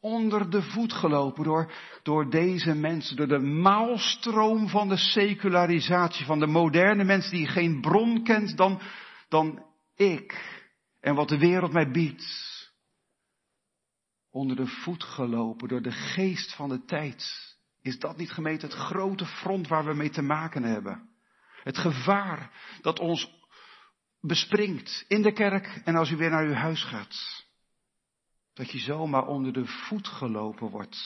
Onder 0.00 0.50
de 0.50 0.62
voet 0.62 0.92
gelopen 0.92 1.44
door, 1.44 1.72
door 2.02 2.30
deze 2.30 2.74
mensen. 2.74 3.16
Door 3.16 3.28
de 3.28 3.38
maalstroom 3.38 4.68
van 4.68 4.88
de 4.88 4.96
secularisatie. 4.96 6.24
Van 6.24 6.38
de 6.38 6.46
moderne 6.46 7.04
mens 7.04 7.30
die 7.30 7.46
geen 7.46 7.80
bron 7.80 8.22
kent 8.22 8.56
dan, 8.56 8.80
dan 9.28 9.64
ik. 9.94 10.54
En 11.00 11.14
wat 11.14 11.28
de 11.28 11.38
wereld 11.38 11.72
mij 11.72 11.90
biedt 11.90 12.54
onder 14.36 14.56
de 14.56 14.66
voet 14.66 15.04
gelopen 15.04 15.68
door 15.68 15.82
de 15.82 15.92
geest 15.92 16.54
van 16.54 16.68
de 16.68 16.84
tijd. 16.84 17.55
Is 17.86 17.98
dat 17.98 18.16
niet 18.16 18.30
gemeente 18.30 18.66
het 18.66 18.74
grote 18.74 19.26
front 19.26 19.68
waar 19.68 19.84
we 19.84 19.94
mee 19.94 20.10
te 20.10 20.22
maken 20.22 20.62
hebben? 20.62 21.08
Het 21.62 21.78
gevaar 21.78 22.50
dat 22.80 22.98
ons 22.98 23.30
bespringt 24.20 25.04
in 25.08 25.22
de 25.22 25.32
kerk 25.32 25.80
en 25.84 25.96
als 25.96 26.10
u 26.10 26.16
weer 26.16 26.30
naar 26.30 26.46
uw 26.46 26.52
huis 26.52 26.84
gaat. 26.84 27.44
Dat 28.54 28.70
je 28.70 28.78
zomaar 28.78 29.26
onder 29.26 29.52
de 29.52 29.66
voet 29.66 30.08
gelopen 30.08 30.70
wordt. 30.70 30.98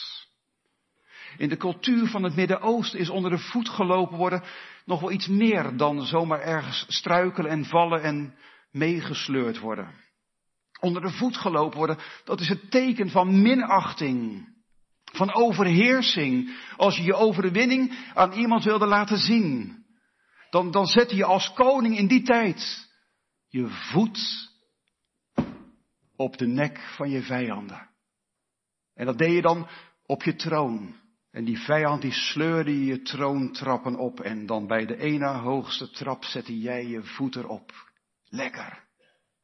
In 1.36 1.48
de 1.48 1.56
cultuur 1.56 2.08
van 2.08 2.22
het 2.22 2.36
Midden-Oosten 2.36 2.98
is 2.98 3.10
onder 3.10 3.30
de 3.30 3.38
voet 3.38 3.68
gelopen 3.68 4.16
worden 4.16 4.42
nog 4.84 5.00
wel 5.00 5.10
iets 5.10 5.28
meer 5.28 5.76
dan 5.76 6.06
zomaar 6.06 6.40
ergens 6.40 6.84
struikelen 6.88 7.50
en 7.50 7.64
vallen 7.64 8.02
en 8.02 8.34
meegesleurd 8.70 9.58
worden 9.58 10.08
onder 10.80 11.02
de 11.02 11.10
voet 11.10 11.36
gelopen 11.36 11.78
worden, 11.78 11.98
dat 12.24 12.40
is 12.40 12.48
het 12.48 12.70
teken 12.70 13.10
van 13.10 13.42
minachting, 13.42 14.48
van 15.12 15.34
overheersing, 15.34 16.56
als 16.76 16.96
je 16.96 17.02
je 17.02 17.14
overwinning 17.14 18.10
aan 18.14 18.32
iemand 18.32 18.64
wilde 18.64 18.86
laten 18.86 19.18
zien. 19.18 19.84
dan, 20.50 20.70
dan 20.70 20.86
zette 20.86 21.16
je 21.16 21.24
als 21.24 21.52
koning 21.52 21.98
in 21.98 22.06
die 22.06 22.22
tijd 22.22 22.88
je 23.48 23.68
voet 23.68 24.48
op 26.16 26.38
de 26.38 26.46
nek 26.46 26.78
van 26.96 27.10
je 27.10 27.22
vijanden. 27.22 27.88
En 28.94 29.06
dat 29.06 29.18
deed 29.18 29.32
je 29.32 29.42
dan 29.42 29.68
op 30.06 30.22
je 30.22 30.34
troon. 30.34 30.98
En 31.30 31.44
die 31.44 31.58
vijand 31.58 32.02
die 32.02 32.12
sleurde 32.12 32.84
je 32.84 33.02
troontrappen 33.02 33.96
op 33.96 34.20
en 34.20 34.46
dan 34.46 34.66
bij 34.66 34.86
de 34.86 34.96
ene 34.96 35.26
hoogste 35.26 35.90
trap 35.90 36.24
zette 36.24 36.58
jij 36.58 36.86
je 36.86 37.02
voet 37.02 37.36
erop. 37.36 37.72
Lekker. 38.24 38.88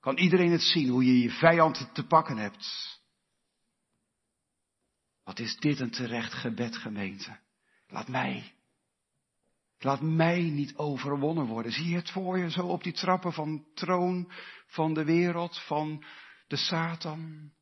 Kan 0.00 0.16
iedereen 0.16 0.50
het 0.50 0.62
zien 0.62 0.88
hoe 0.88 1.04
je 1.04 1.20
je 1.20 1.30
vijand 1.30 1.90
te 1.92 2.06
pakken 2.06 2.36
hebt? 2.36 2.66
Wat 5.26 5.38
is 5.38 5.56
dit 5.56 5.80
een 5.80 5.90
terecht 5.90 6.32
gebed, 6.32 6.76
gemeente? 6.76 7.38
Laat 7.88 8.08
mij, 8.08 8.54
laat 9.78 10.00
mij 10.00 10.40
niet 10.40 10.76
overwonnen 10.76 11.46
worden. 11.46 11.72
Zie 11.72 11.88
je 11.88 11.96
het 11.96 12.10
voor 12.10 12.38
je 12.38 12.50
zo 12.50 12.66
op 12.66 12.82
die 12.82 12.92
trappen 12.92 13.32
van 13.32 13.66
troon 13.74 14.32
van 14.66 14.94
de 14.94 15.04
wereld, 15.04 15.58
van 15.66 16.04
de 16.46 16.56
Satan, 16.56 17.52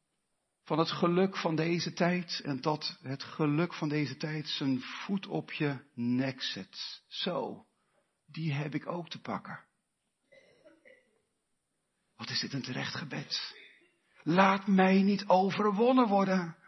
van 0.64 0.78
het 0.78 0.90
geluk 0.90 1.36
van 1.36 1.56
deze 1.56 1.92
tijd 1.92 2.40
en 2.44 2.60
dat 2.60 2.98
het 3.02 3.22
geluk 3.22 3.74
van 3.74 3.88
deze 3.88 4.16
tijd 4.16 4.48
zijn 4.48 4.80
voet 4.80 5.26
op 5.26 5.52
je 5.52 5.78
nek 5.94 6.42
zet. 6.42 7.02
Zo, 7.08 7.66
die 8.26 8.52
heb 8.52 8.74
ik 8.74 8.86
ook 8.86 9.08
te 9.08 9.20
pakken. 9.20 9.64
Wat 12.16 12.30
is 12.30 12.40
dit 12.40 12.52
een 12.52 12.62
terecht 12.62 12.94
gebed? 12.94 13.56
Laat 14.22 14.66
mij 14.66 15.02
niet 15.02 15.26
overwonnen 15.26 16.08
worden. 16.08 16.62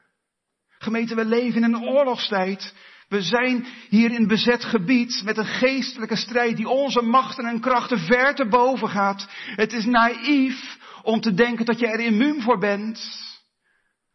Gemeente, 0.78 1.14
we 1.14 1.24
leven 1.24 1.62
in 1.62 1.74
een 1.74 1.88
oorlogstijd. 1.88 2.74
We 3.08 3.22
zijn 3.22 3.66
hier 3.88 4.10
in 4.10 4.26
bezet 4.26 4.64
gebied 4.64 5.22
met 5.24 5.36
een 5.36 5.46
geestelijke 5.46 6.16
strijd 6.16 6.56
die 6.56 6.68
onze 6.68 7.02
machten 7.02 7.44
en 7.44 7.60
krachten 7.60 7.98
ver 7.98 8.34
te 8.34 8.48
boven 8.48 8.88
gaat. 8.88 9.28
Het 9.56 9.72
is 9.72 9.84
naïef 9.84 10.78
om 11.02 11.20
te 11.20 11.34
denken 11.34 11.64
dat 11.64 11.78
je 11.78 11.86
er 11.86 12.00
immuun 12.00 12.42
voor 12.42 12.58
bent. 12.58 13.24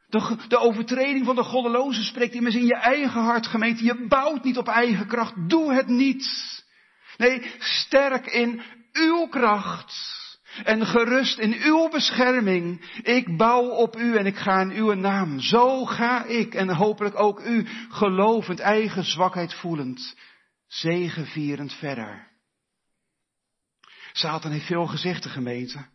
De, 0.08 0.38
de 0.48 0.58
overtreding 0.58 1.26
van 1.26 1.36
de 1.36 1.44
goddeloze 1.44 2.04
spreekt 2.04 2.34
immers 2.34 2.56
in 2.56 2.66
je 2.66 2.76
eigen 2.76 3.22
hart, 3.22 3.48
gemeente. 3.48 3.84
Je 3.84 4.08
bouwt 4.08 4.44
niet 4.44 4.58
op 4.58 4.68
eigen 4.68 5.08
kracht. 5.08 5.50
Doe 5.50 5.74
het 5.74 5.88
niet. 5.88 6.30
Nee, 7.18 7.52
sterk 7.60 8.26
in 8.26 8.62
uw 8.92 9.28
kracht. 9.28 10.20
En 10.64 10.86
gerust 10.86 11.40
in 11.40 11.54
uw 11.54 11.90
bescherming. 11.90 12.82
Ik 13.04 13.38
bouw 13.38 13.70
op 13.70 13.96
u 13.98 14.16
en 14.16 14.26
ik 14.26 14.38
ga 14.38 14.62
in 14.62 14.72
uw 14.72 14.94
naam. 14.94 15.40
Zo 15.40 15.86
ga 15.86 16.26
ik 16.26 16.54
en 16.54 16.70
hopelijk 16.70 17.20
ook 17.20 17.46
u 17.46 17.68
gelovend 17.90 18.60
eigen 18.60 19.04
zwakheid 19.04 19.54
voelend. 19.54 20.18
Zegevierend 20.68 21.74
verder. 21.74 22.28
Satan 24.12 24.52
heeft 24.52 24.66
veel 24.66 24.86
gezichten 24.86 25.32
gemeente. 25.32 25.86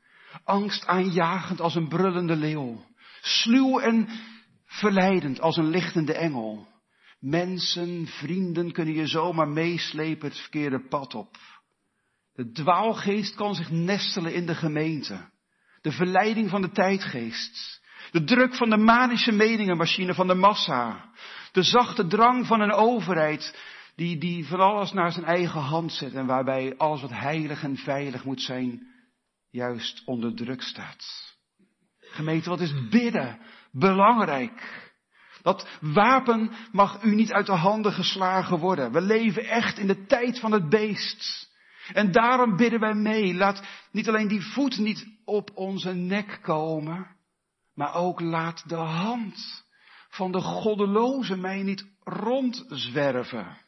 Angst 0.45 0.87
aanjagend 0.87 1.61
als 1.61 1.75
een 1.75 1.89
brullende 1.89 2.37
leeuw. 2.37 2.85
Sluw 3.21 3.79
en 3.79 4.09
verleidend 4.67 5.41
als 5.41 5.57
een 5.57 5.69
lichtende 5.69 6.15
engel. 6.15 6.69
Mensen, 7.21 8.07
vrienden 8.07 8.73
kunnen 8.73 8.95
je 8.95 9.07
zomaar 9.07 9.49
meeslepen 9.49 10.29
het 10.29 10.39
verkeerde 10.39 10.89
pad 10.89 11.15
op. 11.15 11.37
De 12.37 12.51
dwaalgeest 12.51 13.34
kan 13.34 13.55
zich 13.55 13.70
nestelen 13.70 14.34
in 14.34 14.47
de 14.47 14.55
gemeente. 14.55 15.30
De 15.80 15.93
verleiding 15.93 16.51
van 16.51 16.62
de 16.62 16.70
tijdgeest. 16.70 17.80
De 18.11 18.24
druk 18.24 18.55
van 18.55 18.70
de 18.70 18.76
manische 18.76 19.32
meningenmachine 19.32 20.14
van 20.14 20.26
de 20.26 20.34
massa. 20.34 21.11
De 21.53 21.62
zachte 21.62 22.07
drang 22.07 22.47
van 22.47 22.61
een 22.61 22.72
overheid 22.72 23.59
die, 23.95 24.18
die 24.18 24.47
van 24.47 24.61
alles 24.61 24.93
naar 24.93 25.12
zijn 25.12 25.24
eigen 25.24 25.61
hand 25.61 25.93
zet 25.93 26.14
en 26.14 26.26
waarbij 26.26 26.74
alles 26.76 27.01
wat 27.01 27.11
heilig 27.11 27.62
en 27.62 27.76
veilig 27.76 28.24
moet 28.24 28.43
zijn, 28.43 28.87
juist 29.51 30.03
onder 30.05 30.34
druk 30.34 30.62
staat. 30.62 31.34
Gemeente, 31.99 32.49
wat 32.49 32.61
is 32.61 32.89
bidden 32.89 33.39
belangrijk? 33.72 34.84
Dat 35.43 35.68
wapen 35.80 36.51
mag 36.72 37.03
u 37.03 37.14
niet 37.14 37.32
uit 37.32 37.47
de 37.47 37.53
handen 37.53 37.93
geslagen 37.93 38.59
worden. 38.59 38.93
We 38.93 39.01
leven 39.01 39.45
echt 39.45 39.78
in 39.78 39.87
de 39.87 40.07
tijd 40.07 40.41
van 40.41 40.53
het 40.53 40.68
beest. 40.68 41.55
En 41.93 42.12
daarom 42.12 42.57
bidden 42.57 42.80
wij 42.80 42.95
mee. 42.95 43.34
Laat 43.34 43.62
niet 43.91 44.09
alleen 44.09 44.28
die 44.28 44.43
voet 44.43 44.78
niet 44.78 45.07
op 45.24 45.51
onze 45.55 45.93
nek 45.93 46.39
komen, 46.43 47.07
maar 47.74 47.95
ook 47.95 48.20
laat 48.20 48.68
de 48.68 48.74
hand 48.74 49.64
van 50.09 50.32
de 50.32 50.41
goddeloze 50.41 51.37
mij 51.37 51.62
niet 51.62 51.87
rondzwerven. 52.05 53.64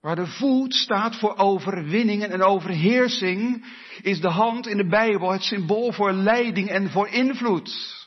Waar 0.00 0.16
de 0.16 0.26
voet 0.26 0.74
staat 0.74 1.16
voor 1.16 1.36
overwinningen 1.36 2.30
en 2.30 2.42
overheersing, 2.42 3.66
is 4.02 4.20
de 4.20 4.30
hand 4.30 4.66
in 4.66 4.76
de 4.76 4.88
Bijbel 4.88 5.30
het 5.30 5.42
symbool 5.42 5.92
voor 5.92 6.12
leiding 6.12 6.68
en 6.68 6.90
voor 6.90 7.08
invloed. 7.08 7.98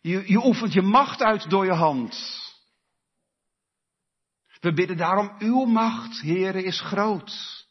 Je, 0.00 0.22
je 0.26 0.44
oefent 0.44 0.72
je 0.72 0.82
macht 0.82 1.22
uit 1.22 1.50
door 1.50 1.64
je 1.64 1.72
hand. 1.72 2.46
We 4.60 4.72
bidden 4.72 4.96
daarom, 4.96 5.32
uw 5.38 5.64
macht, 5.64 6.20
Heere, 6.20 6.62
is 6.62 6.80
groot. 6.80 7.66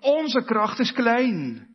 Onze 0.00 0.44
kracht 0.44 0.78
is 0.78 0.92
klein. 0.92 1.68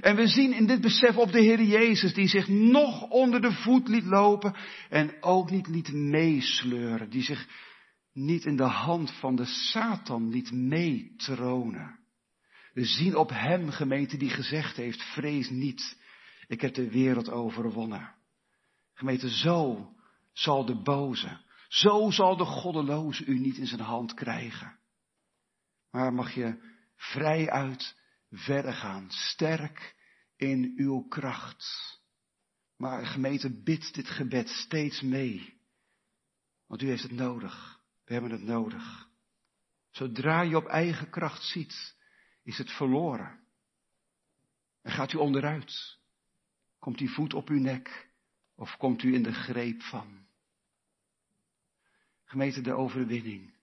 En 0.00 0.16
we 0.16 0.26
zien 0.26 0.52
in 0.52 0.66
dit 0.66 0.80
besef 0.80 1.16
op 1.16 1.32
de 1.32 1.40
Heer 1.40 1.62
Jezus, 1.62 2.14
die 2.14 2.28
zich 2.28 2.48
nog 2.48 3.08
onder 3.08 3.40
de 3.40 3.52
voet 3.52 3.88
liet 3.88 4.04
lopen 4.04 4.54
en 4.88 5.22
ook 5.22 5.50
niet 5.50 5.66
liet 5.66 5.92
meesleuren, 5.92 7.10
die 7.10 7.22
zich 7.22 7.48
niet 8.12 8.44
in 8.44 8.56
de 8.56 8.62
hand 8.62 9.10
van 9.10 9.36
de 9.36 9.44
Satan 9.44 10.28
liet 10.28 10.52
meetronen. 10.52 11.98
We 12.72 12.84
zien 12.84 13.16
op 13.16 13.30
hem, 13.30 13.70
gemeente, 13.70 14.16
die 14.16 14.30
gezegd 14.30 14.76
heeft, 14.76 15.02
vrees 15.02 15.50
niet, 15.50 15.96
ik 16.46 16.60
heb 16.60 16.74
de 16.74 16.90
wereld 16.90 17.30
overwonnen. 17.30 18.14
Gemeente, 18.94 19.30
zo 19.30 19.88
zal 20.32 20.64
de 20.64 20.82
boze, 20.82 21.38
zo 21.70 22.10
zal 22.10 22.36
de 22.36 22.44
goddeloze 22.44 23.24
u 23.24 23.38
niet 23.38 23.56
in 23.56 23.66
zijn 23.66 23.80
hand 23.80 24.14
krijgen. 24.14 24.78
Maar 25.90 26.12
mag 26.12 26.34
je 26.34 26.74
vrij 26.96 27.50
uit 27.50 27.96
verder 28.30 28.72
gaan, 28.72 29.10
sterk 29.10 29.96
in 30.36 30.72
uw 30.76 31.02
kracht. 31.02 31.98
Maar 32.76 33.06
gemeente, 33.06 33.62
bid 33.62 33.94
dit 33.94 34.08
gebed 34.08 34.48
steeds 34.48 35.00
mee. 35.00 35.60
Want 36.66 36.82
u 36.82 36.88
heeft 36.88 37.02
het 37.02 37.12
nodig. 37.12 37.80
We 38.04 38.12
hebben 38.12 38.30
het 38.30 38.42
nodig. 38.42 39.08
Zodra 39.90 40.40
je 40.40 40.56
op 40.56 40.66
eigen 40.66 41.10
kracht 41.10 41.42
ziet, 41.42 41.96
is 42.42 42.58
het 42.58 42.70
verloren. 42.70 43.40
En 44.82 44.92
gaat 44.92 45.12
u 45.12 45.16
onderuit. 45.18 45.98
Komt 46.78 46.98
die 46.98 47.10
voet 47.10 47.34
op 47.34 47.48
uw 47.48 47.60
nek 47.60 48.10
of 48.54 48.76
komt 48.76 49.02
u 49.02 49.14
in 49.14 49.22
de 49.22 49.32
greep 49.32 49.82
van? 49.82 50.28
Gemeente 52.30 52.60
de 52.60 52.72
overwinning, 52.72 53.54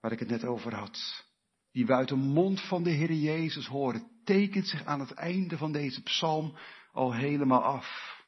waar 0.00 0.12
ik 0.12 0.18
het 0.18 0.28
net 0.28 0.44
over 0.44 0.74
had, 0.74 1.24
die 1.72 1.86
we 1.86 2.14
mond 2.14 2.60
van 2.60 2.82
de 2.82 2.90
Heer 2.90 3.12
Jezus 3.12 3.66
horen, 3.66 4.10
tekent 4.24 4.66
zich 4.66 4.84
aan 4.84 5.00
het 5.00 5.12
einde 5.12 5.56
van 5.56 5.72
deze 5.72 6.02
psalm 6.02 6.56
al 6.92 7.14
helemaal 7.14 7.62
af. 7.62 8.20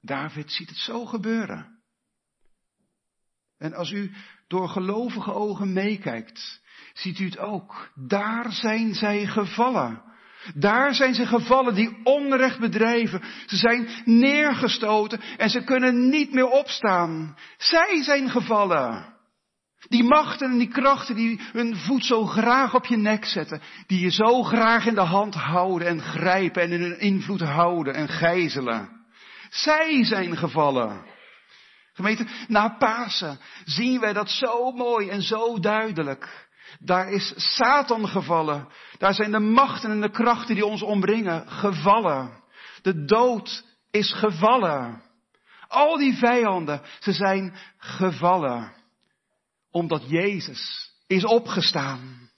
David 0.00 0.52
ziet 0.52 0.68
het 0.68 0.78
zo 0.78 1.06
gebeuren. 1.06 1.82
En 3.58 3.72
als 3.74 3.90
u 3.90 4.12
door 4.46 4.68
gelovige 4.68 5.32
ogen 5.32 5.72
meekijkt, 5.72 6.62
ziet 6.94 7.18
u 7.18 7.24
het 7.24 7.38
ook. 7.38 7.92
Daar 7.94 8.52
zijn 8.52 8.94
zij 8.94 9.26
gevallen. 9.26 10.05
Daar 10.54 10.94
zijn 10.94 11.14
ze 11.14 11.26
gevallen 11.26 11.74
die 11.74 11.96
onrecht 12.02 12.58
bedrijven. 12.58 13.22
Ze 13.46 13.56
zijn 13.56 13.88
neergestoten 14.04 15.20
en 15.36 15.50
ze 15.50 15.64
kunnen 15.64 16.08
niet 16.08 16.32
meer 16.32 16.48
opstaan. 16.48 17.36
Zij 17.56 18.02
zijn 18.02 18.30
gevallen. 18.30 19.14
Die 19.88 20.04
machten 20.04 20.50
en 20.50 20.58
die 20.58 20.68
krachten 20.68 21.14
die 21.14 21.40
hun 21.52 21.76
voet 21.76 22.04
zo 22.04 22.26
graag 22.26 22.74
op 22.74 22.86
je 22.86 22.96
nek 22.96 23.24
zetten. 23.24 23.60
Die 23.86 24.00
je 24.00 24.10
zo 24.10 24.42
graag 24.42 24.86
in 24.86 24.94
de 24.94 25.00
hand 25.00 25.34
houden 25.34 25.88
en 25.88 26.02
grijpen 26.02 26.62
en 26.62 26.72
in 26.72 26.80
hun 26.80 27.00
invloed 27.00 27.40
houden 27.40 27.94
en 27.94 28.08
gijzelen. 28.08 28.88
Zij 29.50 30.04
zijn 30.04 30.36
gevallen. 30.36 31.04
Gemeente, 31.92 32.26
na 32.48 32.68
Pasen 32.68 33.38
zien 33.64 34.00
wij 34.00 34.12
dat 34.12 34.30
zo 34.30 34.72
mooi 34.72 35.08
en 35.08 35.22
zo 35.22 35.58
duidelijk. 35.58 36.45
Daar 36.78 37.10
is 37.10 37.32
Satan 37.36 38.08
gevallen. 38.08 38.68
Daar 38.98 39.14
zijn 39.14 39.30
de 39.30 39.38
machten 39.38 39.90
en 39.90 40.00
de 40.00 40.10
krachten 40.10 40.54
die 40.54 40.66
ons 40.66 40.82
omringen 40.82 41.50
gevallen. 41.50 42.44
De 42.82 43.04
dood 43.04 43.64
is 43.90 44.12
gevallen. 44.12 45.02
Al 45.68 45.96
die 45.96 46.14
vijanden, 46.14 46.82
ze 47.00 47.12
zijn 47.12 47.56
gevallen. 47.78 48.72
Omdat 49.70 50.02
Jezus 50.08 50.92
is 51.06 51.24
opgestaan. 51.24 52.30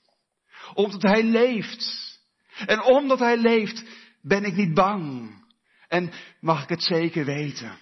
Omdat 0.73 1.01
Hij 1.01 1.23
leeft. 1.23 2.17
En 2.65 2.83
omdat 2.83 3.19
Hij 3.19 3.37
leeft, 3.37 3.83
ben 4.21 4.43
ik 4.43 4.55
niet 4.55 4.73
bang. 4.73 5.33
En 5.87 6.11
mag 6.39 6.63
ik 6.63 6.69
het 6.69 6.83
zeker 6.83 7.25
weten. 7.25 7.77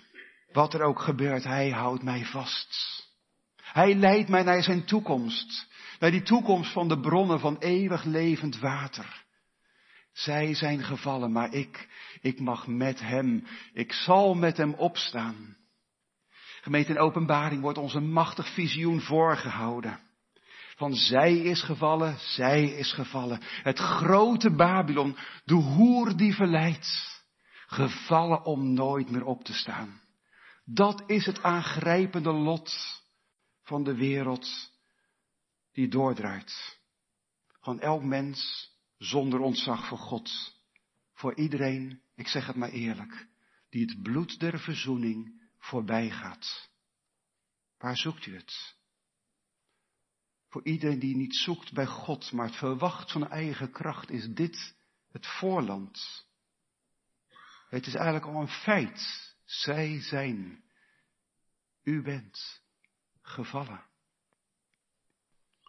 Wat 0.52 0.74
er 0.74 0.82
ook 0.82 1.02
gebeurt, 1.02 1.44
Hij 1.44 1.70
houdt 1.70 2.04
mij 2.04 2.26
vast. 2.26 3.06
Hij 3.62 3.96
leidt 3.96 4.30
mij 4.30 4.44
naar 4.44 4.64
zijn 4.64 4.86
toekomst. 4.86 5.68
Naar 6.00 6.12
die 6.12 6.22
toekomst 6.22 6.72
van 6.72 6.88
de 6.88 7.00
bronnen 7.00 7.40
van 7.40 7.58
eeuwig 7.58 8.04
levend 8.04 8.60
water. 8.60 9.26
Zij 10.12 10.54
zijn 10.54 10.84
gevallen, 10.84 11.32
maar 11.32 11.54
ik, 11.54 11.90
ik 12.22 12.40
mag 12.40 12.68
met 12.68 13.00
hem, 13.00 13.48
ik 13.74 13.94
zal 13.94 14.34
met 14.34 14.58
hem 14.58 14.74
opstaan. 14.74 15.58
Gemeente 16.62 16.92
in 16.92 17.00
openbaring 17.00 17.62
wordt 17.62 17.78
ons 17.78 17.94
een 17.94 18.12
machtig 18.12 18.54
visioen 18.54 19.02
voorgehouden. 19.02 20.00
Van 20.76 20.94
zij 20.94 21.38
is 21.38 21.62
gevallen, 21.62 22.18
zij 22.20 22.64
is 22.64 22.94
gevallen. 22.94 23.42
Het 23.42 23.80
grote 23.80 24.56
Babylon, 24.56 25.18
de 25.44 25.54
hoer 25.54 26.18
die 26.18 26.34
verleidt. 26.36 27.16
Gevallen 27.68 28.46
om 28.46 28.74
nooit 28.74 29.10
meer 29.10 29.24
op 29.24 29.44
te 29.44 29.54
staan. 29.54 30.02
Dat 30.66 31.04
is 31.06 31.26
het 31.26 31.44
aangrijpende 31.44 32.32
lot 32.32 32.74
van 33.64 33.84
de 33.84 33.96
wereld 33.96 34.72
die 35.78 35.88
doordraait. 35.88 36.80
Van 37.62 37.80
elk 37.80 38.04
mens 38.04 38.72
zonder 38.98 39.40
ontzag 39.40 39.88
voor 39.88 39.98
God. 39.98 40.56
Voor 41.14 41.36
iedereen, 41.36 42.02
ik 42.16 42.28
zeg 42.28 42.48
het 42.48 42.56
maar 42.56 42.70
eerlijk, 42.70 43.28
die 43.70 43.86
het 43.86 44.02
bloed 44.02 44.40
der 44.40 44.60
verzoening 44.60 45.42
voorbij 45.60 46.10
gaat. 46.10 46.70
Waar 47.78 47.98
zoekt 47.98 48.26
u 48.26 48.36
het? 48.36 48.76
Voor 50.50 50.66
iedereen 50.66 51.00
die 51.00 51.16
niet 51.16 51.36
zoekt 51.36 51.74
bij 51.74 51.86
God, 51.86 52.32
maar 52.32 52.46
het 52.46 52.56
verwacht 52.56 53.12
van 53.12 53.30
eigen 53.30 53.72
kracht, 53.72 54.10
is 54.10 54.28
dit 54.28 54.76
het 55.12 55.28
voorland. 55.28 56.26
Het 57.70 57.86
is 57.86 57.94
eigenlijk 57.94 58.26
al 58.26 58.42
een 58.42 58.48
feit. 58.48 59.34
Zij 59.46 60.02
zijn. 60.02 60.64
U 61.84 62.02
bent 62.02 62.62
gevallen. 63.22 63.87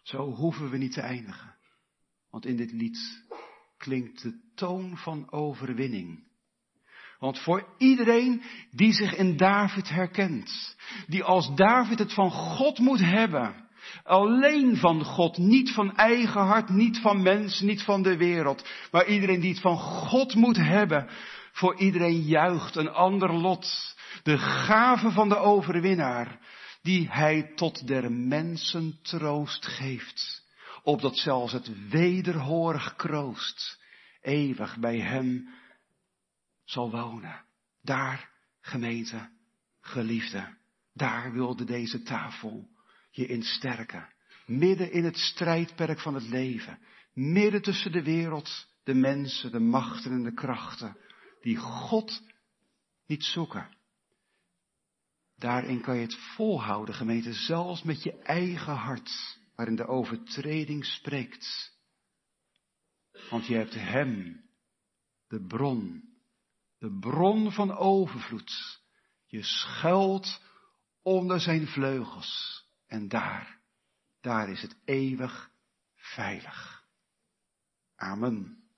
Zo 0.09 0.33
hoeven 0.33 0.69
we 0.69 0.77
niet 0.77 0.93
te 0.93 1.01
eindigen. 1.01 1.55
Want 2.29 2.45
in 2.45 2.55
dit 2.55 2.71
lied 2.71 3.23
klinkt 3.77 4.21
de 4.21 4.39
toon 4.55 4.97
van 4.97 5.31
overwinning. 5.31 6.27
Want 7.19 7.39
voor 7.39 7.67
iedereen 7.77 8.41
die 8.71 8.93
zich 8.93 9.15
in 9.15 9.37
David 9.37 9.89
herkent, 9.89 10.77
die 11.07 11.23
als 11.23 11.55
David 11.55 11.99
het 11.99 12.13
van 12.13 12.31
God 12.31 12.79
moet 12.79 12.99
hebben, 12.99 13.69
alleen 14.03 14.77
van 14.77 15.03
God, 15.03 15.37
niet 15.37 15.71
van 15.71 15.95
eigen 15.95 16.41
hart, 16.41 16.69
niet 16.69 16.99
van 16.99 17.21
mens, 17.21 17.59
niet 17.59 17.83
van 17.83 18.01
de 18.01 18.17
wereld, 18.17 18.69
maar 18.91 19.05
iedereen 19.05 19.39
die 19.39 19.51
het 19.51 19.61
van 19.61 19.77
God 19.77 20.35
moet 20.35 20.57
hebben, 20.57 21.09
voor 21.51 21.79
iedereen 21.79 22.21
juicht 22.21 22.75
een 22.75 22.89
ander 22.89 23.33
lot, 23.33 23.95
de 24.23 24.37
gave 24.37 25.11
van 25.11 25.29
de 25.29 25.37
overwinnaar, 25.37 26.39
die 26.89 27.09
hij 27.09 27.51
tot 27.55 27.87
der 27.87 28.11
mensen 28.11 28.99
troost 29.01 29.65
geeft, 29.65 30.43
opdat 30.83 31.17
zelfs 31.17 31.53
het 31.53 31.89
wederhorig 31.89 32.95
kroost 32.95 33.79
eeuwig 34.21 34.77
bij 34.77 34.99
hem 34.99 35.49
zal 36.63 36.91
wonen. 36.91 37.45
Daar, 37.81 38.29
gemeente, 38.61 39.29
geliefde, 39.81 40.57
daar 40.93 41.31
wilde 41.31 41.63
deze 41.63 42.01
tafel 42.01 42.69
je 43.11 43.25
in 43.25 43.43
sterken. 43.43 44.13
Midden 44.45 44.91
in 44.91 45.03
het 45.03 45.17
strijdperk 45.17 45.99
van 45.99 46.13
het 46.13 46.27
leven. 46.27 46.79
Midden 47.13 47.61
tussen 47.61 47.91
de 47.91 48.03
wereld, 48.03 48.67
de 48.83 48.93
mensen, 48.93 49.51
de 49.51 49.59
machten 49.59 50.11
en 50.11 50.23
de 50.23 50.33
krachten. 50.33 50.97
Die 51.41 51.57
God 51.57 52.21
niet 53.05 53.23
zoeken. 53.23 53.77
Daarin 55.39 55.81
kan 55.81 55.95
je 55.95 56.01
het 56.01 56.15
volhouden, 56.15 56.95
gemeente, 56.95 57.33
zelfs 57.33 57.83
met 57.83 58.03
je 58.03 58.19
eigen 58.19 58.75
hart, 58.75 59.39
waarin 59.55 59.75
de 59.75 59.87
overtreding 59.87 60.85
spreekt. 60.85 61.77
Want 63.29 63.45
je 63.45 63.55
hebt 63.55 63.73
Hem, 63.73 64.43
de 65.27 65.45
bron, 65.45 66.03
de 66.77 66.97
bron 66.99 67.51
van 67.51 67.77
overvloed. 67.77 68.81
Je 69.25 69.43
schuilt 69.43 70.41
onder 71.01 71.39
Zijn 71.39 71.67
vleugels. 71.67 72.63
En 72.87 73.07
daar, 73.07 73.59
daar 74.21 74.49
is 74.49 74.61
het 74.61 74.75
eeuwig 74.85 75.51
veilig. 75.95 76.83
Amen. 77.95 78.58